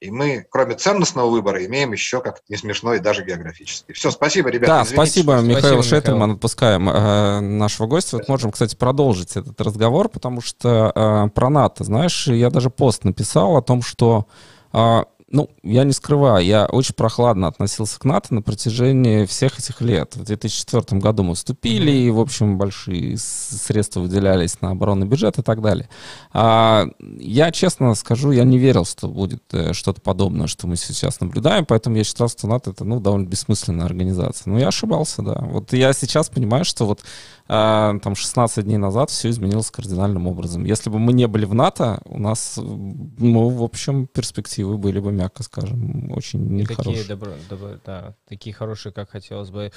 И 0.00 0.10
мы, 0.10 0.46
кроме 0.50 0.74
ценностного 0.74 1.30
выбора, 1.30 1.64
имеем 1.64 1.92
еще, 1.92 2.20
как 2.20 2.42
не 2.48 2.56
смешно, 2.56 2.94
и 2.94 2.98
даже 2.98 3.24
географический. 3.24 3.94
Все, 3.94 4.10
спасибо, 4.10 4.50
ребята. 4.50 4.72
Да, 4.72 4.82
извините, 4.82 4.94
спасибо, 4.94 5.40
Михаил 5.40 5.82
спасибо, 5.82 5.82
Шетельман. 5.82 6.30
Отпускаем 6.32 6.88
э, 6.88 7.40
нашего 7.40 7.86
гостя. 7.86 8.16
Вот 8.16 8.28
можем, 8.28 8.52
кстати, 8.52 8.76
продолжить 8.76 9.36
этот 9.36 9.60
разговор, 9.60 10.08
потому 10.08 10.40
что 10.40 10.92
э, 10.94 11.28
про 11.30 11.48
НАТО, 11.48 11.84
знаешь, 11.84 12.26
я 12.26 12.50
даже 12.50 12.70
пост 12.70 13.04
написал 13.04 13.56
о 13.56 13.62
том, 13.62 13.82
что 13.82 14.26
э, 14.72 15.02
ну, 15.28 15.50
я 15.64 15.82
не 15.82 15.92
скрываю, 15.92 16.44
я 16.44 16.66
очень 16.66 16.94
прохладно 16.94 17.48
относился 17.48 17.98
к 17.98 18.04
НАТО 18.04 18.32
на 18.32 18.42
протяжении 18.42 19.26
всех 19.26 19.58
этих 19.58 19.80
лет. 19.80 20.14
В 20.14 20.22
2004 20.22 21.00
году 21.00 21.24
мы 21.24 21.34
вступили, 21.34 21.90
и, 21.90 22.10
в 22.10 22.20
общем, 22.20 22.58
большие 22.58 23.16
средства 23.18 24.00
выделялись 24.00 24.60
на 24.60 24.70
оборонный 24.70 25.06
бюджет 25.06 25.38
и 25.38 25.42
так 25.42 25.62
далее. 25.62 25.88
А, 26.32 26.86
я, 27.18 27.50
честно 27.50 27.96
скажу, 27.96 28.30
я 28.30 28.44
не 28.44 28.56
верил, 28.56 28.84
что 28.84 29.08
будет 29.08 29.42
э, 29.52 29.72
что-то 29.72 30.00
подобное, 30.00 30.46
что 30.46 30.68
мы 30.68 30.76
сейчас 30.76 31.20
наблюдаем, 31.20 31.66
поэтому 31.66 31.96
я 31.96 32.04
считал, 32.04 32.28
что 32.28 32.46
НАТО— 32.46 32.70
это, 32.72 32.84
ну, 32.84 33.00
довольно 33.00 33.26
бессмысленная 33.26 33.86
организация. 33.86 34.52
Но 34.52 34.60
я 34.60 34.68
ошибался, 34.68 35.22
да. 35.22 35.40
Вот 35.40 35.72
я 35.72 35.92
сейчас 35.92 36.28
понимаю, 36.28 36.64
что 36.64 36.86
вот 36.86 37.00
там 37.46 38.14
16 38.14 38.64
дней 38.64 38.76
назад 38.76 39.10
все 39.10 39.30
изменилось 39.30 39.70
кардинальным 39.70 40.26
образом. 40.26 40.64
Если 40.64 40.90
бы 40.90 40.98
мы 40.98 41.12
не 41.12 41.26
были 41.26 41.44
в 41.44 41.54
НАТО, 41.54 42.00
у 42.04 42.18
нас, 42.18 42.58
ну, 42.58 43.48
в 43.48 43.62
общем, 43.62 44.06
перспективы 44.06 44.78
были 44.78 44.98
бы, 44.98 45.12
мягко 45.12 45.42
скажем, 45.42 46.10
очень 46.12 46.40
нехорошие. 46.48 46.96
Такие, 46.96 47.08
добро, 47.08 47.32
добро, 47.48 47.70
да, 47.84 48.14
такие 48.28 48.54
хорошие, 48.54 48.92
как 48.92 49.10
хотелось 49.10 49.50
бы. 49.50 49.72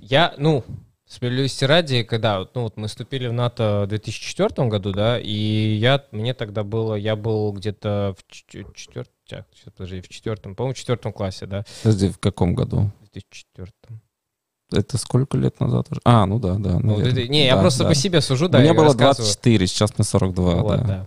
Я, 0.00 0.34
ну, 0.38 0.64
Справедливости 1.08 1.64
ради, 1.64 2.02
когда 2.02 2.46
ну, 2.54 2.64
вот 2.64 2.76
мы 2.76 2.86
вступили 2.86 3.28
в 3.28 3.32
НАТО 3.32 3.84
в 3.86 3.88
2004 3.88 4.68
году, 4.68 4.92
да, 4.92 5.18
и 5.18 5.32
я, 5.32 6.04
мне 6.12 6.34
тогда 6.34 6.64
было, 6.64 6.96
я 6.96 7.16
был 7.16 7.50
где-то 7.52 8.14
в 8.18 8.30
четвертом, 8.30 9.46
подожди, 9.74 10.02
в 10.02 10.08
четвертом, 10.08 10.54
по-моему, 10.54 10.74
в 10.74 10.78
четвертом 10.78 11.14
классе, 11.14 11.46
да. 11.46 11.64
Подожди, 11.82 12.10
в 12.10 12.18
каком 12.18 12.54
году? 12.54 12.90
В 13.00 13.10
2004. 13.12 13.72
Это 14.72 14.98
сколько 14.98 15.38
лет 15.38 15.60
назад 15.60 15.86
уже? 15.90 16.00
А, 16.04 16.26
ну 16.26 16.38
да, 16.38 16.56
да. 16.56 16.78
Ну, 16.78 17.00
это, 17.00 17.26
не, 17.26 17.48
да, 17.48 17.56
я 17.56 17.56
просто 17.56 17.84
да. 17.84 17.88
по 17.88 17.94
себе 17.94 18.20
сужу, 18.20 18.48
да. 18.48 18.58
Мне 18.58 18.74
было 18.74 18.94
24, 18.94 19.66
сейчас 19.66 19.96
мне 19.96 20.04
42, 20.04 20.54
вот, 20.56 20.76
да. 20.80 20.84
да. 20.86 21.06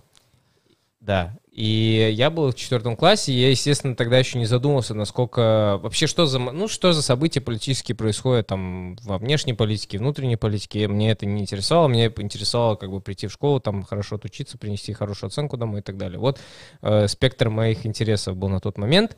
Да. 1.00 1.34
И 1.52 2.10
я 2.14 2.30
был 2.30 2.50
в 2.50 2.54
четвертом 2.54 2.96
классе, 2.96 3.30
и 3.32 3.38
я, 3.38 3.50
естественно, 3.50 3.94
тогда 3.94 4.18
еще 4.18 4.38
не 4.38 4.46
задумывался, 4.46 4.94
насколько 4.94 5.78
вообще 5.82 6.06
что 6.06 6.24
за, 6.24 6.38
ну, 6.38 6.66
что 6.66 6.94
за 6.94 7.02
события 7.02 7.42
политические 7.42 7.94
происходят 7.94 8.46
там 8.46 8.96
во 9.02 9.18
внешней 9.18 9.52
политике, 9.52 9.98
внутренней 9.98 10.36
политике. 10.36 10.88
Мне 10.88 11.10
это 11.10 11.26
не 11.26 11.42
интересовало, 11.42 11.88
мне 11.88 12.06
интересовало 12.06 12.76
как 12.76 12.90
бы 12.90 13.00
прийти 13.02 13.26
в 13.26 13.32
школу, 13.32 13.60
там 13.60 13.82
хорошо 13.82 14.16
отучиться, 14.16 14.56
принести 14.56 14.94
хорошую 14.94 15.28
оценку 15.28 15.58
домой 15.58 15.80
и 15.80 15.82
так 15.82 15.98
далее. 15.98 16.18
Вот 16.18 16.40
э, 16.80 17.06
спектр 17.06 17.50
моих 17.50 17.84
интересов 17.84 18.36
был 18.36 18.48
на 18.48 18.60
тот 18.60 18.78
момент. 18.78 19.16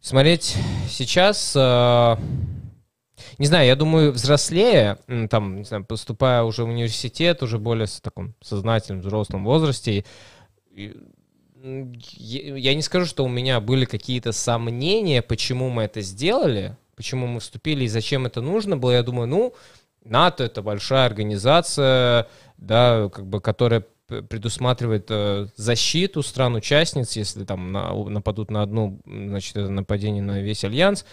Смотреть 0.00 0.56
сейчас... 0.88 1.54
Э, 1.56 2.16
не 3.38 3.46
знаю, 3.46 3.66
я 3.66 3.76
думаю, 3.76 4.12
взрослее, 4.12 4.98
там, 5.30 5.56
не 5.56 5.64
знаю, 5.64 5.84
поступая 5.84 6.42
уже 6.42 6.64
в 6.64 6.68
университет, 6.68 7.42
уже 7.42 7.58
более 7.58 7.86
в 7.86 8.00
таком 8.00 8.34
сознательном 8.42 9.00
взрослом 9.00 9.44
возрасте, 9.44 10.04
я 10.72 12.74
не 12.74 12.82
скажу, 12.82 13.06
что 13.06 13.24
у 13.24 13.28
меня 13.28 13.60
были 13.60 13.84
какие-то 13.84 14.32
сомнения, 14.32 15.22
почему 15.22 15.68
мы 15.68 15.84
это 15.84 16.00
сделали, 16.00 16.76
почему 16.94 17.26
мы 17.26 17.40
вступили 17.40 17.84
и 17.84 17.88
зачем 17.88 18.26
это 18.26 18.40
нужно 18.40 18.76
было. 18.76 18.92
Я 18.92 19.02
думаю, 19.02 19.26
ну, 19.26 19.54
НАТО 20.04 20.44
это 20.44 20.62
большая 20.62 21.06
организация, 21.06 22.28
да, 22.56 23.08
как 23.12 23.26
бы, 23.26 23.40
которая 23.40 23.84
предусматривает 24.06 25.06
э, 25.10 25.48
защиту 25.56 26.22
стран-участниц, 26.22 27.16
если 27.16 27.44
там 27.44 27.72
на, 27.72 27.92
нападут 27.92 28.52
на 28.52 28.62
одну, 28.62 29.00
значит, 29.04 29.56
это 29.56 29.68
нападение 29.68 30.22
на 30.22 30.40
весь 30.40 30.62
альянс 30.62 31.04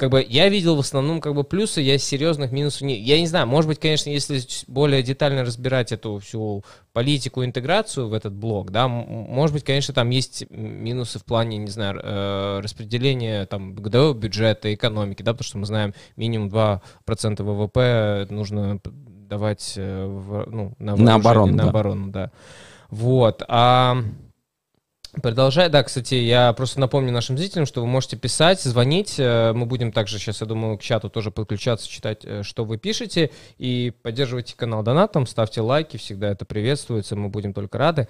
как 0.00 0.08
бы 0.08 0.24
я 0.26 0.48
видел 0.48 0.76
в 0.76 0.80
основном 0.80 1.20
как 1.20 1.34
бы 1.34 1.44
плюсы, 1.44 1.82
я 1.82 1.98
серьезных 1.98 2.52
минусов 2.52 2.80
не... 2.80 2.98
Я 2.98 3.20
не 3.20 3.26
знаю, 3.26 3.46
может 3.46 3.68
быть, 3.68 3.78
конечно, 3.78 4.08
если 4.08 4.40
более 4.66 5.02
детально 5.02 5.44
разбирать 5.44 5.92
эту 5.92 6.18
всю 6.20 6.64
политику, 6.94 7.44
интеграцию 7.44 8.08
в 8.08 8.14
этот 8.14 8.32
блок, 8.32 8.70
да, 8.70 8.88
может 8.88 9.52
быть, 9.52 9.62
конечно, 9.62 9.92
там 9.92 10.08
есть 10.08 10.46
минусы 10.48 11.18
в 11.18 11.24
плане, 11.26 11.58
не 11.58 11.70
знаю, 11.70 12.00
э, 12.02 12.60
распределения 12.62 13.44
там 13.44 13.74
годового 13.74 14.14
бюджета, 14.14 14.72
экономики, 14.72 15.22
да, 15.22 15.34
потому 15.34 15.44
что 15.44 15.58
мы 15.58 15.66
знаем, 15.66 15.92
минимум 16.16 16.48
2% 16.48 16.80
ВВП 17.42 18.26
нужно 18.30 18.80
давать 19.28 19.74
э, 19.76 20.06
в, 20.06 20.46
ну, 20.50 20.72
на, 20.78 20.96
на 20.96 21.16
оборону, 21.16 21.52
на 21.52 21.64
да. 21.64 21.68
оборону, 21.68 22.10
да. 22.10 22.30
Вот, 22.88 23.42
а... 23.48 23.98
Продолжай, 25.22 25.68
да, 25.68 25.82
кстати, 25.82 26.14
я 26.14 26.52
просто 26.52 26.78
напомню 26.78 27.12
нашим 27.12 27.36
зрителям, 27.36 27.66
что 27.66 27.80
вы 27.80 27.88
можете 27.88 28.16
писать, 28.16 28.62
звонить, 28.62 29.16
э, 29.18 29.52
мы 29.52 29.66
будем 29.66 29.90
также 29.90 30.20
сейчас, 30.20 30.40
я 30.40 30.46
думаю, 30.46 30.78
к 30.78 30.82
чату 30.82 31.10
тоже 31.10 31.32
подключаться, 31.32 31.88
читать, 31.88 32.20
э, 32.24 32.44
что 32.44 32.64
вы 32.64 32.78
пишете, 32.78 33.32
и 33.58 33.92
поддерживайте 34.02 34.54
канал 34.54 34.84
донатом, 34.84 35.26
ставьте 35.26 35.62
лайки, 35.62 35.96
всегда 35.96 36.28
это 36.28 36.44
приветствуется, 36.44 37.16
мы 37.16 37.28
будем 37.28 37.52
только 37.52 37.76
рады. 37.76 38.06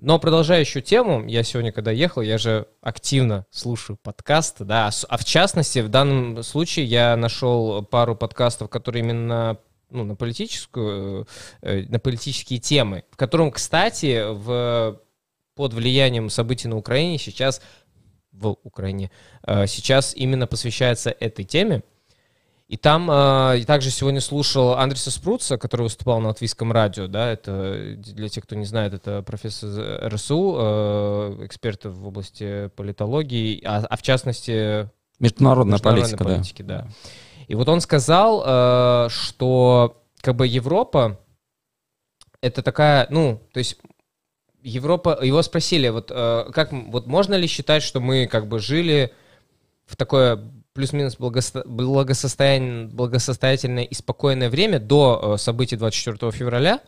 Но 0.00 0.18
продолжая 0.18 0.60
еще 0.60 0.82
тему, 0.82 1.24
я 1.26 1.42
сегодня, 1.44 1.72
когда 1.72 1.90
ехал, 1.90 2.20
я 2.20 2.36
же 2.36 2.66
активно 2.82 3.46
слушаю 3.50 3.96
подкасты, 3.96 4.64
да, 4.64 4.90
а 5.08 5.16
в 5.16 5.24
частности, 5.24 5.78
в 5.78 5.88
данном 5.88 6.42
случае 6.42 6.84
я 6.84 7.16
нашел 7.16 7.82
пару 7.82 8.16
подкастов, 8.16 8.68
которые 8.68 9.02
именно 9.02 9.56
ну, 9.88 10.04
на 10.04 10.14
политическую, 10.14 11.26
э, 11.62 11.84
на 11.88 11.98
политические 11.98 12.58
темы, 12.58 13.04
в 13.10 13.16
котором, 13.16 13.50
кстати, 13.50 14.24
в 14.30 15.00
под 15.54 15.74
влиянием 15.74 16.30
событий 16.30 16.68
на 16.68 16.76
Украине 16.76 17.18
сейчас 17.18 17.60
в 18.32 18.56
Украине 18.64 19.10
э, 19.46 19.66
сейчас 19.66 20.14
именно 20.14 20.46
посвящается 20.46 21.10
этой 21.10 21.44
теме. 21.44 21.82
И 22.66 22.76
там 22.76 23.10
э, 23.10 23.62
также 23.66 23.90
сегодня 23.90 24.20
слушал 24.20 24.74
Андреса 24.74 25.10
Спруца, 25.10 25.58
который 25.58 25.82
выступал 25.82 26.20
на 26.20 26.28
латвийском 26.28 26.72
радио, 26.72 27.06
да, 27.06 27.30
это 27.30 27.94
для 27.96 28.28
тех, 28.28 28.44
кто 28.44 28.56
не 28.56 28.64
знает, 28.64 28.94
это 28.94 29.22
профессор 29.22 30.12
РСУ, 30.12 30.56
э, 30.58 31.44
эксперт 31.44 31.84
в 31.84 32.08
области 32.08 32.68
политологии, 32.74 33.62
а, 33.64 33.84
а 33.88 33.96
в 33.96 34.02
частности 34.02 34.90
международная, 35.20 35.74
международной 35.74 36.16
политика, 36.16 36.24
политики, 36.24 36.62
да. 36.62 36.78
да. 36.78 36.88
И 37.48 37.54
вот 37.54 37.68
он 37.68 37.80
сказал, 37.80 38.42
э, 38.44 39.08
что 39.10 40.02
как 40.22 40.34
бы 40.34 40.46
Европа 40.46 41.20
это 42.40 42.62
такая, 42.62 43.06
ну, 43.10 43.40
то 43.52 43.58
есть 43.58 43.78
Европа, 44.64 45.18
его 45.22 45.42
спросили, 45.42 45.88
вот 45.88 46.10
э, 46.10 46.46
как, 46.52 46.72
вот 46.72 47.06
можно 47.06 47.34
ли 47.34 47.46
считать, 47.46 47.82
что 47.82 48.00
мы 48.00 48.26
как 48.26 48.48
бы 48.48 48.58
жили 48.58 49.12
в 49.84 49.94
такое 49.94 50.40
плюс-минус 50.72 51.16
благосто... 51.18 51.62
благосостояние... 51.66 52.86
благосостоятельное 52.86 53.84
и 53.84 53.94
спокойное 53.94 54.48
время 54.48 54.80
до 54.80 55.34
э, 55.34 55.38
событий 55.38 55.76
24 55.76 56.32
февраля? 56.32 56.80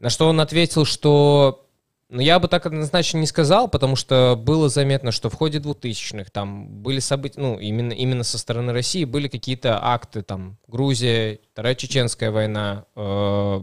На 0.00 0.10
что 0.10 0.28
он 0.28 0.38
ответил, 0.38 0.84
что 0.84 1.66
ну, 2.10 2.20
я 2.20 2.38
бы 2.38 2.46
так 2.46 2.66
однозначно 2.66 3.18
не 3.18 3.26
сказал, 3.26 3.68
потому 3.68 3.96
что 3.96 4.38
было 4.38 4.68
заметно, 4.68 5.10
что 5.10 5.30
в 5.30 5.34
ходе 5.34 5.58
2000-х 5.58 6.30
там 6.30 6.68
были 6.68 7.00
события, 7.00 7.40
ну, 7.40 7.58
именно, 7.58 7.92
именно 7.92 8.22
со 8.22 8.36
стороны 8.36 8.74
России 8.74 9.04
были 9.04 9.28
какие-то 9.28 9.82
акты, 9.82 10.20
там, 10.20 10.58
Грузия, 10.68 11.40
Вторая 11.52 11.74
Чеченская 11.74 12.30
война, 12.30 12.84
э, 12.94 13.60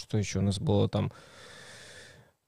что 0.00 0.16
еще 0.18 0.38
у 0.38 0.42
нас 0.42 0.58
было 0.58 0.88
там? 0.88 1.12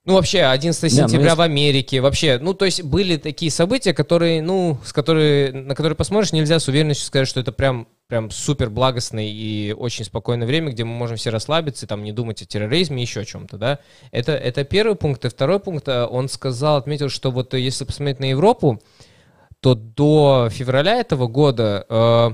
Ну, 0.09 0.15
вообще, 0.15 0.45
11 0.45 0.91
сентября 0.91 1.19
не, 1.19 1.29
ну, 1.29 1.37
в 1.37 1.41
Америке, 1.43 2.01
вообще, 2.01 2.39
ну, 2.41 2.55
то 2.55 2.65
есть 2.65 2.83
были 2.83 3.19
такие 3.19 3.51
события, 3.51 3.93
которые, 3.93 4.41
ну, 4.41 4.79
с 4.83 4.95
которые, 4.95 5.53
на 5.53 5.75
которые 5.75 5.97
посмотришь, 5.97 6.33
нельзя 6.33 6.59
с 6.59 6.67
уверенностью 6.67 7.07
сказать, 7.07 7.29
что 7.29 7.41
это 7.41 7.53
прям, 7.53 7.87
прям 8.07 8.31
супер 8.31 8.71
благостное 8.71 9.27
и 9.27 9.75
очень 9.75 10.07
спокойное 10.07 10.47
время, 10.47 10.73
где 10.73 10.85
мы 10.85 10.95
можем 10.95 11.19
все 11.19 11.29
расслабиться, 11.29 11.87
там, 11.87 12.05
не 12.05 12.13
думать 12.13 12.41
о 12.41 12.47
терроризме, 12.47 13.03
еще 13.03 13.21
о 13.21 13.25
чем-то, 13.27 13.59
да. 13.59 13.81
Это, 14.11 14.33
это 14.33 14.65
первый 14.65 14.97
пункт. 14.97 15.27
И 15.27 15.29
второй 15.29 15.61
пункт, 15.61 15.87
э, 15.89 16.07
он 16.07 16.31
сказал, 16.31 16.79
отметил, 16.79 17.11
что 17.11 17.31
вот 17.31 17.53
э, 17.53 17.61
если 17.61 17.85
посмотреть 17.85 18.19
на 18.19 18.31
Европу, 18.31 18.81
то 19.61 19.75
до 19.75 20.49
февраля 20.51 21.01
этого 21.01 21.27
года, 21.27 21.85
э, 21.87 22.31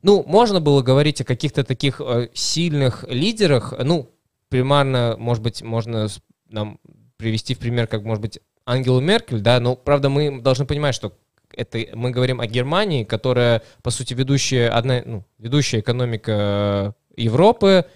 ну, 0.00 0.24
можно 0.26 0.62
было 0.62 0.80
говорить 0.80 1.20
о 1.20 1.24
каких-то 1.24 1.64
таких 1.64 2.00
э, 2.00 2.28
сильных 2.32 3.04
лидерах, 3.10 3.74
ну, 3.78 4.08
примарно, 4.48 5.16
может 5.18 5.42
быть, 5.42 5.60
можно 5.60 6.08
нам 6.48 6.78
привести 7.20 7.54
в 7.54 7.58
пример, 7.58 7.86
как, 7.86 8.02
может 8.02 8.22
быть, 8.22 8.40
Ангелу 8.64 9.00
Меркель, 9.00 9.40
да, 9.40 9.60
но, 9.60 9.76
правда, 9.76 10.08
мы 10.08 10.40
должны 10.40 10.66
понимать, 10.66 10.94
что 10.94 11.12
это 11.54 11.78
мы 11.94 12.10
говорим 12.10 12.40
о 12.40 12.46
Германии, 12.46 13.04
которая, 13.04 13.62
по 13.82 13.90
сути, 13.90 14.14
ведущая, 14.14 14.68
одна, 14.68 15.02
ну, 15.04 15.24
ведущая 15.38 15.80
экономика 15.80 16.94
Европы, 17.16 17.86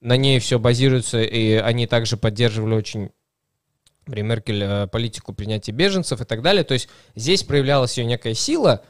на 0.00 0.16
ней 0.16 0.38
все 0.38 0.58
базируется, 0.58 1.22
и 1.22 1.54
они 1.54 1.86
также 1.86 2.16
поддерживали 2.16 2.74
очень 2.74 3.10
при 4.04 4.22
Меркель 4.22 4.62
э, 4.62 4.86
политику 4.86 5.34
принятия 5.34 5.72
беженцев 5.72 6.20
и 6.20 6.24
так 6.24 6.40
далее. 6.40 6.62
То 6.62 6.74
есть 6.74 6.88
здесь 7.16 7.42
проявлялась 7.42 7.98
ее 7.98 8.04
некая 8.04 8.34
сила, 8.34 8.82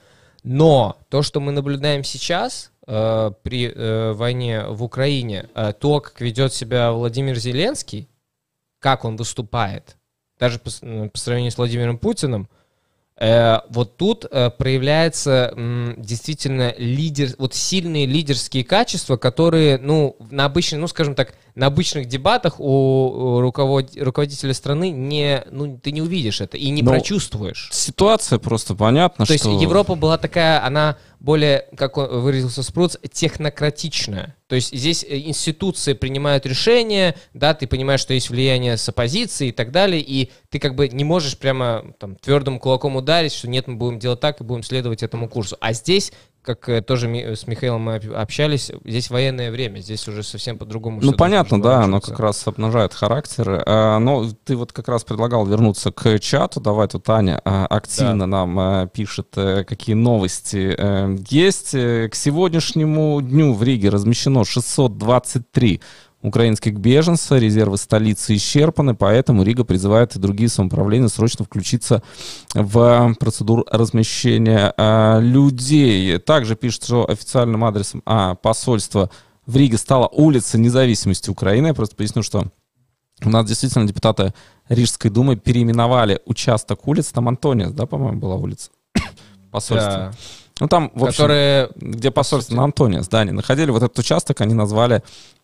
но 0.42 0.98
то, 1.08 1.22
что 1.22 1.40
мы 1.40 1.52
наблюдаем 1.52 2.04
сейчас 2.04 2.70
э, 2.86 3.30
при 3.42 3.72
э, 3.74 4.12
войне 4.12 4.64
в 4.68 4.84
Украине, 4.84 5.48
э, 5.54 5.72
то, 5.78 6.00
как 6.00 6.20
ведет 6.20 6.52
себя 6.52 6.92
Владимир 6.92 7.36
Зеленский, 7.36 8.08
как 8.86 9.04
он 9.04 9.16
выступает, 9.16 9.96
даже 10.38 10.60
по, 10.60 10.70
по 11.08 11.18
сравнению 11.18 11.50
с 11.50 11.58
Владимиром 11.58 11.98
Путиным, 11.98 12.48
э, 13.18 13.58
вот 13.68 13.96
тут 13.96 14.24
э, 14.30 14.50
проявляется 14.50 15.52
э, 15.56 15.94
действительно 15.96 16.72
лидер, 16.78 17.30
вот 17.36 17.52
сильные 17.52 18.06
лидерские 18.06 18.62
качества, 18.62 19.16
которые, 19.16 19.78
ну, 19.78 20.14
на 20.30 20.44
обычной, 20.44 20.78
ну, 20.78 20.86
скажем 20.86 21.16
так, 21.16 21.34
на 21.56 21.66
обычных 21.66 22.06
дебатах 22.06 22.60
у 22.60 23.40
руковод... 23.40 23.90
руководителя 23.96 24.54
страны 24.54 24.92
не, 24.92 25.42
ну, 25.50 25.80
ты 25.82 25.90
не 25.90 26.00
увидишь 26.00 26.40
это 26.40 26.56
и 26.56 26.70
не 26.70 26.82
Но 26.82 26.92
прочувствуешь. 26.92 27.70
Ситуация 27.72 28.38
просто 28.38 28.76
понятна, 28.76 29.26
То 29.26 29.36
что... 29.36 29.50
есть 29.50 29.62
Европа 29.62 29.96
была 29.96 30.16
такая, 30.16 30.64
она 30.64 30.96
более, 31.26 31.66
как 31.76 31.98
он 31.98 32.20
выразился 32.20 32.62
Спруц, 32.62 32.96
технократичная. 33.12 34.36
То 34.46 34.54
есть 34.54 34.72
здесь 34.72 35.02
э, 35.02 35.18
институции 35.18 35.92
принимают 35.92 36.46
решения, 36.46 37.16
да, 37.34 37.52
ты 37.52 37.66
понимаешь, 37.66 37.98
что 37.98 38.14
есть 38.14 38.30
влияние 38.30 38.76
с 38.76 38.88
оппозицией 38.88 39.50
и 39.50 39.52
так 39.52 39.72
далее, 39.72 40.00
и 40.00 40.30
ты 40.50 40.60
как 40.60 40.76
бы 40.76 40.88
не 40.88 41.02
можешь 41.02 41.36
прямо 41.36 41.94
там 41.98 42.14
твердым 42.14 42.60
кулаком 42.60 42.94
ударить, 42.94 43.32
что 43.32 43.48
нет, 43.48 43.66
мы 43.66 43.74
будем 43.74 43.98
делать 43.98 44.20
так 44.20 44.40
и 44.40 44.44
будем 44.44 44.62
следовать 44.62 45.02
этому 45.02 45.28
курсу. 45.28 45.56
А 45.60 45.72
здесь 45.72 46.12
как 46.46 46.68
э, 46.68 46.80
тоже 46.80 47.08
с 47.34 47.46
Михаилом 47.46 47.82
мы 47.82 47.96
общались, 47.96 48.70
здесь 48.84 49.10
военное 49.10 49.50
время, 49.50 49.80
здесь 49.80 50.06
уже 50.06 50.22
совсем 50.22 50.56
по-другому. 50.56 51.00
Ну, 51.02 51.12
понятно, 51.12 51.60
да, 51.60 51.82
оно 51.82 52.00
как 52.00 52.18
раз 52.20 52.46
обнажает 52.46 52.94
характер. 52.94 53.64
А, 53.66 53.98
но 53.98 54.30
ты 54.44 54.56
вот 54.56 54.72
как 54.72 54.88
раз 54.88 55.04
предлагал 55.04 55.44
вернуться 55.44 55.90
к 55.90 56.18
чату. 56.20 56.60
Давай 56.60 56.86
тут 56.86 57.08
Аня 57.10 57.38
активно 57.44 58.30
да. 58.30 58.46
нам 58.46 58.88
пишет, 58.88 59.28
э, 59.36 59.64
какие 59.64 59.96
новости 59.96 60.74
э, 60.78 61.16
есть. 61.28 61.72
К 61.72 62.14
сегодняшнему 62.14 63.20
дню 63.20 63.52
в 63.52 63.62
Риге 63.62 63.88
размещено 63.88 64.44
623 64.44 65.80
украинских 66.26 66.74
беженцев, 66.78 67.40
резервы 67.40 67.76
столицы 67.76 68.36
исчерпаны, 68.36 68.94
поэтому 68.94 69.42
Рига 69.42 69.64
призывает 69.64 70.16
и 70.16 70.18
другие 70.18 70.48
самоуправления 70.48 71.08
срочно 71.08 71.44
включиться 71.44 72.02
в 72.54 73.14
процедуру 73.18 73.64
размещения 73.70 74.72
э, 74.76 75.20
людей. 75.20 76.18
Также 76.18 76.56
пишет, 76.56 76.84
что 76.84 77.08
официальным 77.08 77.64
адресом 77.64 78.02
а, 78.04 78.34
посольства 78.34 79.10
в 79.46 79.56
Риге 79.56 79.78
стала 79.78 80.08
улица 80.08 80.58
независимости 80.58 81.30
Украины. 81.30 81.68
Я 81.68 81.74
просто 81.74 81.96
поясню, 81.96 82.22
что 82.22 82.46
у 83.24 83.30
нас 83.30 83.46
действительно 83.46 83.86
депутаты 83.86 84.34
Рижской 84.68 85.10
думы 85.10 85.36
переименовали 85.36 86.20
участок 86.26 86.86
улиц. 86.88 87.12
Там 87.12 87.28
Антониас, 87.28 87.72
да, 87.72 87.86
по-моему, 87.86 88.18
была 88.18 88.34
улица 88.34 88.70
посольства. 89.50 90.12
Да. 90.12 90.12
Ну, 90.58 90.68
там, 90.68 90.90
в 90.94 91.04
общем, 91.04 91.24
Которые... 91.24 91.68
где 91.76 92.10
посольство 92.10 92.54
на 92.54 92.64
Антоне 92.64 93.02
здание 93.02 93.34
находили, 93.34 93.70
вот 93.70 93.82
этот 93.82 93.98
участок 93.98 94.40
они 94.40 94.54
назвали 94.54 95.02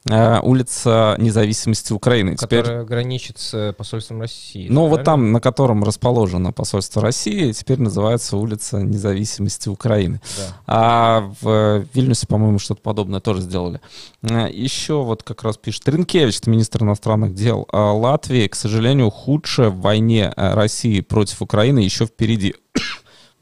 э, 0.08 0.40
улица 0.40 1.16
независимости 1.18 1.92
Украины. 1.92 2.34
Которая 2.34 2.64
теперь... 2.64 2.82
граничит 2.84 3.38
с 3.38 3.74
посольством 3.76 4.22
России. 4.22 4.68
Ну, 4.70 4.86
вот 4.86 5.04
там, 5.04 5.32
на 5.32 5.40
котором 5.40 5.84
расположено 5.84 6.52
посольство 6.52 7.02
России, 7.02 7.52
теперь 7.52 7.78
называется 7.78 8.38
улица 8.38 8.78
независимости 8.78 9.68
Украины. 9.68 10.22
Да. 10.38 10.56
А 10.66 11.32
в 11.42 11.84
Вильнюсе, 11.92 12.26
по-моему, 12.26 12.58
что-то 12.58 12.80
подобное 12.80 13.20
тоже 13.20 13.42
сделали. 13.42 13.82
Э, 14.22 14.48
еще 14.50 15.02
вот 15.02 15.24
как 15.24 15.42
раз 15.42 15.58
пишет 15.58 15.86
Ренкевич, 15.90 16.40
министр 16.46 16.84
иностранных 16.84 17.34
дел 17.34 17.68
Латвии, 17.70 18.48
к 18.48 18.54
сожалению, 18.54 19.10
худшая 19.10 19.68
в 19.68 19.78
войне 19.80 20.32
э, 20.34 20.54
России 20.54 21.02
против 21.02 21.42
Украины 21.42 21.80
еще 21.80 22.06
впереди. 22.06 22.54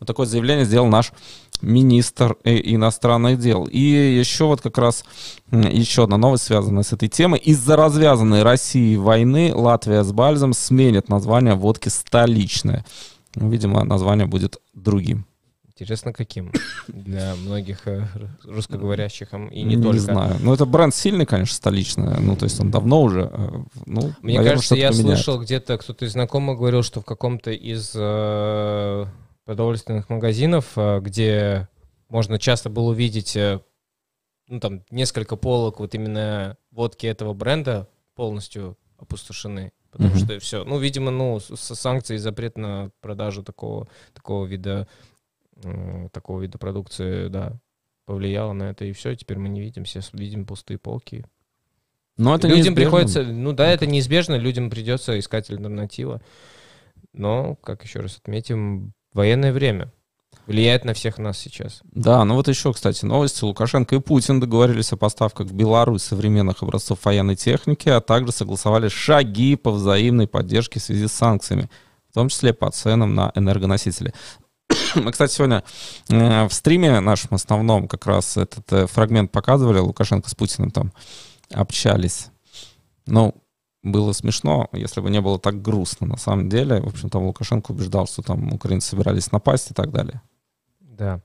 Вот 0.00 0.06
такое 0.06 0.24
заявление 0.24 0.64
сделал 0.64 0.86
наш 0.86 1.12
министр 1.62 2.36
иностранных 2.44 3.38
дел. 3.38 3.64
И 3.64 3.78
еще 3.78 4.44
вот 4.46 4.60
как 4.60 4.78
раз 4.78 5.04
еще 5.50 6.04
одна 6.04 6.16
новость, 6.16 6.44
связанная 6.44 6.82
с 6.82 6.92
этой 6.92 7.08
темой. 7.08 7.38
Из-за 7.40 7.76
развязанной 7.76 8.42
России 8.42 8.96
войны 8.96 9.52
Латвия 9.54 10.02
с 10.04 10.12
Бальзом 10.12 10.52
сменит 10.52 11.08
название 11.08 11.54
водки 11.54 11.88
«Столичная». 11.88 12.84
Видимо, 13.34 13.84
название 13.84 14.26
будет 14.26 14.58
другим. 14.74 15.26
Интересно, 15.80 16.12
каким 16.12 16.52
для 16.88 17.34
многих 17.36 17.86
э, 17.88 18.06
русскоговорящих 18.44 19.32
и 19.32 19.62
не, 19.62 19.76
не 19.76 19.82
только. 19.82 19.92
Не 19.92 19.98
знаю. 19.98 20.36
Ну, 20.40 20.52
это 20.52 20.66
бренд 20.66 20.94
сильный, 20.94 21.24
конечно, 21.24 21.54
столичный. 21.54 22.20
Ну, 22.20 22.36
то 22.36 22.44
есть 22.44 22.60
он 22.60 22.70
давно 22.70 23.00
уже... 23.02 23.30
Э, 23.32 23.62
ну, 23.86 24.12
Мне 24.20 24.36
наверное, 24.36 24.56
кажется, 24.56 24.74
я 24.74 24.90
поменяет. 24.90 25.16
слышал 25.16 25.40
где-то, 25.40 25.78
кто-то 25.78 26.04
из 26.04 26.12
знакомых 26.12 26.58
говорил, 26.58 26.82
что 26.82 27.00
в 27.00 27.06
каком-то 27.06 27.50
из 27.50 27.92
э, 27.94 29.06
продовольственных 29.44 30.08
магазинов, 30.08 30.76
э, 30.76 31.00
где 31.00 31.68
можно 32.08 32.38
часто 32.38 32.70
было 32.70 32.90
увидеть 32.90 33.36
э, 33.36 33.60
ну, 34.48 34.60
там, 34.60 34.84
несколько 34.90 35.36
полок 35.36 35.78
вот 35.80 35.94
именно 35.94 36.56
водки 36.70 37.06
этого 37.06 37.32
бренда 37.34 37.88
полностью 38.14 38.76
опустошены. 38.98 39.72
Потому 39.90 40.14
mm-hmm. 40.14 40.24
что 40.24 40.38
все, 40.38 40.64
ну, 40.64 40.78
видимо, 40.78 41.10
ну, 41.10 41.40
с 41.40 41.74
санкцией 41.74 42.18
запрет 42.18 42.56
на 42.56 42.90
продажу 43.00 43.42
такого, 43.42 43.88
такого 44.14 44.46
вида, 44.46 44.86
э, 45.64 46.08
такого 46.12 46.40
вида 46.40 46.58
продукции, 46.58 47.28
да, 47.28 47.58
повлияло 48.06 48.52
на 48.52 48.70
это, 48.70 48.84
и 48.84 48.92
все, 48.92 49.14
теперь 49.14 49.38
мы 49.38 49.48
не 49.48 49.60
видим, 49.60 49.84
все 49.84 50.00
видим 50.12 50.46
пустые 50.46 50.78
полки. 50.78 51.24
Но 52.16 52.34
это 52.34 52.48
людям 52.48 52.74
неизбежно. 52.74 52.82
приходится, 52.82 53.22
ну 53.24 53.52
да, 53.52 53.68
это 53.68 53.86
неизбежно, 53.86 54.34
людям 54.36 54.70
придется 54.70 55.18
искать 55.18 55.50
альтернативу. 55.50 56.20
Но, 57.12 57.56
как 57.56 57.82
еще 57.82 58.00
раз 58.00 58.18
отметим, 58.18 58.92
военное 59.12 59.52
время 59.52 59.92
влияет 60.46 60.84
на 60.84 60.94
всех 60.94 61.18
нас 61.18 61.38
сейчас. 61.38 61.80
Да, 61.92 62.24
ну 62.24 62.34
вот 62.34 62.48
еще, 62.48 62.72
кстати, 62.72 63.04
новости. 63.04 63.44
Лукашенко 63.44 63.94
и 63.94 64.00
Путин 64.00 64.40
договорились 64.40 64.92
о 64.92 64.96
поставках 64.96 65.46
в 65.46 65.54
Беларусь 65.54 66.02
современных 66.02 66.62
образцов 66.62 67.04
военной 67.04 67.36
техники, 67.36 67.88
а 67.88 68.00
также 68.00 68.32
согласовали 68.32 68.88
шаги 68.88 69.54
по 69.56 69.70
взаимной 69.70 70.26
поддержке 70.26 70.80
в 70.80 70.82
связи 70.82 71.06
с 71.06 71.12
санкциями, 71.12 71.70
в 72.10 72.14
том 72.14 72.28
числе 72.28 72.52
по 72.52 72.70
ценам 72.70 73.14
на 73.14 73.30
энергоносители. 73.34 74.12
Мы, 74.96 75.12
кстати, 75.12 75.32
сегодня 75.32 75.62
э, 76.08 76.48
в 76.48 76.52
стриме 76.52 77.00
нашем 77.00 77.34
основном 77.34 77.86
как 77.86 78.06
раз 78.06 78.36
этот 78.36 78.72
э, 78.72 78.86
фрагмент 78.86 79.30
показывали. 79.30 79.78
Лукашенко 79.78 80.28
с 80.28 80.34
Путиным 80.34 80.70
там 80.70 80.92
общались. 81.52 82.28
Ну, 83.06 83.34
было 83.82 84.12
смешно, 84.12 84.68
если 84.72 85.00
бы 85.00 85.10
не 85.10 85.20
было 85.20 85.38
так 85.38 85.62
грустно. 85.62 86.06
На 86.06 86.16
самом 86.16 86.48
деле, 86.48 86.80
в 86.80 86.88
общем, 86.88 87.08
там 87.08 87.24
Лукашенко 87.24 87.70
убеждал, 87.72 88.06
что 88.06 88.22
там 88.22 88.52
украинцы 88.52 88.90
собирались 88.90 89.32
напасть 89.32 89.70
и 89.70 89.74
так 89.74 89.90
далее. 89.90 90.20
Да. 90.80 91.20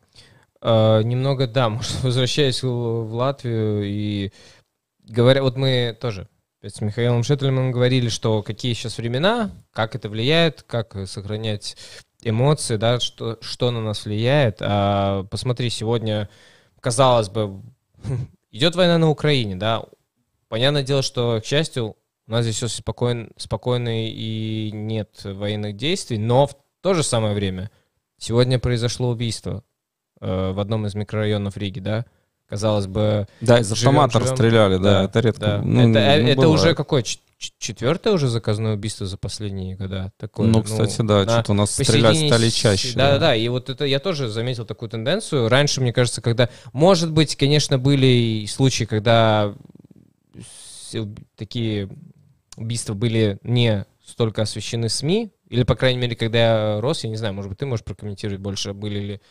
Uh, 0.61 1.03
немного, 1.03 1.47
да, 1.47 1.69
может, 1.69 2.01
возвращаясь 2.01 2.63
в 2.63 3.13
Латвию 3.13 3.83
и 3.83 4.31
говоря, 5.03 5.43
вот 5.43 5.57
мы 5.57 5.95
тоже 5.99 6.27
с 6.61 6.81
Михаилом 6.81 7.23
Шеттельманом 7.23 7.71
говорили, 7.71 8.09
что 8.09 8.41
какие 8.41 8.73
сейчас 8.73 8.97
времена, 8.97 9.51
как 9.71 9.95
это 9.95 10.09
влияет, 10.09 10.63
как 10.63 10.95
сохранять 11.07 11.77
эмоции, 12.23 12.77
да, 12.77 12.99
что, 12.99 13.37
что 13.41 13.69
на 13.69 13.81
нас 13.81 14.05
влияет. 14.05 14.57
А 14.61 15.23
посмотри, 15.25 15.69
сегодня, 15.69 16.29
казалось 16.79 17.29
бы, 17.29 17.61
идет 18.51 18.75
война 18.75 18.97
на 18.97 19.09
Украине, 19.09 19.55
да, 19.55 19.83
понятное 20.47 20.83
дело, 20.83 21.03
что, 21.03 21.39
к 21.41 21.45
счастью, 21.45 21.97
у 22.27 22.31
нас 22.31 22.43
здесь 22.43 22.55
все 22.55 22.67
спокойно, 22.67 23.29
спокойно 23.37 24.07
и 24.07 24.71
нет 24.71 25.21
военных 25.23 25.75
действий, 25.75 26.17
но 26.17 26.47
в 26.47 26.55
то 26.81 26.93
же 26.93 27.03
самое 27.03 27.33
время 27.35 27.69
сегодня 28.17 28.59
произошло 28.59 29.09
убийство 29.09 29.63
э, 30.21 30.51
в 30.51 30.59
одном 30.59 30.85
из 30.87 30.95
микрорайонов 30.95 31.57
Риги, 31.57 31.79
да? 31.79 32.05
казалось 32.47 32.87
бы... 32.87 33.27
Да, 33.41 33.59
из 33.59 33.71
автомата 33.71 34.19
расстреляли, 34.19 34.77
да, 34.77 34.81
да, 34.83 35.03
это 35.05 35.19
редко. 35.19 35.41
Да. 35.41 35.61
Ну, 35.63 35.81
это 35.81 35.87
ну, 35.89 35.99
это 35.99 36.35
бывает. 36.35 36.59
уже 36.59 36.75
какое? 36.75 37.03
Четвертое 37.37 38.13
уже 38.13 38.27
заказное 38.29 38.75
убийство 38.75 39.05
за 39.05 39.17
последние 39.17 39.75
года? 39.75 40.11
Такое, 40.17 40.47
Ну, 40.47 40.63
кстати, 40.63 41.01
да, 41.01 41.25
на 41.25 41.31
что-то 41.31 41.51
у 41.51 41.55
нас 41.55 41.71
стрелять 41.71 42.17
стали 42.17 42.49
чаще. 42.49 42.95
Да, 42.95 43.13
да, 43.13 43.19
да. 43.19 43.35
И 43.35 43.47
вот 43.49 43.69
это 43.69 43.85
я 43.85 43.99
тоже 43.99 44.29
заметил 44.29 44.65
такую 44.65 44.89
тенденцию. 44.89 45.49
Раньше, 45.49 45.81
мне 45.81 45.91
кажется, 45.91 46.21
когда, 46.21 46.49
может 46.71 47.11
быть, 47.11 47.35
конечно, 47.35 47.77
были 47.77 48.05
и 48.05 48.47
случаи, 48.47 48.85
когда 48.85 49.53
такие 51.35 51.89
убийства 52.55 52.93
были 52.93 53.39
не 53.43 53.85
столько 54.05 54.43
освещены 54.43 54.89
СМИ, 54.89 55.31
или, 55.49 55.63
по 55.63 55.75
крайней 55.75 55.99
мере, 55.99 56.15
когда 56.15 56.39
я 56.75 56.81
рос, 56.81 57.03
я 57.03 57.09
не 57.09 57.15
знаю, 57.15 57.33
может 57.33 57.49
быть, 57.49 57.59
ты 57.59 57.65
можешь 57.65 57.85
прокомментировать 57.85 58.41
больше, 58.41 58.73
были 58.73 58.99
ли 58.99 59.21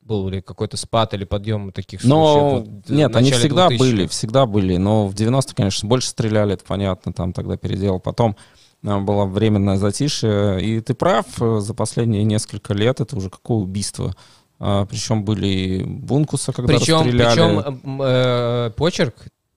был 0.00 0.28
ли 0.28 0.42
какой-то 0.42 0.76
спад 0.76 1.14
или 1.14 1.24
подъем 1.24 1.72
таких 1.72 2.04
Но 2.04 2.34
случаев? 2.34 2.68
вот 2.68 2.90
нет, 2.90 3.16
они 3.16 3.32
всегда 3.32 3.68
2000-х? 3.68 3.78
были, 3.78 4.06
всегда 4.06 4.46
были. 4.46 4.76
Но 4.76 5.06
в 5.06 5.14
90 5.14 5.54
конечно, 5.54 5.88
больше 5.88 6.08
стреляли, 6.08 6.54
это 6.54 6.64
понятно, 6.66 7.12
там 7.12 7.32
тогда 7.32 7.56
передел. 7.56 8.00
Потом 8.00 8.36
э, 8.82 8.98
было 8.98 9.24
временное 9.24 9.76
затишье. 9.76 10.62
И 10.62 10.80
ты 10.80 10.92
прав, 10.92 11.24
э, 11.40 11.60
за 11.60 11.72
последние 11.72 12.22
несколько 12.24 12.74
лет 12.74 13.00
это 13.00 13.16
уже 13.16 13.30
какое 13.30 13.58
убийство. 13.58 14.14
А, 14.60 14.86
причем 14.86 15.24
были 15.24 15.46
и 15.46 15.82
Бункуса, 15.82 16.52
когда 16.52 16.74
Причем, 16.74 16.96
расстреляли. 16.98 17.62
причем 17.62 18.02
э, 18.02 18.70
почерк 18.76 19.14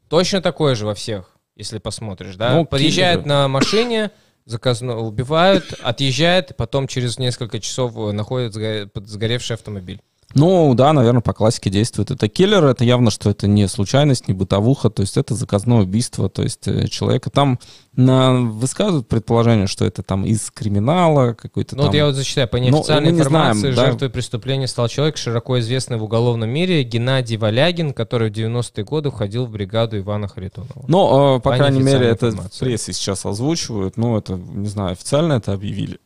точно 0.09 0.41
такой 0.41 0.76
же 0.76 0.86
во 0.86 0.95
всех, 0.95 1.37
если 1.58 1.80
посмотришь, 1.80 2.36
да? 2.36 2.53
Ну, 2.55 2.66
Подъезжает 2.66 3.24
киллеры. 3.24 3.30
на 3.30 3.47
машине, 3.47 4.12
заказно 4.45 4.97
убивают, 4.99 5.74
отъезжает, 5.82 6.55
потом 6.55 6.88
через 6.88 7.18
несколько 7.18 7.60
часов 7.60 7.95
э, 7.97 8.12
находят 8.12 8.55
сго- 8.55 8.88
под- 8.88 9.08
сгоревший 9.08 9.55
автомобиль. 9.55 10.01
Ну, 10.34 10.74
да, 10.76 10.92
наверное, 10.92 11.22
по 11.22 11.34
классике 11.34 11.70
действует. 11.70 12.12
Это 12.12 12.28
киллер, 12.28 12.66
это 12.66 12.84
явно, 12.84 13.12
что 13.12 13.30
это 13.30 13.48
не 13.48 13.68
случайность, 13.68 14.28
не 14.28 14.34
бытовуха, 14.34 14.90
то 14.90 15.02
есть 15.02 15.16
это 15.16 15.34
заказное 15.36 15.80
убийство, 15.80 16.30
то 16.30 16.44
есть 16.44 16.68
э, 16.68 16.88
человека 16.88 17.30
там 17.30 17.60
на, 17.96 18.34
высказывают 18.34 19.08
предположение, 19.08 19.68
что 19.68 19.86
это 19.86 20.04
там 20.04 20.26
из 20.26 20.52
криминала 20.52 21.34
какой-то 21.34 21.76
Ну 21.76 21.84
там... 21.84 21.88
вот 21.88 21.96
я 21.96 22.06
вот 22.06 22.16
зачитаю, 22.16 22.48
по 22.50 22.58
Ну, 22.58 22.66
неофициальной 22.66 23.12
мы 23.12 23.18
не 23.18 23.24
знаем, 23.24 23.52
информации, 23.52 23.76
да. 23.76 23.86
жертвой 23.86 24.10
преступления 24.10 24.68
стал 24.68 24.90
человек, 24.90 25.18
широко 25.18 25.60
известный 25.60 25.98
в 25.98 26.04
уголовном 26.04 26.50
мире, 26.50 26.84
Геннадий 26.84 27.38
Валягин, 27.38 27.94
который 27.94 28.30
в 28.30 28.34
90-е 28.34 28.84
годы 28.84 29.10
входил 29.10 29.46
в 29.46 29.50
бригаду 29.50 29.98
Ивана 29.98 30.28
Харитонова. 30.28 30.86
Ну, 30.88 31.38
э, 31.38 31.40
по 31.40 31.52
По 31.52 31.56
крайней 31.56 31.82
мере, 31.82 32.08
это 32.08 32.28
в 32.28 32.30
информации. 32.32 32.66
прессе 32.66 32.92
сейчас 32.92 33.26
озвучивают. 33.26 33.96
Ну, 33.96 34.18
это, 34.18 34.34
не 34.34 34.68
знаю, 34.68 34.92
официально 34.92 35.34
это 35.34 35.54
объявили. 35.54 36.00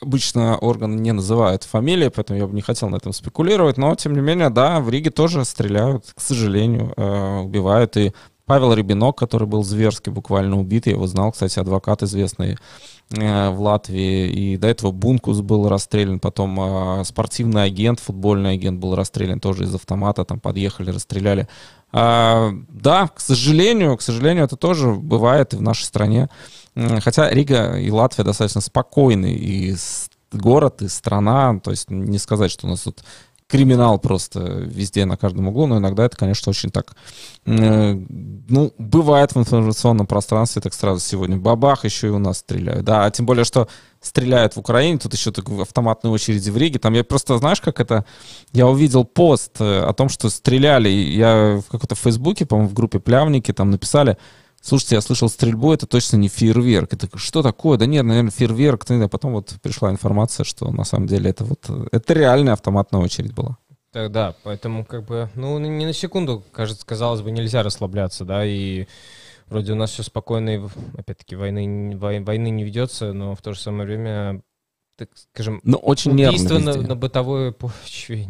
Обычно 0.00 0.58
органы 0.58 1.00
не 1.00 1.12
называют 1.12 1.64
фамилии, 1.64 2.08
поэтому 2.08 2.38
я 2.38 2.46
бы 2.46 2.54
не 2.54 2.60
хотел 2.60 2.90
на 2.90 2.96
этом 2.96 3.12
спекулировать. 3.12 3.78
Но, 3.78 3.94
тем 3.94 4.12
не 4.12 4.20
менее, 4.20 4.50
да, 4.50 4.80
в 4.80 4.90
Риге 4.90 5.10
тоже 5.10 5.44
стреляют, 5.44 6.12
к 6.14 6.20
сожалению, 6.20 6.92
э, 6.96 7.38
убивают. 7.40 7.96
И 7.96 8.12
Павел 8.44 8.74
Рябинок, 8.74 9.16
который 9.16 9.48
был 9.48 9.64
зверски 9.64 10.10
буквально 10.10 10.58
убит, 10.58 10.86
я 10.86 10.92
его 10.92 11.06
знал, 11.06 11.32
кстати, 11.32 11.58
адвокат 11.58 12.02
известный 12.02 12.58
э, 13.10 13.50
в 13.50 13.60
Латвии. 13.60 14.28
И 14.28 14.56
до 14.58 14.68
этого 14.68 14.92
Бункус 14.92 15.40
был 15.40 15.68
расстрелян, 15.68 16.20
потом 16.20 17.00
э, 17.00 17.04
спортивный 17.04 17.64
агент, 17.64 17.98
футбольный 17.98 18.52
агент 18.52 18.78
был 18.78 18.94
расстрелян 18.94 19.40
тоже 19.40 19.64
из 19.64 19.74
автомата, 19.74 20.24
там 20.24 20.40
подъехали, 20.40 20.90
расстреляли. 20.90 21.48
А, 21.92 22.50
да, 22.68 23.08
к 23.08 23.18
сожалению, 23.20 23.96
к 23.96 24.02
сожалению, 24.02 24.44
это 24.44 24.56
тоже 24.56 24.92
бывает 24.92 25.54
и 25.54 25.56
в 25.56 25.62
нашей 25.62 25.84
стране. 25.84 26.28
Хотя 27.02 27.30
Рига 27.30 27.78
и 27.78 27.90
Латвия 27.90 28.24
достаточно 28.24 28.60
спокойный 28.60 29.34
и 29.34 29.74
город, 30.32 30.82
и 30.82 30.88
страна. 30.88 31.58
То 31.60 31.70
есть 31.70 31.90
не 31.90 32.18
сказать, 32.18 32.50
что 32.50 32.66
у 32.66 32.70
нас 32.70 32.82
тут 32.82 33.02
криминал 33.48 33.98
просто 33.98 34.40
везде, 34.40 35.04
на 35.04 35.16
каждом 35.16 35.48
углу, 35.48 35.66
но 35.66 35.78
иногда 35.78 36.04
это, 36.04 36.16
конечно, 36.16 36.50
очень 36.50 36.70
так, 36.70 36.96
э, 37.44 37.94
ну, 38.48 38.72
бывает 38.76 39.34
в 39.34 39.38
информационном 39.38 40.06
пространстве, 40.06 40.60
так 40.62 40.74
сразу 40.74 41.00
сегодня 41.00 41.36
бабах, 41.36 41.84
еще 41.84 42.08
и 42.08 42.10
у 42.10 42.18
нас 42.18 42.38
стреляют. 42.38 42.84
Да, 42.84 43.04
а 43.04 43.10
тем 43.10 43.24
более, 43.24 43.44
что 43.44 43.68
стреляют 44.00 44.54
в 44.54 44.58
Украине, 44.58 44.98
тут 44.98 45.14
еще 45.14 45.30
такой 45.30 45.62
автоматной 45.62 46.10
очереди 46.10 46.50
в 46.50 46.56
Риге. 46.56 46.80
Там 46.80 46.94
я 46.94 47.04
просто, 47.04 47.38
знаешь, 47.38 47.60
как 47.60 47.80
это... 47.80 48.04
Я 48.52 48.66
увидел 48.66 49.04
пост 49.04 49.60
э, 49.60 49.80
о 49.80 49.92
том, 49.92 50.08
что 50.08 50.28
стреляли. 50.28 50.88
Я 50.88 51.62
в 51.64 51.70
какой-то 51.70 51.94
Фейсбуке, 51.94 52.46
по-моему, 52.46 52.70
в 52.70 52.74
группе 52.74 52.98
Плявники 52.98 53.52
там 53.52 53.70
написали, 53.70 54.16
слушайте, 54.66 54.94
я 54.96 55.00
слышал 55.00 55.28
стрельбу, 55.28 55.72
это 55.72 55.86
точно 55.86 56.16
не 56.16 56.28
фейерверк. 56.28 56.92
Это 56.92 57.08
что 57.18 57.42
такое? 57.42 57.78
Да 57.78 57.86
нет, 57.86 58.04
наверное, 58.04 58.30
фейерверк. 58.30 58.84
А 58.90 59.08
потом 59.08 59.32
вот 59.32 59.54
пришла 59.62 59.90
информация, 59.90 60.44
что 60.44 60.70
на 60.70 60.84
самом 60.84 61.06
деле 61.06 61.30
это 61.30 61.44
вот... 61.44 61.64
э, 61.68 61.86
Это 61.92 62.12
реальная 62.14 62.52
автоматная 62.54 63.00
очередь 63.00 63.32
была. 63.34 63.56
Так, 63.92 64.12
да, 64.12 64.34
поэтому 64.42 64.84
как 64.84 65.04
бы, 65.06 65.30
ну, 65.34 65.58
ни 65.58 65.84
на 65.84 65.92
секунду, 65.94 66.44
кажется, 66.52 66.84
казалось 66.84 67.22
бы, 67.22 67.30
нельзя 67.30 67.62
расслабляться, 67.62 68.24
да, 68.26 68.44
и 68.44 68.86
вроде 69.46 69.72
у 69.72 69.76
нас 69.76 69.90
все 69.92 70.02
спокойно, 70.02 70.50
и, 70.56 70.60
опять-таки, 70.98 71.34
войны, 71.34 71.64
не- 71.64 71.94
вой- 71.94 72.22
войны 72.22 72.50
не 72.50 72.64
ведется, 72.64 73.12
но 73.14 73.34
в 73.34 73.40
то 73.40 73.54
же 73.54 73.60
самое 73.60 73.86
время, 73.86 74.42
так 74.98 75.08
скажем, 75.32 75.60
Ну, 75.64 75.78
очень 75.78 76.12
нервно 76.12 76.36
убийства 76.36 76.58
на, 76.58 76.76
на 76.88 76.94
бытовой 76.96 77.52
почве 77.54 78.26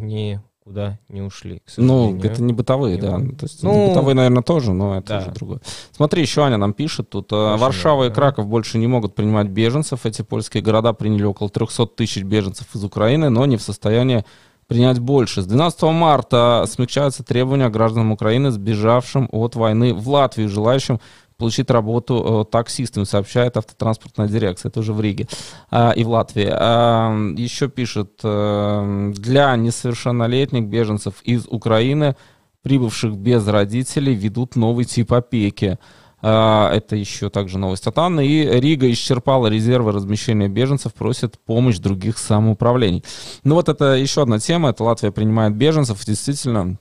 никуда 0.66 0.98
не 1.08 1.22
ушли, 1.22 1.60
к 1.60 1.70
Ну, 1.76 2.18
это 2.22 2.42
не 2.42 2.52
бытовые, 2.52 2.96
Не 2.96 3.00
да. 3.02 3.12
могу. 3.12 3.24
Ну, 3.26 3.32
То 3.32 3.44
есть, 3.46 3.62
Ну, 3.62 3.88
бытовые, 3.88 4.14
наверное, 4.14 4.42
тоже, 4.42 4.72
но 4.72 4.96
это 4.98 5.08
да. 5.08 5.18
уже 5.20 5.30
другое. 5.30 5.60
Смотри, 5.92 6.22
еще 6.22 6.42
Аня 6.42 6.56
нам 6.56 6.72
пишет, 6.72 7.08
тут 7.08 7.32
э, 7.32 7.36
Очень 7.36 7.58
Варшава 7.62 7.94
и 7.94 7.96
много, 8.06 8.08
да. 8.08 8.14
Краков 8.14 8.46
больше 8.48 8.78
не 8.78 8.86
могут 8.86 9.14
принимать 9.14 9.48
беженцев. 9.48 10.04
Эти 10.06 10.22
польские 10.22 10.62
города 10.62 10.92
приняли 10.92 11.24
около 11.24 11.48
300 11.48 11.86
тысяч 11.86 12.22
беженцев 12.24 12.66
из 12.74 12.82
Украины, 12.84 13.30
но 13.30 13.46
не 13.46 13.56
в 13.56 13.62
состоянии 13.62 14.24
принять 14.66 14.98
больше. 14.98 15.42
С 15.42 15.46
12 15.46 15.82
марта 15.82 16.64
смягчаются 16.68 17.22
требования 17.22 17.68
гражданам 17.68 18.10
Украины, 18.10 18.50
сбежавшим 18.50 19.28
от 19.30 19.54
войны 19.54 19.94
в 19.94 20.08
Латвию, 20.08 20.48
желающим 20.48 21.00
получить 21.36 21.70
работу 21.70 22.44
э, 22.48 22.50
таксистами, 22.50 23.04
сообщает 23.04 23.56
автотранспортная 23.56 24.28
дирекция, 24.28 24.70
это 24.70 24.80
уже 24.80 24.92
в 24.92 25.00
Риге 25.00 25.28
а, 25.70 25.90
и 25.90 26.04
в 26.04 26.08
Латвии. 26.08 26.48
А, 26.50 27.14
еще 27.36 27.68
пишет, 27.68 28.20
э, 28.22 29.12
для 29.16 29.56
несовершеннолетних 29.56 30.64
беженцев 30.66 31.22
из 31.22 31.46
Украины, 31.48 32.16
прибывших 32.62 33.16
без 33.16 33.46
родителей, 33.46 34.14
ведут 34.14 34.56
новый 34.56 34.84
тип 34.84 35.12
опеки. 35.12 35.78
А, 36.22 36.72
Это 36.74 36.96
еще 36.96 37.28
также 37.28 37.58
новость 37.58 37.86
от 37.86 37.98
Анны. 37.98 38.26
И 38.26 38.44
Рига 38.44 38.90
исчерпала 38.90 39.48
резервы 39.48 39.92
размещения 39.92 40.48
беженцев, 40.48 40.94
просит 40.94 41.38
помощь 41.38 41.78
других 41.78 42.18
самоуправлений. 42.18 43.04
Ну 43.44 43.54
вот 43.54 43.68
это 43.68 43.94
еще 43.94 44.22
одна 44.22 44.38
тема. 44.38 44.70
Это 44.70 44.82
Латвия 44.82 45.12
принимает 45.12 45.54
беженцев. 45.54 46.04
Действительно, 46.04 46.78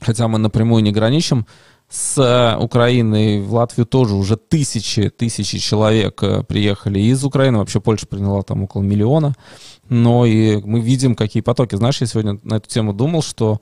хотя 0.00 0.26
мы 0.26 0.38
напрямую 0.38 0.82
не 0.82 0.92
граничим, 0.92 1.46
с 1.90 2.18
э, 2.18 2.56
Украины 2.62 3.42
в 3.42 3.52
Латвию 3.52 3.84
тоже 3.84 4.14
уже 4.14 4.36
тысячи, 4.36 5.10
тысячи 5.10 5.58
человек 5.58 6.22
э, 6.22 6.44
приехали 6.44 7.00
из 7.00 7.24
Украины. 7.24 7.58
Вообще 7.58 7.80
Польша 7.80 8.06
приняла 8.06 8.42
там 8.42 8.62
около 8.62 8.82
миллиона. 8.82 9.34
Но 9.88 10.24
и 10.24 10.62
мы 10.62 10.80
видим, 10.80 11.16
какие 11.16 11.42
потоки. 11.42 11.74
Знаешь, 11.74 12.00
я 12.00 12.06
сегодня 12.06 12.38
на 12.44 12.54
эту 12.54 12.68
тему 12.68 12.92
думал, 12.92 13.22
что 13.22 13.60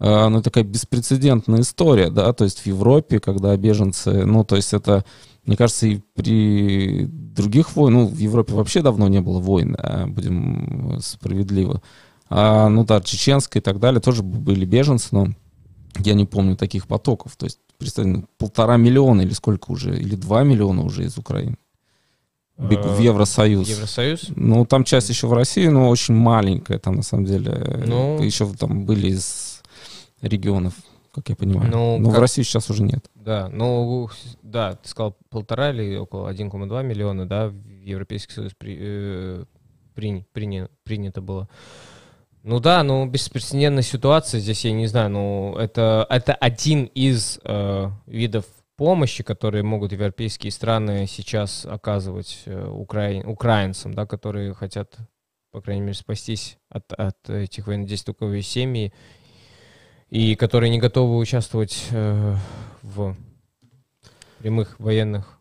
э, 0.00 0.28
ну, 0.28 0.40
такая 0.40 0.64
беспрецедентная 0.64 1.60
история, 1.60 2.08
да, 2.08 2.32
то 2.32 2.44
есть 2.44 2.60
в 2.60 2.66
Европе, 2.66 3.20
когда 3.20 3.54
беженцы, 3.58 4.24
ну, 4.24 4.42
то 4.42 4.56
есть 4.56 4.72
это, 4.72 5.04
мне 5.44 5.58
кажется, 5.58 5.86
и 5.86 6.00
при 6.14 7.04
других 7.04 7.76
войнах, 7.76 8.00
ну, 8.00 8.06
в 8.08 8.18
Европе 8.18 8.54
вообще 8.54 8.80
давно 8.80 9.06
не 9.08 9.20
было 9.20 9.38
войн, 9.38 9.76
будем 10.06 10.98
справедливы. 11.02 11.82
А, 12.30 12.70
ну 12.70 12.84
да, 12.84 13.02
чеченская 13.02 13.60
и 13.60 13.62
так 13.62 13.80
далее 13.80 14.00
тоже 14.00 14.22
были 14.22 14.64
беженцы, 14.64 15.08
но 15.12 15.28
я 15.98 16.14
не 16.14 16.24
помню 16.24 16.56
таких 16.56 16.86
потоков. 16.86 17.36
То 17.36 17.44
есть, 17.44 17.60
представь, 17.78 18.06
ну, 18.06 18.24
полтора 18.38 18.76
миллиона 18.76 19.22
или 19.22 19.32
сколько 19.32 19.70
уже, 19.72 19.96
или 19.98 20.16
два 20.16 20.42
миллиона 20.44 20.82
уже 20.82 21.04
из 21.04 21.18
Украины. 21.18 21.56
Бегу 22.58 22.88
в 22.88 22.98
Евросоюз. 23.00 23.68
Евросоюз? 23.68 24.28
Ну, 24.34 24.64
там 24.64 24.84
часть 24.84 25.10
еще 25.10 25.26
в 25.26 25.32
России, 25.34 25.66
но 25.68 25.90
очень 25.90 26.14
маленькая. 26.14 26.78
Там, 26.78 26.94
на 26.96 27.02
самом 27.02 27.26
деле, 27.26 27.82
Ну. 27.86 28.22
еще 28.22 28.50
там 28.54 28.86
были 28.86 29.08
из 29.08 29.62
регионов, 30.22 30.72
как 31.12 31.28
я 31.28 31.36
понимаю. 31.36 31.70
Ну, 31.70 31.98
но 31.98 32.08
в 32.08 32.12
как- 32.12 32.20
России 32.22 32.42
сейчас 32.42 32.70
уже 32.70 32.82
нет. 32.82 33.10
Да, 33.14 33.50
ну, 33.52 34.08
да, 34.42 34.76
ты 34.76 34.88
сказал 34.88 35.16
полтора 35.28 35.70
или 35.70 35.96
около 35.96 36.28
1,2 36.30 36.82
миллиона, 36.82 37.26
да, 37.26 37.48
в 37.48 37.54
Европейский 37.84 38.32
Союз 38.32 38.52
при- 38.56 38.78
э, 38.80 39.44
прини- 39.94 40.24
приня- 40.32 40.70
принято 40.82 41.20
было. 41.20 41.48
Ну 42.48 42.60
да, 42.60 42.84
ну, 42.84 43.04
беспрецедентная 43.06 43.82
ситуация, 43.82 44.38
здесь 44.38 44.64
я 44.64 44.70
не 44.70 44.86
знаю, 44.86 45.10
ну, 45.10 45.56
это, 45.56 46.06
это 46.08 46.32
один 46.32 46.84
из 46.84 47.40
э, 47.42 47.90
видов 48.06 48.44
помощи, 48.76 49.24
которые 49.24 49.64
могут 49.64 49.90
европейские 49.90 50.52
страны 50.52 51.08
сейчас 51.08 51.66
оказывать 51.66 52.44
э, 52.46 52.68
украин- 52.68 53.26
украинцам, 53.26 53.94
да, 53.94 54.06
которые 54.06 54.54
хотят, 54.54 54.94
по 55.50 55.60
крайней 55.60 55.80
мере, 55.80 55.94
спастись 55.94 56.56
от, 56.68 56.92
от 56.92 57.28
этих 57.28 57.66
есть 58.36 58.42
семьи, 58.42 58.92
и 60.10 60.36
которые 60.36 60.70
не 60.70 60.78
готовы 60.78 61.16
участвовать 61.16 61.88
э, 61.90 62.36
в 62.82 63.16
прямых 64.38 64.78
военных 64.78 65.35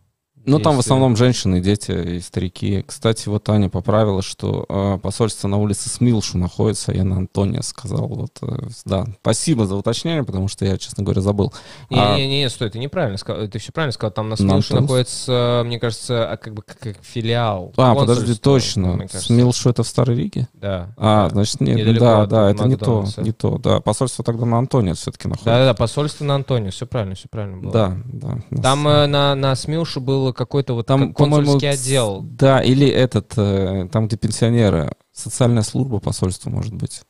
Ну, 0.45 0.59
там 0.59 0.75
в 0.75 0.79
основном 0.79 1.15
женщины, 1.15 1.59
дети 1.59 1.91
и 1.91 2.19
старики. 2.19 2.83
Кстати, 2.87 3.27
вот 3.29 3.47
Аня 3.49 3.69
поправила, 3.69 4.21
что 4.21 4.65
э, 4.67 4.99
посольство 5.01 5.47
на 5.47 5.57
улице 5.57 5.89
Смилшу 5.89 6.37
находится, 6.37 6.91
я 6.91 7.03
на 7.03 7.17
Антония 7.17 7.61
сказал. 7.61 8.07
Вот, 8.07 8.37
э, 8.41 8.67
да, 8.85 9.05
спасибо 9.21 9.65
за 9.65 9.75
уточнение, 9.75 10.23
потому 10.23 10.47
что 10.47 10.65
я, 10.65 10.77
честно 10.77 11.03
говоря, 11.03 11.21
забыл. 11.21 11.53
Не, 11.89 11.99
А- 11.99 12.17
не, 12.17 12.27
не, 12.27 12.49
стой, 12.49 12.69
ты 12.69 12.79
неправильно 12.79 13.17
сказал. 13.17 13.47
Ты 13.47 13.59
все 13.59 13.71
правильно 13.71 13.91
сказал. 13.91 14.11
Там 14.11 14.25
на 14.29 14.31
На 14.31 14.37
Смилше 14.37 14.73
Антонс? 14.73 14.81
находится, 14.81 15.63
мне 15.65 15.79
кажется, 15.79 16.29
а 16.31 16.37
как 16.37 16.53
бы 16.53 16.61
как, 16.61 16.79
как 16.79 16.97
филиал. 17.01 17.73
А, 17.77 17.95
подожди, 17.95 18.35
точно. 18.35 19.07
Смилшу 19.11 19.69
это 19.69 19.83
в 19.83 19.87
Старой 19.87 20.15
Риге? 20.17 20.47
Да. 20.53 20.93
А, 20.97 21.25
да. 21.27 21.29
значит, 21.29 21.61
нет, 21.61 21.77
Недалеко 21.77 22.05
да, 22.05 22.21
от 22.21 22.29
да, 22.29 22.51
это 22.51 22.67
не 22.67 22.75
то, 22.75 23.05
не 23.17 23.31
то, 23.31 23.57
да. 23.57 23.79
Посольство 23.79 24.23
тогда 24.23 24.45
на 24.45 24.57
Антония 24.57 24.93
все-таки 24.93 25.27
находится. 25.27 25.45
Да, 25.45 25.59
да, 25.59 25.65
да, 25.65 25.73
посольство 25.73 26.23
на 26.25 26.35
Антоне, 26.35 26.69
все 26.71 26.85
правильно, 26.85 27.15
все 27.15 27.27
правильно 27.29 27.57
было. 27.57 27.71
Да, 27.71 27.97
да. 28.05 28.61
Там 28.61 28.87
э, 28.87 29.07
на, 29.07 29.35
на 29.35 29.55
Смилшу 29.55 30.01
было 30.01 30.31
какой-то 30.35 30.73
вот 30.73 30.85
Там, 30.85 31.09
как 31.09 31.17
по-моему, 31.17 31.53
консульский 31.53 31.69
отдел. 31.69 32.21
Да, 32.23 32.61
или 32.61 32.87
этот, 32.87 33.33
э, 33.37 33.87
там, 33.91 34.07
где 34.07 34.17
пенсионеры, 34.17 34.91
социальная 35.11 35.63
служба 35.63 35.99
посольства, 35.99 36.49
может 36.49 36.73
быть. 36.73 37.01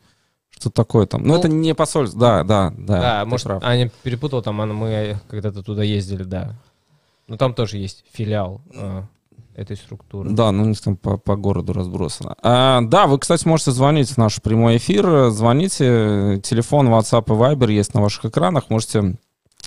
Что 0.49 0.69
такое 0.69 1.05
там? 1.05 1.23
Ну, 1.23 1.34
Ну, 1.34 1.39
это 1.39 1.49
не 1.49 1.76
посольство, 1.76 2.19
да, 2.19 2.43
да, 2.43 2.73
да. 2.78 3.01
Да, 3.01 3.26
может, 3.26 3.45
прав. 3.45 3.63
Аня 3.63 3.91
перепутала, 4.03 4.41
там 4.41 4.61
она, 4.61 4.73
мы 4.73 5.19
когда-то 5.28 5.63
туда 5.63 5.84
ездили, 5.84 6.23
да. 6.23 6.55
Ну, 7.28 7.38
там 7.38 7.53
тоже 7.53 7.78
есть 7.78 8.05
филиал 8.13 8.61
э, 8.73 9.03
этой 9.55 9.76
структуры. 9.76 10.30
Да, 10.30 10.51
ну 10.51 10.63
у 10.63 10.65
них 10.67 10.80
там 10.80 10.95
по, 10.95 11.17
по 11.17 11.36
городу 11.36 11.73
разбросано. 11.73 12.36
А, 12.41 12.82
да, 12.82 13.07
вы, 13.07 13.19
кстати, 13.19 13.47
можете 13.47 13.71
звонить 13.71 14.09
в 14.11 14.17
наш 14.17 14.41
прямой 14.41 14.78
эфир. 14.78 15.30
Звоните. 15.30 16.39
Телефон, 16.43 16.88
WhatsApp 16.89 17.26
и 17.28 17.32
Viber 17.32 17.71
есть 17.71 17.93
на 17.93 18.01
ваших 18.01 18.26
экранах. 18.26 18.69
Можете 18.69 19.17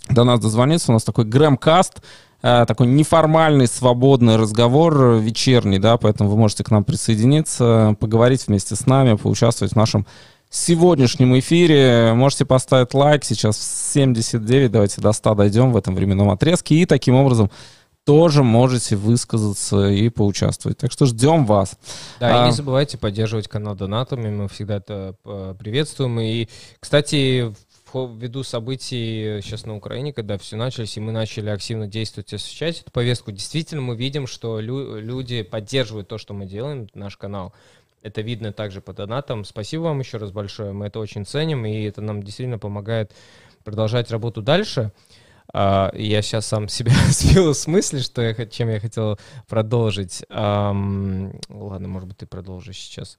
до 0.09 0.25
нас 0.25 0.41
дозвониться. 0.41 0.91
У 0.91 0.95
нас 0.95 1.05
такой 1.05 1.25
Грэмкаст, 1.25 1.99
э, 1.99 2.01
такой 2.41 2.87
неформальный, 2.87 3.67
свободный 3.67 4.37
разговор 4.37 4.97
э, 5.01 5.19
вечерний, 5.19 5.79
да, 5.79 5.97
поэтому 5.97 6.31
вы 6.31 6.37
можете 6.37 6.65
к 6.65 6.71
нам 6.71 6.85
присоединиться, 6.85 7.97
поговорить 7.99 8.47
вместе 8.47 8.77
с 8.77 8.87
нами, 8.87 9.17
поучаствовать 9.17 9.73
в 9.73 9.77
нашем 9.77 10.07
сегодняшнем 10.51 11.39
эфире. 11.39 12.13
Можете 12.15 12.45
поставить 12.45 12.95
лайк. 12.95 13.25
Сейчас 13.25 13.59
79, 13.93 14.71
давайте 14.71 15.01
до 15.01 15.13
100 15.13 15.35
дойдем 15.35 15.73
в 15.73 15.77
этом 15.77 15.95
временном 15.95 16.31
отрезке. 16.31 16.77
И 16.77 16.87
таким 16.87 17.15
образом 17.17 17.51
тоже 18.09 18.43
можете 18.43 18.97
высказаться 18.97 19.89
и 19.89 20.09
поучаствовать. 20.09 20.79
Так 20.79 20.91
что 20.91 21.05
ждем 21.05 21.45
вас. 21.45 21.77
Да, 22.19 22.45
А. 22.45 22.45
и 22.45 22.47
не 22.47 22.53
забывайте 22.53 22.97
поддерживать 22.97 23.49
канал 23.49 23.75
донатами, 23.75 24.31
мы 24.31 24.49
всегда 24.49 24.77
это 24.77 25.15
э, 25.27 25.55
приветствуем. 25.59 26.19
И, 26.19 26.49
кстати, 26.81 27.53
в 27.53 27.68
ввиду 27.95 28.43
событий 28.43 29.41
сейчас 29.43 29.67
на 29.67 29.77
Украине, 29.77 30.13
когда 30.13 30.39
все 30.39 30.57
начались, 30.57 30.97
и 30.97 31.01
мы 31.01 31.13
начали 31.13 31.51
активно 31.51 31.87
действовать 31.87 32.33
и 32.33 32.37
освещать 32.37 32.81
эту 32.81 32.91
повестку, 32.91 33.33
действительно 33.33 33.83
мы 33.83 33.97
видим, 33.97 34.27
что 34.27 34.61
лю- 34.61 35.01
люди 35.01 35.43
поддерживают 35.43 36.09
то, 36.09 36.19
что 36.19 36.35
мы 36.35 36.47
делаем, 36.47 36.89
наш 36.95 37.17
канал. 37.17 37.53
Это 38.03 38.21
видно 38.21 38.53
также 38.53 38.81
по 38.81 38.93
донатам. 38.93 39.45
Спасибо 39.45 39.83
вам 39.83 40.01
еще 40.01 40.19
раз 40.19 40.31
большое, 40.31 40.73
мы 40.73 40.87
это 40.87 41.01
очень 41.01 41.27
ценим, 41.27 41.67
и 41.67 41.83
это 41.83 42.01
нам 42.01 42.23
действительно 42.23 42.59
помогает 42.59 43.13
продолжать 43.65 44.11
работу 44.11 44.43
дальше. 44.43 44.93
И 45.55 45.57
я 45.57 46.23
сейчас 46.23 46.47
сам 46.47 46.69
себя 46.69 46.93
сбил 47.09 47.55
с 47.55 47.67
мысли, 47.67 48.01
что 48.01 48.23
я, 48.23 48.35
чем 48.47 48.69
я 48.71 48.81
хотел 48.81 49.19
продолжить. 49.49 50.25
Ам, 50.29 51.33
ладно, 51.49 51.89
может 51.89 52.09
быть, 52.09 52.19
ты 52.19 52.27
продолжишь 52.27 52.77
сейчас. 52.77 53.19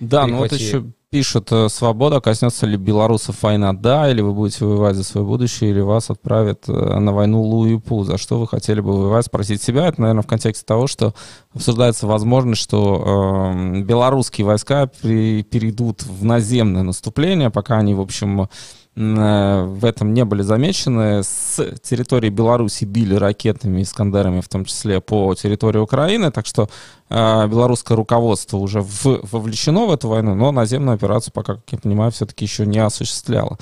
Да, 0.00 0.26
ну 0.26 0.38
вот 0.38 0.52
еще 0.52 0.84
пишут, 1.10 1.50
э, 1.50 1.68
свобода 1.68 2.20
коснется 2.20 2.66
ли 2.66 2.76
белорусов 2.76 3.42
война, 3.42 3.72
да, 3.72 4.10
или 4.10 4.20
вы 4.20 4.32
будете 4.32 4.64
воевать 4.64 4.96
за 4.96 5.04
свое 5.04 5.26
будущее, 5.26 5.70
или 5.70 5.80
вас 5.80 6.10
отправят 6.10 6.68
э, 6.68 6.72
на 6.72 7.12
войну 7.12 7.42
Лу 7.42 7.66
и 7.66 7.78
Пу. 7.78 8.04
За 8.04 8.18
что 8.18 8.38
вы 8.38 8.46
хотели 8.46 8.80
бы 8.80 8.92
воевать? 8.92 9.24
Спросить 9.24 9.62
себя. 9.62 9.86
Это, 9.86 10.00
наверное, 10.00 10.22
в 10.22 10.26
контексте 10.26 10.64
того, 10.66 10.86
что 10.86 11.14
обсуждается 11.54 12.06
возможность, 12.06 12.60
что 12.60 13.52
э, 13.54 13.80
белорусские 13.80 14.46
войска 14.46 14.90
при- 15.00 15.42
перейдут 15.42 16.02
в 16.02 16.24
наземное 16.24 16.82
наступление, 16.82 17.50
пока 17.50 17.78
они, 17.78 17.94
в 17.94 18.00
общем, 18.00 18.48
в 18.96 19.84
этом 19.84 20.14
не 20.14 20.24
были 20.24 20.40
замечены. 20.40 21.22
С 21.22 21.62
территории 21.82 22.30
Беларуси 22.30 22.84
били 22.86 23.14
ракетами, 23.14 23.82
искандерами, 23.82 24.40
в 24.40 24.48
том 24.48 24.64
числе 24.64 25.02
по 25.02 25.34
территории 25.34 25.78
Украины. 25.78 26.30
Так 26.30 26.46
что 26.46 26.70
э, 27.10 27.46
белорусское 27.46 27.94
руководство 27.94 28.56
уже 28.56 28.80
в- 28.80 29.20
вовлечено 29.30 29.84
в 29.84 29.92
эту 29.92 30.08
войну, 30.08 30.34
но 30.34 30.50
наземную 30.50 30.94
операцию 30.94 31.34
пока, 31.34 31.56
как 31.56 31.64
я 31.72 31.78
понимаю, 31.78 32.10
все-таки 32.10 32.46
еще 32.46 32.64
не 32.64 32.78
осуществляло. 32.78 33.58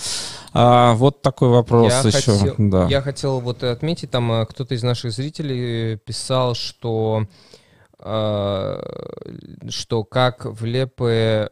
А, 0.52 0.94
вот 0.94 1.20
такой 1.20 1.48
вопрос 1.48 1.92
я, 1.92 2.08
еще. 2.08 2.38
хотел, 2.38 2.54
да. 2.58 2.86
я 2.86 3.02
хотел 3.02 3.40
вот 3.40 3.64
отметить, 3.64 4.12
там 4.12 4.30
э, 4.30 4.46
кто-то 4.46 4.74
из 4.74 4.84
наших 4.84 5.10
зрителей 5.10 5.96
писал, 5.96 6.54
что 6.54 7.26
э, 7.98 8.82
что 9.68 10.04
как 10.04 10.44
в 10.44 10.64
Лепе 10.64 11.50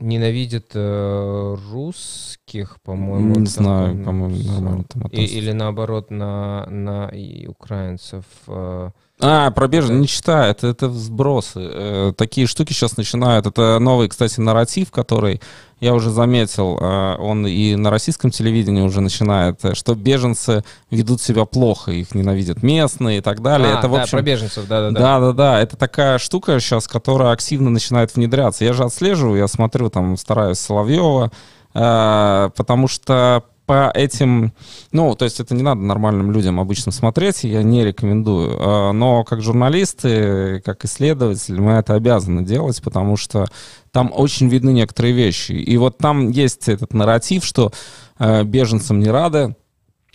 м, 0.00 0.08
ненавидят 0.08 0.72
э, 0.74 1.56
русских, 1.72 2.80
по-моему. 2.82 3.34
Не 3.40 3.46
знаю, 3.46 4.04
по-моему, 4.04 4.36
нормально 4.52 4.84
там 4.88 5.02
и- 5.12 5.24
или 5.38 5.52
наоборот 5.52 6.10
на, 6.10 6.66
на 6.70 7.08
и 7.08 7.46
украинцев. 7.46 8.24
э. 8.48 8.90
А, 9.22 9.50
про 9.50 9.68
не 9.68 10.06
читаю, 10.06 10.50
это, 10.50 10.68
это 10.68 10.90
сбросы. 10.90 11.60
Э, 11.60 12.12
такие 12.16 12.46
штуки 12.46 12.72
сейчас 12.72 12.96
начинают. 12.96 13.46
Это 13.46 13.78
новый, 13.78 14.08
кстати, 14.08 14.40
нарратив, 14.40 14.90
который 14.90 15.40
я 15.80 15.94
уже 15.94 16.10
заметил, 16.10 16.78
э, 16.80 17.16
он 17.18 17.46
и 17.46 17.74
на 17.74 17.90
российском 17.90 18.30
телевидении 18.30 18.82
уже 18.82 19.00
начинает, 19.00 19.64
э, 19.64 19.74
что 19.74 19.94
беженцы 19.94 20.62
ведут 20.90 21.22
себя 21.22 21.46
плохо, 21.46 21.90
их 21.90 22.14
ненавидят 22.14 22.62
местные 22.62 23.18
и 23.18 23.20
так 23.20 23.40
далее. 23.40 23.74
А, 23.74 23.78
это, 23.78 23.88
в 23.88 23.92
да, 23.92 24.02
общем, 24.02 24.18
про 24.18 24.22
беженцев, 24.22 24.66
да-да-да. 24.66 25.00
Да, 25.00 25.20
да, 25.20 25.32
да. 25.32 25.60
Это 25.60 25.76
такая 25.76 26.18
штука 26.18 26.60
сейчас, 26.60 26.86
которая 26.86 27.32
активно 27.32 27.70
начинает 27.70 28.14
внедряться. 28.14 28.64
Я 28.64 28.74
же 28.74 28.84
отслеживаю, 28.84 29.38
я 29.38 29.48
смотрю, 29.48 29.88
там, 29.88 30.16
стараюсь 30.18 30.58
Соловьева, 30.58 31.30
э, 31.74 32.50
потому 32.54 32.86
что 32.86 33.44
по 33.70 33.88
этим, 33.94 34.52
ну, 34.90 35.14
то 35.14 35.24
есть 35.24 35.38
это 35.38 35.54
не 35.54 35.62
надо 35.62 35.80
нормальным 35.80 36.32
людям 36.32 36.58
обычно 36.58 36.90
смотреть, 36.90 37.44
я 37.44 37.62
не 37.62 37.84
рекомендую. 37.84 38.50
Э, 38.58 38.90
но 38.90 39.22
как 39.22 39.42
журналисты, 39.42 40.60
как 40.64 40.84
исследователи, 40.84 41.60
мы 41.60 41.74
это 41.74 41.94
обязаны 41.94 42.42
делать, 42.42 42.82
потому 42.82 43.16
что 43.16 43.46
там 43.92 44.10
очень 44.12 44.48
видны 44.48 44.70
некоторые 44.70 45.14
вещи. 45.14 45.52
И 45.52 45.76
вот 45.76 45.98
там 45.98 46.30
есть 46.30 46.68
этот 46.68 46.92
нарратив, 46.94 47.44
что 47.44 47.70
э, 48.18 48.42
беженцам 48.42 48.98
не 48.98 49.08
рады, 49.08 49.54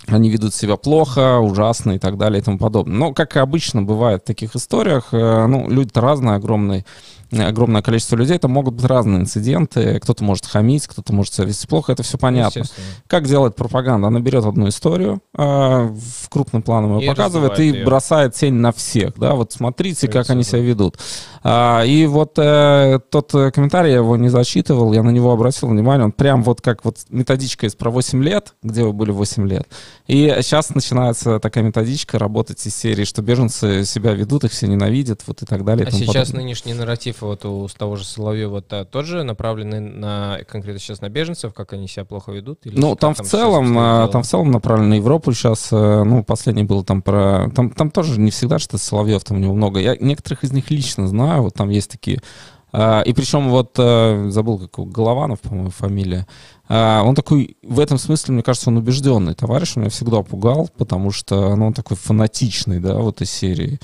они 0.07 0.29
ведут 0.29 0.53
себя 0.53 0.75
плохо, 0.75 1.39
ужасно 1.39 1.93
и 1.93 1.97
так 1.99 2.17
далее 2.17 2.41
и 2.41 2.43
тому 2.43 2.57
подобное. 2.57 2.97
Но, 2.97 3.13
как 3.13 3.37
и 3.37 3.39
обычно 3.39 3.83
бывает 3.83 4.23
в 4.23 4.27
таких 4.27 4.57
историях, 4.57 5.13
э, 5.13 5.45
ну, 5.47 5.69
люди-то 5.69 6.01
разные, 6.01 6.35
огромные, 6.35 6.85
огромное 7.43 7.81
количество 7.81 8.15
людей, 8.15 8.35
это 8.35 8.47
могут 8.47 8.75
быть 8.75 8.85
разные 8.85 9.21
инциденты. 9.21 9.99
Кто-то 9.99 10.23
может 10.23 10.45
хамить, 10.45 10.87
кто-то 10.87 11.13
может 11.13 11.33
себя 11.33 11.47
вести 11.47 11.67
плохо, 11.67 11.91
это 11.91 12.03
все 12.03 12.17
понятно. 12.17 12.63
Как 13.07 13.27
делает 13.27 13.55
пропаганда? 13.55 14.07
Она 14.07 14.19
берет 14.19 14.45
одну 14.45 14.67
историю, 14.67 15.21
э, 15.37 15.41
в 15.41 16.29
крупным 16.29 16.61
планом 16.61 16.97
ее 16.97 17.05
И 17.05 17.07
показывает 17.09 17.59
и 17.59 17.67
её. 17.67 17.85
бросает 17.85 18.33
тень 18.33 18.53
на 18.53 18.71
всех. 18.71 19.13
Да, 19.17 19.35
вот 19.35 19.51
смотрите, 19.51 20.07
как 20.07 20.29
они 20.29 20.43
себя 20.43 20.61
ведут. 20.61 20.97
А, 21.43 21.83
и 21.85 22.05
вот 22.05 22.37
э, 22.37 22.99
тот 23.11 23.33
э, 23.35 23.51
комментарий, 23.51 23.91
я 23.91 23.97
его 23.97 24.17
не 24.17 24.29
зачитывал, 24.29 24.93
я 24.93 25.03
на 25.03 25.11
него 25.11 25.31
обратил 25.31 25.67
внимание, 25.69 26.05
он 26.05 26.11
прям 26.11 26.43
вот 26.43 26.61
как 26.61 26.83
вот 26.83 26.97
методичка 27.09 27.67
из 27.67 27.75
про 27.75 27.91
8 27.91 28.23
лет, 28.23 28.53
где 28.63 28.83
вы 28.83 28.93
были 28.93 29.11
8 29.11 29.47
лет. 29.47 29.67
И 30.07 30.35
сейчас 30.41 30.73
начинается 30.73 31.39
такая 31.39 31.63
методичка 31.63 32.17
работать 32.17 32.65
из 32.65 32.75
серии, 32.75 33.03
что 33.03 33.21
беженцы 33.21 33.85
себя 33.85 34.13
ведут, 34.13 34.43
их 34.43 34.51
все 34.51 34.67
ненавидят, 34.67 35.21
вот 35.27 35.41
и 35.41 35.45
так 35.45 35.63
далее. 35.63 35.87
А 35.87 35.91
сейчас 35.91 36.27
подобное. 36.27 36.43
нынешний 36.43 36.73
нарратив 36.73 37.21
вот 37.25 37.45
у 37.45 37.67
с 37.67 37.73
того 37.73 37.95
же 37.95 38.05
Соловьева 38.05 38.59
-то 38.59 38.85
тоже 38.85 39.23
направленный 39.23 39.79
на 39.79 40.39
конкретно 40.47 40.79
сейчас 40.79 41.01
на 41.01 41.09
беженцев, 41.09 41.53
как 41.53 41.73
они 41.73 41.87
себя 41.87 42.05
плохо 42.05 42.31
ведут? 42.31 42.65
Или 42.65 42.79
Ну, 42.79 42.91
как 42.91 42.99
там 42.99 43.13
в 43.13 43.21
целом, 43.21 43.77
а, 43.77 44.07
там 44.07 44.23
в 44.23 44.27
целом 44.27 44.51
направлено 44.51 44.89
на 44.89 44.93
Европу 44.95 45.33
сейчас. 45.33 45.69
э, 45.71 46.03
Ну, 46.03 46.23
последний 46.23 46.63
был 46.63 46.83
там 46.83 47.01
про... 47.01 47.49
Там, 47.55 47.69
там 47.71 47.91
тоже 47.91 48.19
не 48.19 48.31
всегда 48.31 48.59
что 48.59 48.77
Соловьев, 48.77 49.23
там 49.23 49.37
у 49.37 49.39
него 49.39 49.53
много. 49.53 49.79
Я 49.79 49.95
некоторых 49.97 50.43
из 50.43 50.51
них 50.51 50.71
лично 50.71 51.07
знаю, 51.07 51.43
вот 51.43 51.53
там 51.53 51.69
есть 51.69 51.91
такие... 51.91 52.19
а, 52.71 53.01
И 53.01 53.13
причем 53.13 53.49
вот, 53.49 53.75
э, 53.77 54.29
забыл, 54.29 54.67
как 54.67 54.87
Голованов, 54.87 55.39
по-моему, 55.41 55.69
фамилия. 55.69 56.27
А, 56.67 57.03
Он 57.03 57.15
такой, 57.15 57.57
в 57.63 57.79
этом 57.79 57.97
смысле, 57.97 58.33
мне 58.33 58.43
кажется, 58.43 58.69
он 58.69 58.77
убежденный 58.77 59.33
товарищ, 59.33 59.73
он 59.75 59.83
меня 59.83 59.89
всегда 59.91 60.21
пугал, 60.21 60.69
потому 60.77 61.11
что 61.11 61.55
ну, 61.55 61.67
он 61.67 61.73
такой 61.73 61.97
фанатичный, 61.97 62.79
да, 62.79 62.95
вот 62.95 63.21
из 63.21 63.31
серии. 63.31 63.79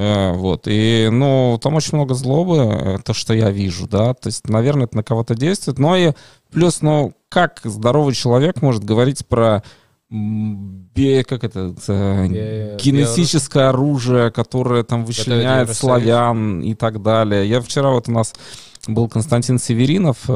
Э, 0.00 0.32
Вот, 0.34 0.68
и, 0.68 1.08
ну, 1.10 1.58
там 1.60 1.74
очень 1.74 1.96
много 1.96 2.14
злобы, 2.14 2.56
э, 2.58 2.98
то, 3.04 3.12
что 3.14 3.34
я 3.34 3.50
вижу, 3.50 3.88
да, 3.88 4.14
то 4.14 4.28
есть, 4.28 4.48
наверное, 4.48 4.84
это 4.84 4.96
на 4.96 5.02
кого-то 5.02 5.34
действует, 5.34 5.78
но 5.80 5.96
и 5.96 6.12
плюс, 6.52 6.82
ну, 6.82 7.14
как 7.28 7.60
здоровый 7.64 8.14
человек 8.14 8.62
может 8.62 8.84
говорить 8.84 9.26
про 9.26 9.64
бе- 10.08 11.24
как 11.24 11.42
это, 11.42 11.74
э, 11.88 12.26
Бе- 12.28 12.76
генетическое 12.80 13.70
оружие, 13.70 14.30
которое 14.30 14.84
там 14.84 15.04
вычленяет 15.04 15.68
славян 15.74 16.60
и 16.62 16.74
так 16.74 17.02
далее. 17.02 17.48
Я 17.48 17.60
вчера 17.60 17.90
вот 17.90 18.08
у 18.08 18.12
нас 18.12 18.34
был 18.86 19.08
Константин 19.08 19.58
Северинов, 19.58 20.18
э, 20.28 20.32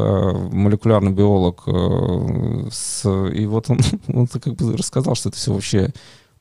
молекулярный 0.53 1.13
биолог, 1.13 1.63
и 1.67 3.47
вот 3.47 3.71
он, 3.71 3.79
он 4.09 4.27
как 4.27 4.55
бы 4.57 4.77
рассказал, 4.77 5.15
что 5.15 5.29
это 5.29 5.39
все 5.39 5.53
вообще 5.53 5.93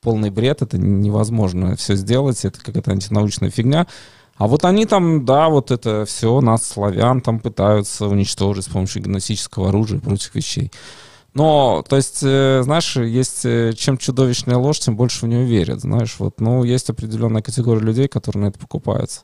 полный 0.02 0.30
бред, 0.30 0.60
это 0.60 0.76
невозможно 0.76 1.76
все 1.76 1.94
сделать, 1.94 2.44
это 2.44 2.60
какая-то 2.60 2.90
антинаучная 2.90 3.50
фигня. 3.50 3.86
А 4.36 4.48
вот 4.48 4.64
они 4.64 4.86
там, 4.86 5.24
да, 5.24 5.48
вот 5.48 5.70
это 5.70 6.04
все, 6.04 6.40
нас, 6.40 6.66
славян, 6.68 7.20
там 7.20 7.38
пытаются 7.38 8.06
уничтожить 8.08 8.64
с 8.64 8.68
помощью 8.68 9.02
генетического 9.02 9.68
оружия 9.68 9.98
и 9.98 10.02
прочих 10.02 10.34
вещей. 10.34 10.72
Но, 11.34 11.82
то 11.88 11.96
есть, 11.96 12.20
э, 12.22 12.60
знаешь, 12.62 12.96
есть 12.96 13.46
э, 13.46 13.72
чем 13.74 13.96
чудовищная 13.96 14.56
ложь, 14.56 14.80
тем 14.80 14.96
больше 14.96 15.24
в 15.24 15.28
нее 15.28 15.44
верят, 15.44 15.80
знаешь, 15.80 16.16
вот, 16.18 16.40
ну, 16.40 16.62
есть 16.62 16.90
определенная 16.90 17.40
категория 17.40 17.80
людей, 17.80 18.06
которые 18.06 18.44
на 18.44 18.48
это 18.48 18.58
покупаются. 18.58 19.22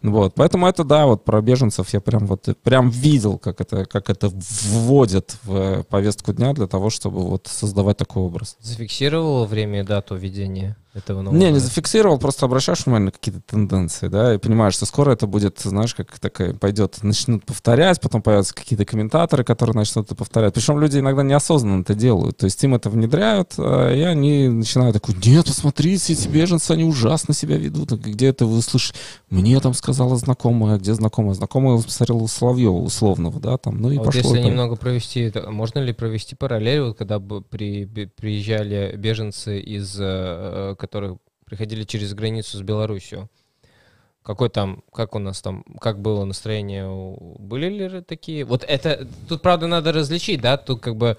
Вот, 0.00 0.34
поэтому 0.34 0.66
это, 0.66 0.82
да, 0.82 1.06
вот 1.06 1.24
про 1.24 1.42
беженцев 1.42 1.90
я 1.90 2.00
прям 2.00 2.26
вот, 2.26 2.48
прям 2.62 2.88
видел, 2.88 3.38
как 3.38 3.60
это, 3.60 3.84
как 3.84 4.08
это 4.08 4.30
вводят 4.32 5.36
в 5.44 5.82
повестку 5.84 6.32
дня 6.32 6.54
для 6.54 6.66
того, 6.66 6.88
чтобы 6.88 7.20
вот 7.20 7.46
создавать 7.46 7.98
такой 7.98 8.22
образ. 8.22 8.56
Зафиксировал 8.60 9.44
время 9.44 9.80
и 9.80 9.84
дату 9.84 10.16
введения 10.16 10.76
этого 10.94 11.22
нового? 11.22 11.38
Не, 11.38 11.50
не 11.50 11.58
зафиксировал, 11.58 12.18
просто 12.18 12.46
обращаешь 12.46 12.84
внимание 12.84 13.06
на 13.06 13.12
какие-то 13.12 13.40
тенденции, 13.40 14.08
да, 14.08 14.34
и 14.34 14.38
понимаешь, 14.38 14.74
что 14.74 14.86
скоро 14.86 15.12
это 15.12 15.26
будет, 15.26 15.58
знаешь, 15.60 15.94
как 15.94 16.18
такая 16.18 16.54
пойдет, 16.54 17.02
начнут 17.02 17.44
повторять, 17.44 18.00
потом 18.00 18.22
появятся 18.22 18.54
какие-то 18.54 18.84
комментаторы, 18.84 19.44
которые 19.44 19.74
начнут 19.74 20.06
это 20.06 20.14
повторять. 20.14 20.54
Причем 20.54 20.78
люди 20.78 20.98
иногда 20.98 21.22
неосознанно 21.22 21.82
это 21.82 21.94
делают, 21.94 22.36
то 22.38 22.44
есть 22.44 22.62
им 22.64 22.74
это 22.74 22.90
внедряют, 22.90 23.54
а, 23.58 23.94
и 23.94 24.02
они 24.02 24.48
начинают 24.48 24.94
такой, 24.94 25.14
нет, 25.24 25.46
посмотрите, 25.46 26.12
эти 26.12 26.28
беженцы, 26.28 26.72
они 26.72 26.84
ужасно 26.84 27.34
себя 27.34 27.56
ведут, 27.56 27.92
где 27.92 28.28
это 28.28 28.46
вы 28.46 28.60
слышите? 28.62 28.98
Мне 29.30 29.58
там 29.60 29.74
сказала 29.74 30.16
знакомая, 30.16 30.78
где 30.78 30.94
знакомая? 30.94 31.34
Знакомая 31.34 31.76
посмотрела 31.80 32.26
Соловьева 32.26 32.76
условного, 32.76 33.40
да, 33.40 33.56
там, 33.56 33.80
ну 33.80 33.90
и 33.90 33.96
а 33.96 34.02
пошло. 34.02 34.22
Вот 34.22 34.36
если 34.36 34.48
немного 34.48 34.76
провести, 34.76 35.32
можно 35.48 35.78
ли 35.78 35.92
провести 35.92 36.36
параллель, 36.36 36.80
вот 36.80 36.98
когда 36.98 37.18
бы 37.18 37.42
при, 37.42 37.86
приезжали 37.86 38.94
беженцы 38.96 39.60
из 39.60 39.96
э, 39.98 40.74
которые 40.82 41.16
приходили 41.44 41.84
через 41.84 42.12
границу 42.12 42.58
с 42.58 42.60
Беларусью. 42.60 43.30
Какой 44.24 44.48
там, 44.48 44.82
как 44.92 45.14
у 45.14 45.20
нас 45.20 45.40
там, 45.40 45.64
как 45.80 46.00
было 46.00 46.24
настроение, 46.24 46.88
были 47.38 47.68
ли 47.68 48.00
такие? 48.00 48.44
Вот 48.44 48.64
это, 48.64 49.08
тут, 49.28 49.42
правда, 49.42 49.68
надо 49.68 49.92
различить, 49.92 50.40
да, 50.40 50.56
тут 50.56 50.80
как 50.80 50.96
бы 50.96 51.18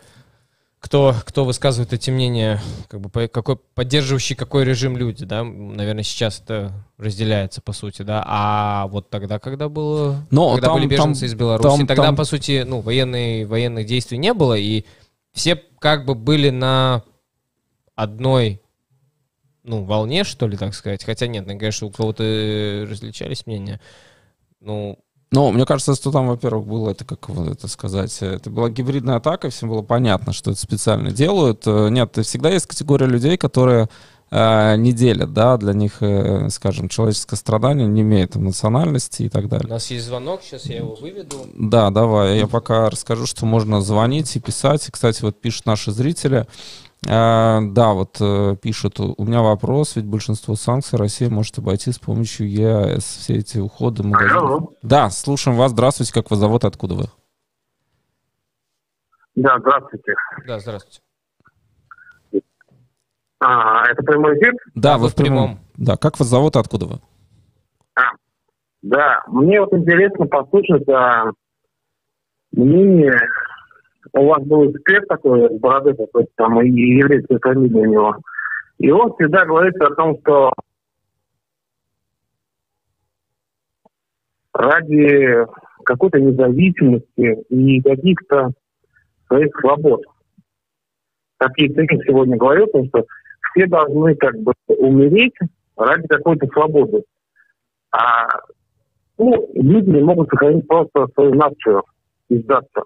кто, 0.80 1.16
кто 1.24 1.46
высказывает 1.46 1.94
эти 1.94 2.12
мнения, 2.12 2.62
как 2.90 3.00
бы 3.00 3.30
какой 3.30 3.56
поддерживающий 3.56 4.36
какой 4.36 4.66
режим 4.66 4.98
люди, 4.98 5.24
да, 5.24 5.46
наверное, 5.46 6.04
сейчас 6.04 6.42
это 6.42 6.74
разделяется 6.98 7.62
по 7.62 7.72
сути, 7.72 8.02
да, 8.02 8.22
а 8.28 8.88
вот 8.88 9.10
тогда, 9.10 9.40
когда 9.40 9.70
было, 9.70 10.26
Но 10.30 10.56
когда 10.56 10.68
там, 10.68 10.76
были 10.76 10.88
беженцы 10.88 11.22
там, 11.22 11.28
из 11.28 11.36
Беларуси, 11.36 11.78
там, 11.78 11.88
тогда 11.88 12.04
там... 12.04 12.16
по 12.18 12.26
сути, 12.26 12.66
ну 12.68 12.82
военные 12.82 13.46
военных 13.46 13.86
действий 13.86 14.18
не 14.18 14.34
было 14.34 14.56
и 14.56 14.84
все 15.32 15.56
как 15.80 16.06
бы 16.06 16.16
были 16.16 16.50
на 16.50 17.04
одной 17.96 18.63
ну, 19.64 19.84
волне, 19.84 20.24
что 20.24 20.48
ли, 20.48 20.58
так 20.58 20.74
сказать. 20.74 21.04
Хотя 21.04 21.28
нет, 21.28 21.46
ну, 21.48 21.58
конечно, 21.58 21.88
у 21.88 21.92
кого-то 21.92 22.24
э, 22.24 22.86
различались 22.86 23.46
мнения. 23.46 23.80
Ну, 24.60 25.00
ну, 25.34 25.52
мне 25.52 25.66
кажется, 25.66 25.96
что 25.96 26.12
там, 26.12 26.28
во-первых, 26.28 26.68
было 26.68 26.92
это, 26.92 27.06
как 27.06 27.28
это 27.28 27.68
сказать, 27.68 28.16
это 28.22 28.52
была 28.52 28.70
гибридная 28.70 29.16
атака, 29.16 29.50
всем 29.50 29.70
было 29.70 29.82
понятно, 29.82 30.32
что 30.32 30.52
это 30.52 30.60
специально 30.60 31.12
делают. 31.12 31.64
Э, 31.66 31.90
нет, 31.90 32.16
всегда 32.22 32.52
есть 32.52 32.68
категория 32.68 33.08
людей, 33.08 33.36
которые 33.36 33.90
э, 34.30 34.76
не 34.78 34.94
делят, 34.94 35.34
да, 35.34 35.58
для 35.58 35.74
них, 35.74 36.04
э, 36.04 36.50
скажем, 36.50 36.88
человеческое 36.88 37.36
страдание 37.36 37.88
не 37.88 38.02
имеет 38.02 38.36
национальности 38.36 39.24
и 39.24 39.30
так 39.30 39.50
далее. 39.50 39.66
У 39.66 39.72
нас 39.72 39.90
есть 39.90 40.06
звонок, 40.06 40.42
сейчас 40.44 40.68
я 40.68 40.78
его 40.78 40.94
выведу. 40.94 41.48
Да, 41.56 41.90
давай, 41.90 42.38
я 42.38 42.46
пока 42.46 42.92
расскажу, 42.92 43.26
что 43.26 43.48
можно 43.48 43.82
звонить 43.82 44.36
и 44.36 44.40
писать. 44.40 44.88
И, 44.88 44.92
кстати, 44.92 45.24
вот 45.24 45.42
пишут 45.42 45.66
наши 45.66 45.92
зрители, 45.92 46.46
а, 47.10 47.60
да, 47.62 47.94
вот 47.94 48.18
э, 48.22 48.56
пишут, 48.62 49.00
у 49.00 49.26
меня 49.26 49.42
вопрос, 49.42 49.96
ведь 49.96 50.06
большинство 50.06 50.56
санкций 50.56 50.98
Россия 50.98 51.30
может 51.30 51.58
обойти 51.58 51.92
с 51.92 52.00
помощью 52.00 52.50
ЕАЭС. 52.50 53.04
Все 53.04 53.36
эти 53.36 53.58
уходы 53.58 54.04
магазинов. 54.04 54.70
Да, 54.82 55.10
слушаем 55.10 55.58
вас. 55.58 55.72
Здравствуйте, 55.72 56.14
как 56.14 56.32
вас 56.32 56.40
зовут, 56.40 56.64
откуда 56.64 56.96
вы? 56.96 57.04
Да, 59.36 59.58
здравствуйте. 59.60 60.14
Да, 60.48 60.60
здравствуйте. 60.60 61.00
А, 63.40 63.86
это 63.90 64.02
прямой 64.04 64.38
эфир? 64.40 64.54
Да, 64.74 64.98
вы 64.98 65.10
в 65.10 65.16
прямом. 65.16 65.60
Да, 65.76 65.98
как 65.98 66.20
вас 66.20 66.30
зовут, 66.30 66.56
откуда 66.56 66.86
вы? 66.86 67.00
А, 67.96 68.02
да, 68.82 69.24
мне 69.28 69.60
вот 69.60 69.74
интересно 69.74 70.28
послушать 70.28 70.88
а, 70.88 71.32
мнение 72.54 73.20
у 74.14 74.28
вас 74.28 74.44
был 74.44 74.72
эксперт 74.72 75.08
такой, 75.08 75.50
бороды 75.58 75.94
такой, 75.94 76.28
там, 76.36 76.62
и 76.62 76.70
еврейская 76.70 77.40
фамилия 77.40 77.82
у 77.82 77.86
него. 77.86 78.18
И 78.78 78.92
он 78.92 79.14
всегда 79.14 79.46
говорит 79.46 79.76
о 79.82 79.96
том, 79.96 80.18
что 80.22 80.52
ради 84.54 85.46
какой-то 85.84 86.20
независимости 86.20 87.42
и 87.50 87.82
каких-то 87.82 88.52
своих 89.28 89.52
свобод. 89.60 90.02
Как 91.38 91.52
я 91.58 91.68
сегодня 91.68 92.38
говорил, 92.38 92.68
потому 92.68 92.86
что 92.88 93.06
все 93.52 93.68
должны 93.68 94.16
как 94.16 94.38
бы 94.38 94.54
умереть 94.68 95.34
ради 95.76 96.08
какой-то 96.08 96.48
свободы. 96.48 97.04
А 97.92 98.28
ну, 99.18 99.50
люди 99.56 99.90
не 99.90 100.02
могут 100.02 100.30
сохранить 100.30 100.68
просто 100.68 101.08
свою 101.14 101.34
нацию 101.34 101.84
и 102.30 102.38
сдаться. 102.38 102.84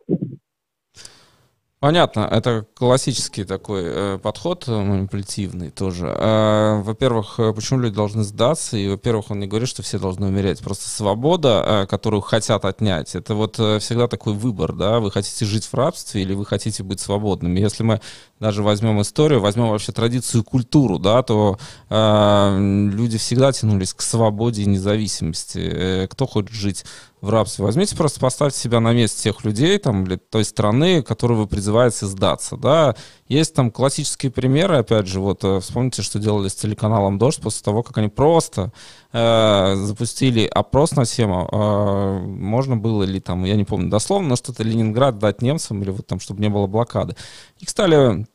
Понятно, 1.79 2.21
это 2.21 2.65
классический 2.73 3.43
такой 3.43 3.83
э, 3.85 4.17
подход 4.17 4.63
э, 4.67 4.71
манипулятивный 4.71 5.69
тоже. 5.69 6.07
Э, 6.07 6.81
во-первых, 6.81 7.39
почему 7.55 7.81
люди 7.81 7.93
должны 7.93 8.23
сдаться? 8.23 8.77
И, 8.77 8.87
во-первых, 8.87 9.29
он 9.29 9.39
не 9.39 9.45
говорит, 9.45 9.69
что 9.69 9.83
все 9.83 9.99
должны 9.99 10.25
умереть. 10.25 10.59
Просто 10.61 10.89
свобода, 10.89 11.83
э, 11.83 11.85
которую 11.85 12.21
хотят 12.21 12.65
отнять, 12.65 13.13
это 13.13 13.35
вот 13.35 13.59
э, 13.59 13.77
всегда 13.77 14.07
такой 14.07 14.33
выбор, 14.33 14.73
да? 14.73 14.99
Вы 14.99 15.11
хотите 15.11 15.45
жить 15.45 15.65
в 15.65 15.73
рабстве 15.75 16.23
или 16.23 16.33
вы 16.33 16.47
хотите 16.47 16.81
быть 16.81 16.99
свободными? 16.99 17.59
Если 17.59 17.83
мы 17.83 18.01
даже 18.39 18.63
возьмем 18.63 18.99
историю, 19.01 19.39
возьмем 19.39 19.69
вообще 19.69 19.91
традицию 19.91 20.41
и 20.41 20.45
культуру, 20.45 20.97
да, 20.97 21.21
то 21.21 21.59
э, 21.91 22.57
люди 22.91 23.19
всегда 23.19 23.51
тянулись 23.51 23.93
к 23.93 24.01
свободе 24.01 24.63
и 24.63 24.65
независимости. 24.65 25.59
Э, 25.59 26.07
кто 26.07 26.25
хочет 26.25 26.53
жить 26.53 26.85
в 27.21 27.29
рабстве. 27.29 27.65
Возьмите 27.65 27.95
просто 27.95 28.19
поставьте 28.19 28.59
себя 28.59 28.79
на 28.79 28.93
место 28.93 29.21
тех 29.23 29.43
людей, 29.43 29.77
там, 29.79 30.03
или 30.03 30.17
той 30.17 30.45
страны, 30.45 31.01
которую 31.01 31.39
вы 31.39 31.47
призываете 31.47 32.05
сдаться, 32.05 32.57
да. 32.57 32.95
Есть 33.27 33.55
там 33.55 33.71
классические 33.71 34.31
примеры, 34.31 34.77
опять 34.77 35.07
же, 35.07 35.19
вот 35.19 35.43
э, 35.43 35.59
вспомните, 35.59 36.03
что 36.03 36.19
делали 36.19 36.47
с 36.47 36.55
телеканалом 36.55 37.17
«Дождь» 37.17 37.41
после 37.41 37.63
того, 37.63 37.81
как 37.81 37.97
они 37.97 38.07
просто 38.07 38.71
э, 39.11 39.75
запустили 39.75 40.45
опрос 40.45 40.91
на 40.91 41.05
тему, 41.05 41.49
э, 41.51 42.19
можно 42.19 42.77
было 42.77 43.03
ли 43.03 43.19
там, 43.19 43.43
я 43.45 43.55
не 43.55 43.63
помню 43.63 43.89
дословно, 43.89 44.29
но 44.29 44.35
что-то 44.35 44.63
Ленинград 44.63 45.17
дать 45.17 45.41
немцам, 45.41 45.81
или 45.81 45.89
вот 45.89 46.05
там, 46.05 46.19
чтобы 46.19 46.41
не 46.41 46.49
было 46.49 46.67
блокады. 46.67 47.15
Их 47.59 47.69
стали 47.69 48.27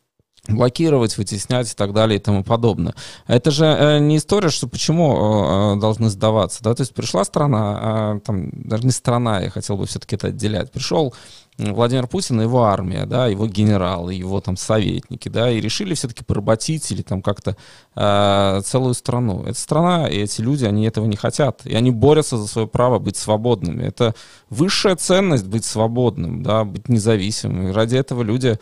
блокировать, 0.48 1.16
вытеснять 1.18 1.70
и 1.72 1.74
так 1.74 1.92
далее 1.92 2.18
и 2.18 2.22
тому 2.22 2.42
подобное. 2.42 2.94
Это 3.28 3.52
же 3.52 3.64
э, 3.64 3.98
не 4.00 4.16
история, 4.16 4.48
что 4.48 4.66
почему 4.66 5.14
э, 5.14 5.76
э, 5.76 5.80
должны 5.80 6.10
сдаваться, 6.10 6.62
да, 6.64 6.74
то 6.74 6.80
есть 6.80 6.94
пришла 6.94 7.24
страна, 7.24 8.20
там, 8.24 8.50
даже 8.52 8.84
не 8.84 8.90
страна, 8.90 9.40
я 9.40 9.50
хотел 9.50 9.76
бы 9.76 9.86
все-таки 9.86 10.16
это 10.16 10.28
отделять, 10.28 10.72
пришел 10.72 11.14
Владимир 11.58 12.06
Путин 12.06 12.40
и 12.40 12.44
его 12.44 12.64
армия, 12.64 13.04
да, 13.04 13.26
его 13.26 13.46
генералы, 13.46 14.14
его 14.14 14.40
там 14.40 14.56
советники, 14.56 15.28
да, 15.28 15.50
и 15.50 15.60
решили 15.60 15.94
все-таки 15.94 16.24
поработить 16.24 16.90
или 16.90 17.02
там 17.02 17.20
как-то 17.20 17.56
э, 17.94 18.60
целую 18.64 18.94
страну. 18.94 19.44
Эта 19.44 19.58
страна 19.58 20.08
и 20.08 20.16
эти 20.16 20.40
люди, 20.40 20.64
они 20.64 20.86
этого 20.86 21.06
не 21.06 21.16
хотят, 21.16 21.60
и 21.66 21.74
они 21.74 21.90
борются 21.90 22.38
за 22.38 22.48
свое 22.48 22.66
право 22.66 22.98
быть 22.98 23.16
свободными. 23.16 23.84
Это 23.84 24.14
высшая 24.48 24.96
ценность 24.96 25.46
быть 25.46 25.64
свободным, 25.64 26.42
да, 26.42 26.64
быть 26.64 26.88
независимым. 26.88 27.68
И 27.68 27.72
ради 27.72 27.96
этого 27.96 28.22
люди 28.22 28.58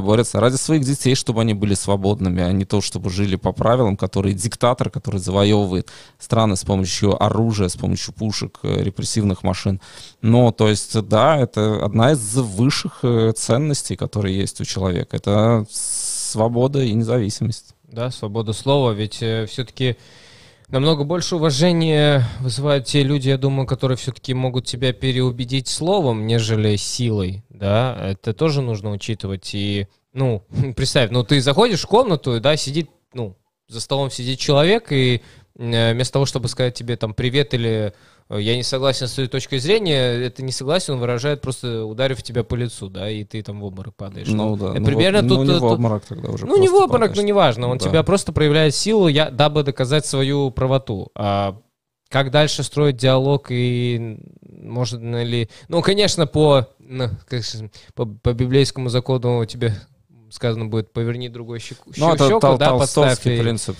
борются 0.00 0.40
ради 0.40 0.56
своих 0.56 0.84
детей, 0.84 1.14
чтобы 1.14 1.42
они 1.42 1.54
были 1.54 1.74
свободными, 1.74 2.42
а 2.42 2.52
не 2.52 2.64
то, 2.64 2.80
чтобы 2.80 3.10
жили 3.10 3.36
по 3.36 3.52
правилам, 3.52 3.96
которые 3.96 4.34
диктатор, 4.34 4.90
который 4.90 5.20
завоевывает 5.20 5.90
страны 6.18 6.56
с 6.56 6.64
помощью 6.64 7.22
оружия, 7.22 7.68
с 7.68 7.76
помощью 7.76 8.14
пушек, 8.14 8.58
э, 8.62 8.82
репрессивных 8.82 9.42
машин. 9.42 9.80
Но, 10.22 10.50
то 10.52 10.68
есть, 10.68 11.00
да, 11.08 11.36
это 11.36 11.84
одна 11.84 12.12
из 12.12 12.34
высших 12.34 13.00
э, 13.02 13.32
ценностей, 13.36 13.96
которые 13.96 14.36
есть 14.36 14.60
у 14.60 14.64
человека. 14.64 15.16
Это 15.16 15.66
свобода 15.70 16.82
и 16.82 16.92
независимость. 16.92 17.74
Да, 17.84 18.10
свобода 18.10 18.52
слова, 18.52 18.90
ведь 18.90 19.22
э, 19.22 19.46
все-таки 19.46 19.96
намного 20.68 21.04
больше 21.04 21.36
уважения 21.36 22.24
вызывают 22.40 22.86
те 22.86 23.02
люди, 23.02 23.28
я 23.28 23.38
думаю, 23.38 23.66
которые 23.66 23.96
все-таки 23.96 24.34
могут 24.34 24.66
тебя 24.66 24.92
переубедить 24.92 25.68
словом, 25.68 26.26
нежели 26.26 26.76
силой, 26.76 27.44
да, 27.48 27.96
это 28.00 28.32
тоже 28.34 28.62
нужно 28.62 28.90
учитывать, 28.90 29.54
и, 29.54 29.86
ну, 30.12 30.44
представь, 30.76 31.10
ну, 31.10 31.24
ты 31.24 31.40
заходишь 31.40 31.82
в 31.82 31.86
комнату, 31.86 32.40
да, 32.40 32.56
сидит, 32.56 32.90
ну, 33.12 33.36
за 33.68 33.80
столом 33.80 34.10
сидит 34.10 34.38
человек, 34.38 34.92
и 34.92 35.22
э, 35.56 35.92
вместо 35.92 36.14
того, 36.14 36.26
чтобы 36.26 36.48
сказать 36.48 36.74
тебе 36.74 36.96
там 36.96 37.14
привет 37.14 37.54
или 37.54 37.92
я 38.30 38.56
не 38.56 38.62
согласен 38.62 39.06
с 39.06 39.12
твоей 39.12 39.28
точкой 39.28 39.58
зрения, 39.58 40.24
это 40.24 40.42
не 40.42 40.52
согласен, 40.52 40.94
он 40.94 41.00
выражает 41.00 41.40
просто 41.40 41.84
ударив 41.84 42.22
тебя 42.22 42.42
по 42.42 42.54
лицу, 42.56 42.88
да, 42.88 43.08
и 43.08 43.24
ты 43.24 43.42
там 43.42 43.60
в 43.60 43.64
обморок 43.64 43.94
падаешь. 43.94 44.26
Ну 44.28 44.56
да. 44.56 44.70
это 44.72 44.80
ну, 44.80 44.86
примерно 44.86 45.22
вот, 45.22 45.28
тут... 45.28 45.38
ну, 45.38 45.44
не 45.44 45.52
тут- 45.52 45.60
в 45.62 45.64
обморок 45.64 46.04
тогда 46.04 46.30
уже. 46.30 46.46
ну, 46.46 46.56
не 46.58 46.68
в 46.68 46.74
обморок, 46.74 46.92
падаешь. 46.92 47.16
но 47.16 47.22
неважно. 47.22 47.68
Он 47.68 47.78
Да. 47.78 47.88
тебя 47.88 48.02
просто 48.02 48.32
проявляет 48.32 48.74
силу, 48.74 49.06
я, 49.08 49.30
дабы 49.30 49.62
доказать 49.62 50.06
свою 50.06 50.50
правоту. 50.50 51.10
А 51.14 51.56
как 52.08 52.30
дальше 52.30 52.62
строить 52.62 52.96
диалог 52.96 53.46
и 53.50 54.18
можно 54.40 55.22
ли... 55.22 55.48
Ну, 55.68 55.82
конечно, 55.82 56.26
по, 56.26 56.68
ну, 56.78 57.10
по, 57.94 58.06
по 58.06 58.32
библейскому 58.32 58.88
закону 58.88 59.44
тебе 59.44 59.74
сказано 60.30 60.66
будет 60.66 60.92
поверни 60.92 61.28
другой 61.28 61.60
щеку, 61.60 61.90
Ну, 61.96 62.12
это 62.14 62.26
щеку, 62.28 62.40
тол- 62.40 62.58
да, 62.58 62.68
толстовский 62.70 63.40
принцип. 63.40 63.76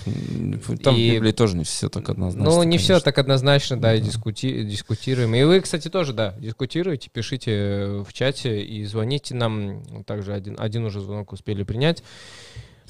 Там 0.83 0.95
в 0.95 0.97
и- 0.97 1.11
Библии 1.11 1.31
тоже 1.31 1.57
не 1.57 1.63
все 1.63 1.89
так 1.89 2.07
однозначно. 2.09 2.49
Ну, 2.51 2.63
не 2.63 2.77
все 2.77 2.87
конечно. 2.93 3.05
так 3.05 3.17
однозначно, 3.17 3.79
да, 3.79 3.93
и 3.95 4.01
дискути- 4.01 4.63
дискутируем. 4.63 5.35
И 5.35 5.43
вы, 5.43 5.61
кстати, 5.61 5.89
тоже, 5.89 6.13
да, 6.13 6.33
дискутируете, 6.39 7.09
пишите 7.11 7.51
э, 7.51 8.03
в 8.07 8.13
чате 8.13 8.61
и 8.63 8.85
звоните 8.85 9.35
нам. 9.35 9.83
Также 10.05 10.33
один, 10.33 10.55
один 10.59 10.85
уже 10.85 11.01
звонок 11.01 11.33
успели 11.33 11.63
принять. 11.63 12.03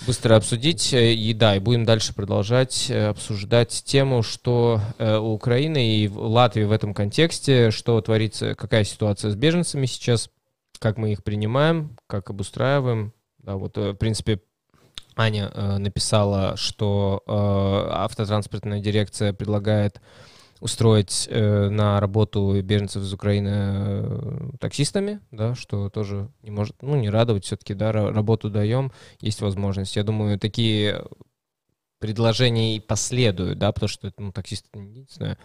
Быстро 0.05 0.35
обсудить. 0.35 0.93
э, 0.93 1.13
И 1.13 1.33
да, 1.33 1.55
и 1.55 1.59
будем 1.59 1.83
дальше 1.83 2.13
продолжать 2.13 2.85
э, 2.89 3.07
обсуждать 3.07 3.81
тему, 3.85 4.21
что 4.21 4.79
у 4.99 5.31
Украины 5.33 5.97
и 5.97 6.07
в 6.07 6.19
Латвии 6.19 6.63
в 6.65 6.71
этом 6.71 6.93
контексте, 6.93 7.71
что 7.71 7.99
творится, 8.01 8.53
какая 8.53 8.83
ситуация 8.83 9.31
с 9.31 9.35
беженцами 9.35 9.87
сейчас, 9.87 10.29
как 10.79 10.97
мы 10.97 11.11
их 11.13 11.23
принимаем, 11.23 11.97
как 12.05 12.29
обустраиваем. 12.29 13.11
Да, 13.47 13.55
вот, 13.55 13.77
э, 13.77 13.91
в 13.91 13.95
принципе, 13.95 14.41
Аня 15.15 15.49
э, 15.53 15.77
написала, 15.77 16.57
что 16.57 17.23
э, 17.25 17.31
автотранспортная 17.31 18.81
дирекция 18.81 19.31
предлагает 19.31 20.01
устроить 20.59 21.29
э, 21.31 21.69
на 21.69 22.01
работу 22.01 22.61
беженцев 22.61 23.03
из 23.03 23.13
Украины 23.13 23.49
э, 23.53 24.49
таксистами, 24.59 25.21
да, 25.31 25.55
что 25.55 25.89
тоже 25.89 26.29
не 26.41 26.51
может, 26.51 26.75
ну, 26.81 26.97
не 26.97 27.09
радовать, 27.09 27.45
все-таки, 27.45 27.73
да, 27.73 27.91
ра- 27.91 28.11
работу 28.11 28.49
даем, 28.49 28.91
есть 29.21 29.39
возможность. 29.39 29.95
Я 29.95 30.03
думаю, 30.03 30.37
такие 30.37 31.05
предложения 31.99 32.75
и 32.75 32.81
последуют, 32.81 33.59
да, 33.59 33.71
потому 33.71 33.87
что, 33.87 34.11
ну, 34.17 34.33
таксист 34.33 34.65
это 34.69 34.79
не 34.79 34.89
единственная 34.89 35.37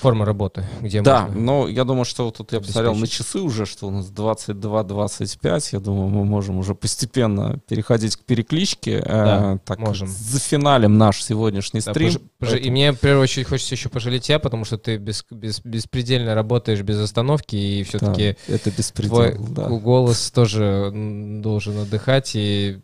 форма 0.00 0.24
работы, 0.24 0.64
где 0.80 1.00
Да, 1.02 1.26
можно... 1.26 1.40
но 1.40 1.68
я 1.68 1.84
думаю, 1.84 2.04
что 2.04 2.24
вот 2.26 2.36
тут 2.38 2.52
я 2.52 2.60
посмотрел 2.60 2.94
на 2.94 3.06
часы 3.06 3.38
уже, 3.40 3.66
что 3.66 3.86
у 3.88 3.90
нас 3.90 4.10
22-25. 4.10 5.68
Я 5.72 5.80
думаю, 5.80 6.08
мы 6.08 6.24
можем 6.24 6.58
уже 6.58 6.74
постепенно 6.74 7.58
переходить 7.68 8.16
к 8.16 8.20
перекличке. 8.24 9.00
Да, 9.00 9.54
э, 9.54 9.58
так 9.64 9.78
можем. 9.78 10.08
зафиналим 10.08 10.98
наш 10.98 11.22
сегодняшний 11.22 11.80
Да, 11.80 11.92
стрим. 11.92 12.08
пож- 12.10 12.20
пож- 12.40 12.48
И 12.48 12.50
Поэтому- 12.52 12.70
мне, 12.72 12.92
в 12.92 12.98
первую 12.98 13.22
очередь, 13.22 13.46
хочется 13.48 13.74
еще 13.74 13.88
пожалеть 13.88 14.24
тебя, 14.24 14.38
потому 14.38 14.64
что 14.64 14.76
ты 14.78 14.96
бес- 14.96 15.24
бес- 15.30 15.60
беспредельно 15.64 16.34
работаешь 16.34 16.80
без 16.82 16.98
остановки, 16.98 17.56
и 17.56 17.82
все-таки 17.84 18.36
Да, 18.48 18.54
это 18.54 18.70
беспредел, 18.70 19.14
твой 19.16 19.36
да. 19.50 19.68
голос 19.68 20.30
тоже 20.30 20.90
должен 21.42 21.78
отдыхать, 21.78 22.32
и 22.34 22.80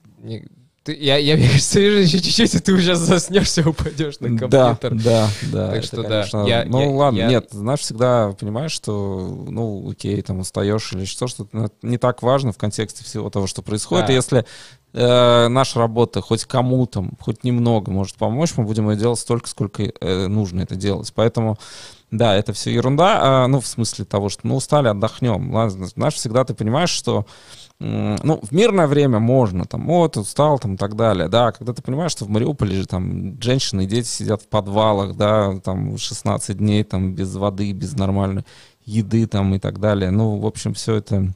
ты- 0.85 0.97
я, 0.97 1.17
я 1.17 1.37
мне 1.37 1.47
кажется, 1.49 1.79
вижу 1.81 1.99
еще 1.99 2.21
чуть-чуть, 2.21 2.55
и 2.55 2.59
ты 2.59 2.73
уже 2.73 2.95
заснешься, 2.95 3.69
упадешь 3.69 4.19
на 4.21 4.37
Да, 4.49 4.75
компьютер. 4.77 4.95
да, 5.03 5.29
да. 5.53 5.69
Так 5.69 5.77
это, 5.79 5.87
что 5.87 6.03
да, 6.03 6.09
конечно, 6.09 6.47
я- 6.47 6.65
ну 6.65 6.81
я- 6.81 6.89
ладно, 6.97 7.19
я- 7.19 7.27
нет, 7.29 7.49
знаешь, 7.51 7.81
всегда 7.81 8.33
понимаешь, 8.39 8.73
что, 8.73 9.45
ну, 9.49 9.91
окей, 9.91 10.21
там 10.23 10.41
устаешь 10.41 10.93
или 10.93 11.05
что, 11.05 11.27
что 11.27 11.47
не 11.83 11.99
так 11.99 12.23
важно 12.23 12.53
в 12.53 12.59
контексте 12.59 13.05
всего 13.05 13.29
того, 13.31 13.47
что 13.47 13.63
происходит. 13.63 14.07
Да. 14.07 14.13
И 14.13 14.17
если 14.17 14.45
э, 14.93 15.47
наша 15.49 15.79
работа 15.79 16.21
хоть 16.21 16.45
кому-то, 16.47 17.05
хоть 17.21 17.45
немного 17.45 17.93
может 17.93 18.17
помочь, 18.17 18.55
мы 18.57 18.65
будем 18.65 18.91
ее 18.91 18.97
делать 18.97 19.21
столько, 19.21 19.49
сколько 19.49 19.85
э, 19.85 20.27
нужно 20.27 20.63
это 20.63 20.75
делать. 20.75 21.13
Поэтому 21.15 21.59
да, 22.11 22.35
это 22.35 22.53
все 22.53 22.73
ерунда, 22.73 23.19
а, 23.23 23.47
ну, 23.47 23.61
в 23.61 23.67
смысле 23.69 24.05
того, 24.05 24.29
что, 24.31 24.41
ну, 24.49 24.57
устали, 24.57 24.89
отдохнем. 24.89 25.53
Знаешь, 25.71 26.15
всегда 26.15 26.43
ты 26.45 26.55
понимаешь, 26.55 26.91
что, 26.91 27.25
ну, 27.81 28.41
в 28.43 28.53
мирное 28.53 28.87
время 28.87 29.19
можно, 29.19 29.65
там, 29.65 29.87
вот, 29.87 30.17
устал, 30.17 30.59
там, 30.59 30.75
и 30.75 30.77
так 30.77 30.97
далее, 30.97 31.29
да, 31.29 31.51
когда 31.53 31.73
ты 31.73 31.83
понимаешь, 31.83 32.13
что 32.13 32.27
в 32.27 32.29
Мариуполе 32.29 32.77
же, 32.77 32.87
там, 32.87 33.41
женщины 33.41 33.85
и 33.85 33.87
дети 33.87 34.07
сидят 34.07 34.43
в 34.43 34.49
подвалах, 34.49 35.17
да, 35.17 35.59
там, 35.61 35.97
16 35.97 36.59
дней, 36.59 36.85
там, 36.85 37.15
без 37.15 37.35
воды, 37.35 37.73
без 37.73 37.97
нормальной 37.97 38.45
еды, 38.85 39.27
там, 39.27 39.55
и 39.55 39.59
так 39.59 39.81
далее, 39.81 40.11
ну, 40.11 40.37
в 40.39 40.47
общем, 40.47 40.75
все 40.75 40.97
это, 40.97 41.33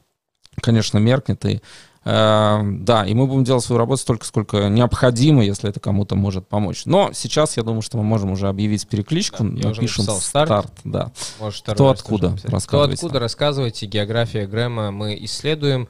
конечно, 0.61 0.99
меркнет, 0.99 1.43
и 1.45 1.61
Э, 2.05 2.61
Да, 2.63 3.03
и 3.03 3.15
мы 3.15 3.25
будем 3.25 3.43
делать 3.43 3.63
свою 3.63 3.79
работу 3.79 3.99
столько, 4.01 4.25
сколько 4.25 4.69
необходимо, 4.69 5.43
если 5.43 5.69
это 5.69 5.79
кому-то 5.79 6.15
может 6.15 6.47
помочь. 6.47 6.85
Но 6.85 7.09
сейчас 7.13 7.57
я 7.57 7.63
думаю, 7.63 7.81
что 7.81 7.97
мы 7.97 8.03
можем 8.03 8.31
уже 8.31 8.47
объявить 8.47 8.87
перекличку, 8.87 9.43
Да, 9.43 9.69
напишем 9.69 10.05
написал 10.05 10.17
старт. 10.19 10.71
да. 10.83 11.11
Можешь 11.39 11.63
Кто 11.63 11.89
откуда? 11.89 12.35
Кто 12.37 12.81
откуда, 12.83 13.19
рассказывайте. 13.19 13.87
География 13.87 14.45
Грэма 14.45 14.91
мы 14.91 15.17
исследуем. 15.25 15.89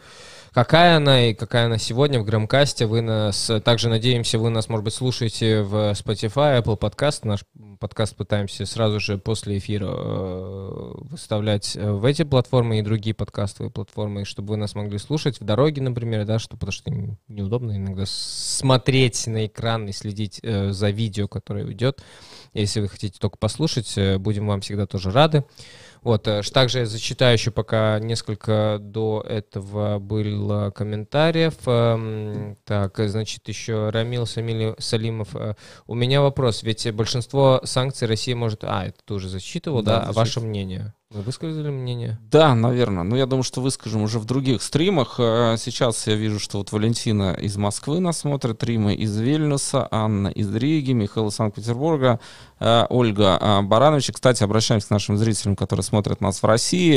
Какая 0.55 0.95
она 0.95 1.25
и 1.25 1.33
какая 1.33 1.65
она 1.65 1.77
сегодня 1.77 2.17
в 2.21 2.23
Грэмкасте. 2.23 2.85
Вы 2.85 3.01
нас, 3.01 3.51
также 3.65 3.89
надеемся, 3.89 4.39
вы 4.39 4.49
нас, 4.49 4.69
может 4.69 4.85
быть, 4.85 4.93
слушаете 4.93 5.63
в 5.63 5.91
Spotify, 5.91 6.63
Apple 6.63 6.79
Podcast. 6.79 7.27
Наш 7.27 7.41
подкаст 7.77 8.15
пытаемся 8.15 8.65
сразу 8.65 9.01
же 9.01 9.17
после 9.17 9.57
эфира 9.57 9.89
э, 9.89 10.91
выставлять 11.09 11.75
э, 11.75 11.91
в 11.91 12.05
эти 12.05 12.23
платформы 12.23 12.79
и 12.79 12.81
другие 12.81 13.13
подкастовые 13.13 13.69
платформы, 13.69 14.23
чтобы 14.23 14.51
вы 14.51 14.55
нас 14.55 14.75
могли 14.75 14.97
слушать 14.97 15.41
в 15.41 15.43
дороге, 15.43 15.81
например, 15.81 16.23
да, 16.23 16.39
что, 16.39 16.55
потому 16.55 16.71
что 16.71 16.89
неудобно 17.27 17.75
иногда 17.75 18.05
смотреть 18.07 19.27
на 19.27 19.47
экран 19.47 19.89
и 19.89 19.91
следить 19.91 20.39
э, 20.41 20.71
за 20.71 20.89
видео, 20.89 21.27
которое 21.27 21.69
идет. 21.69 22.01
Если 22.53 22.79
вы 22.79 22.87
хотите 22.87 23.19
только 23.19 23.37
послушать, 23.37 23.93
будем 24.19 24.47
вам 24.47 24.61
всегда 24.61 24.87
тоже 24.87 25.11
рады. 25.11 25.43
Вот, 26.05 26.27
э, 26.27 26.43
также 26.53 26.79
я 26.79 26.85
зачитаю 26.85 27.33
еще 27.33 27.49
пока 27.49 27.97
несколько 27.99 28.77
до 28.79 29.25
этого 29.27 29.97
было 29.97 30.69
комментариев. 30.69 31.55
Эм, 31.65 32.57
Так, 32.63 32.99
значит, 33.09 33.47
еще 33.47 33.89
Рамил 33.89 34.23
Самили- 34.27 34.75
Салимов. 34.79 35.35
э, 35.35 35.55
У 35.87 35.95
меня 35.95 36.21
вопрос, 36.21 36.61
ведь 36.61 36.89
большинство 36.93 37.59
санкций 37.63 38.07
Россия 38.07 38.35
может... 38.35 38.63
А, 38.63 38.85
это 38.85 38.99
ты 39.03 39.15
уже 39.15 39.29
зачитывал, 39.29 39.81
Да, 39.81 40.01
да? 40.01 40.09
А 40.09 40.11
ваше 40.13 40.41
мнение? 40.41 40.93
Вы 41.11 41.21
высказали 41.21 41.69
мнение? 41.69 42.17
Да, 42.31 42.55
наверное. 42.55 43.03
Ну, 43.03 43.15
я 43.15 43.27
думаю, 43.27 43.43
что 43.43 43.61
выскажем 43.61 44.01
уже 44.01 44.17
в 44.17 44.25
других 44.25 44.63
стримах. 44.63 45.19
Э, 45.19 45.55
Сейчас 45.55 46.07
я 46.07 46.15
вижу, 46.15 46.39
что 46.39 46.57
вот 46.57 46.71
Валентина 46.71 47.33
из 47.39 47.57
Москвы 47.57 47.99
нас 47.99 48.17
смотрит, 48.17 48.63
Рима 48.63 48.91
из 48.91 49.15
Вильнюса, 49.15 49.87
Анна 49.91 50.29
из 50.29 50.53
Риги, 50.53 50.93
Михаил 50.93 51.27
из 51.27 51.35
Санкт-Петербурга, 51.35 52.19
э, 52.59 52.87
Ольга 52.89 53.37
э, 53.39 53.61
Баранович. 53.61 54.13
Кстати, 54.13 54.43
обращаемся 54.43 54.87
к 54.87 54.91
нашим 54.91 55.17
зрителям, 55.17 55.55
которые 55.55 55.83
смотрят 55.83 56.21
нас 56.21 56.41
в 56.41 56.45
России. 56.45 56.95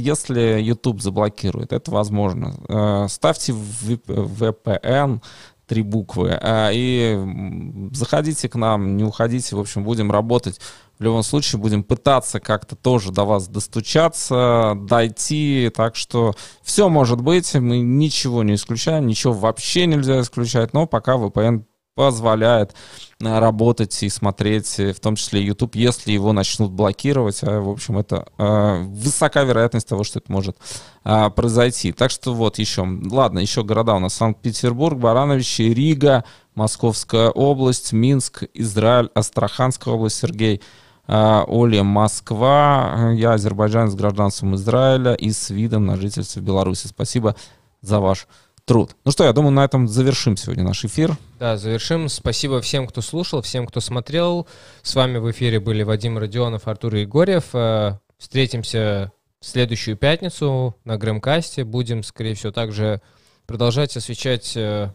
Если 0.00 0.62
YouTube 0.62 1.02
заблокирует, 1.02 1.74
это 1.74 1.90
возможно. 1.90 3.08
Ставьте 3.10 3.52
VPN 3.52 5.20
три 5.66 5.82
буквы. 5.82 6.40
И 6.72 7.90
заходите 7.92 8.48
к 8.48 8.54
нам, 8.54 8.96
не 8.96 9.04
уходите. 9.04 9.54
В 9.54 9.60
общем, 9.60 9.84
будем 9.84 10.10
работать. 10.10 10.58
В 10.98 11.02
любом 11.02 11.22
случае, 11.22 11.60
будем 11.60 11.84
пытаться 11.84 12.40
как-то 12.40 12.74
тоже 12.74 13.12
до 13.12 13.24
вас 13.24 13.46
достучаться, 13.48 14.74
дойти. 14.74 15.70
Так 15.74 15.94
что 15.94 16.34
все 16.62 16.88
может 16.88 17.20
быть. 17.20 17.54
Мы 17.54 17.78
ничего 17.78 18.42
не 18.42 18.54
исключаем, 18.54 19.06
ничего 19.06 19.32
вообще 19.32 19.86
нельзя 19.86 20.20
исключать. 20.20 20.74
Но 20.74 20.86
пока 20.86 21.14
VPN 21.14 21.64
позволяет 21.98 22.76
э, 23.20 23.38
работать 23.40 24.04
и 24.04 24.08
смотреть, 24.08 24.78
э, 24.78 24.92
в 24.92 25.00
том 25.00 25.16
числе 25.16 25.42
YouTube, 25.42 25.74
если 25.74 26.12
его 26.12 26.32
начнут 26.32 26.70
блокировать. 26.70 27.40
А, 27.42 27.60
в 27.60 27.68
общем, 27.68 27.98
это 27.98 28.28
э, 28.38 28.82
высока 28.84 29.42
вероятность 29.42 29.88
того, 29.88 30.04
что 30.04 30.20
это 30.20 30.30
может 30.30 30.56
а, 31.02 31.28
произойти. 31.30 31.90
Так 31.90 32.12
что 32.12 32.34
вот 32.34 32.60
еще. 32.60 32.86
Ладно, 33.10 33.40
еще 33.40 33.64
города 33.64 33.94
у 33.94 33.98
нас. 33.98 34.14
Санкт-Петербург, 34.14 34.96
Барановичи, 34.96 35.62
Рига, 35.62 36.24
Московская 36.54 37.30
область, 37.30 37.92
Минск, 37.92 38.44
Израиль, 38.54 39.10
Астраханская 39.14 39.92
область, 39.92 40.18
Сергей. 40.18 40.62
А, 41.08 41.44
Оля, 41.48 41.82
Москва. 41.82 43.12
Я 43.14 43.32
азербайджан 43.32 43.90
с 43.90 43.94
гражданством 43.94 44.54
Израиля 44.54 45.14
и 45.14 45.30
с 45.30 45.50
видом 45.50 45.86
на 45.86 45.96
жительство 45.96 46.40
в 46.40 46.42
Беларуси. 46.42 46.86
Спасибо 46.86 47.34
за 47.80 47.98
ваш 47.98 48.28
труд. 48.66 48.94
Ну 49.04 49.10
что, 49.10 49.24
я 49.24 49.32
думаю, 49.32 49.52
на 49.52 49.64
этом 49.64 49.88
завершим 49.88 50.36
сегодня 50.36 50.62
наш 50.62 50.84
эфир. 50.84 51.16
Да, 51.40 51.56
завершим. 51.56 52.08
Спасибо 52.08 52.60
всем, 52.60 52.86
кто 52.86 53.00
слушал, 53.00 53.40
всем, 53.40 53.66
кто 53.66 53.80
смотрел. 53.80 54.46
С 54.82 54.94
вами 54.94 55.18
в 55.18 55.30
эфире 55.30 55.58
были 55.58 55.82
Вадим 55.82 56.18
Родионов, 56.18 56.68
Артур 56.68 56.94
Егорьев. 56.94 57.46
Э, 57.54 57.98
Встретимся 58.18 59.12
в 59.40 59.46
следующую 59.46 59.96
пятницу 59.96 60.74
на 60.84 60.98
Грэмкасте. 60.98 61.64
Будем, 61.64 62.02
скорее 62.02 62.34
всего, 62.34 62.52
также 62.52 63.00
продолжать 63.46 63.96
освещать 63.96 64.56
э, 64.56 64.92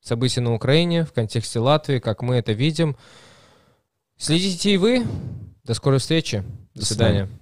события 0.00 0.40
на 0.40 0.54
Украине 0.54 1.04
в 1.04 1.12
контексте 1.12 1.58
Латвии, 1.58 1.98
как 1.98 2.22
мы 2.22 2.36
это 2.36 2.52
видим. 2.52 2.96
Следите 4.22 4.70
и 4.70 4.76
вы. 4.76 5.04
До 5.64 5.74
скорой 5.74 5.98
встречи. 5.98 6.44
До 6.74 6.80
До 6.80 6.86
свидания. 6.86 7.24
свидания. 7.24 7.41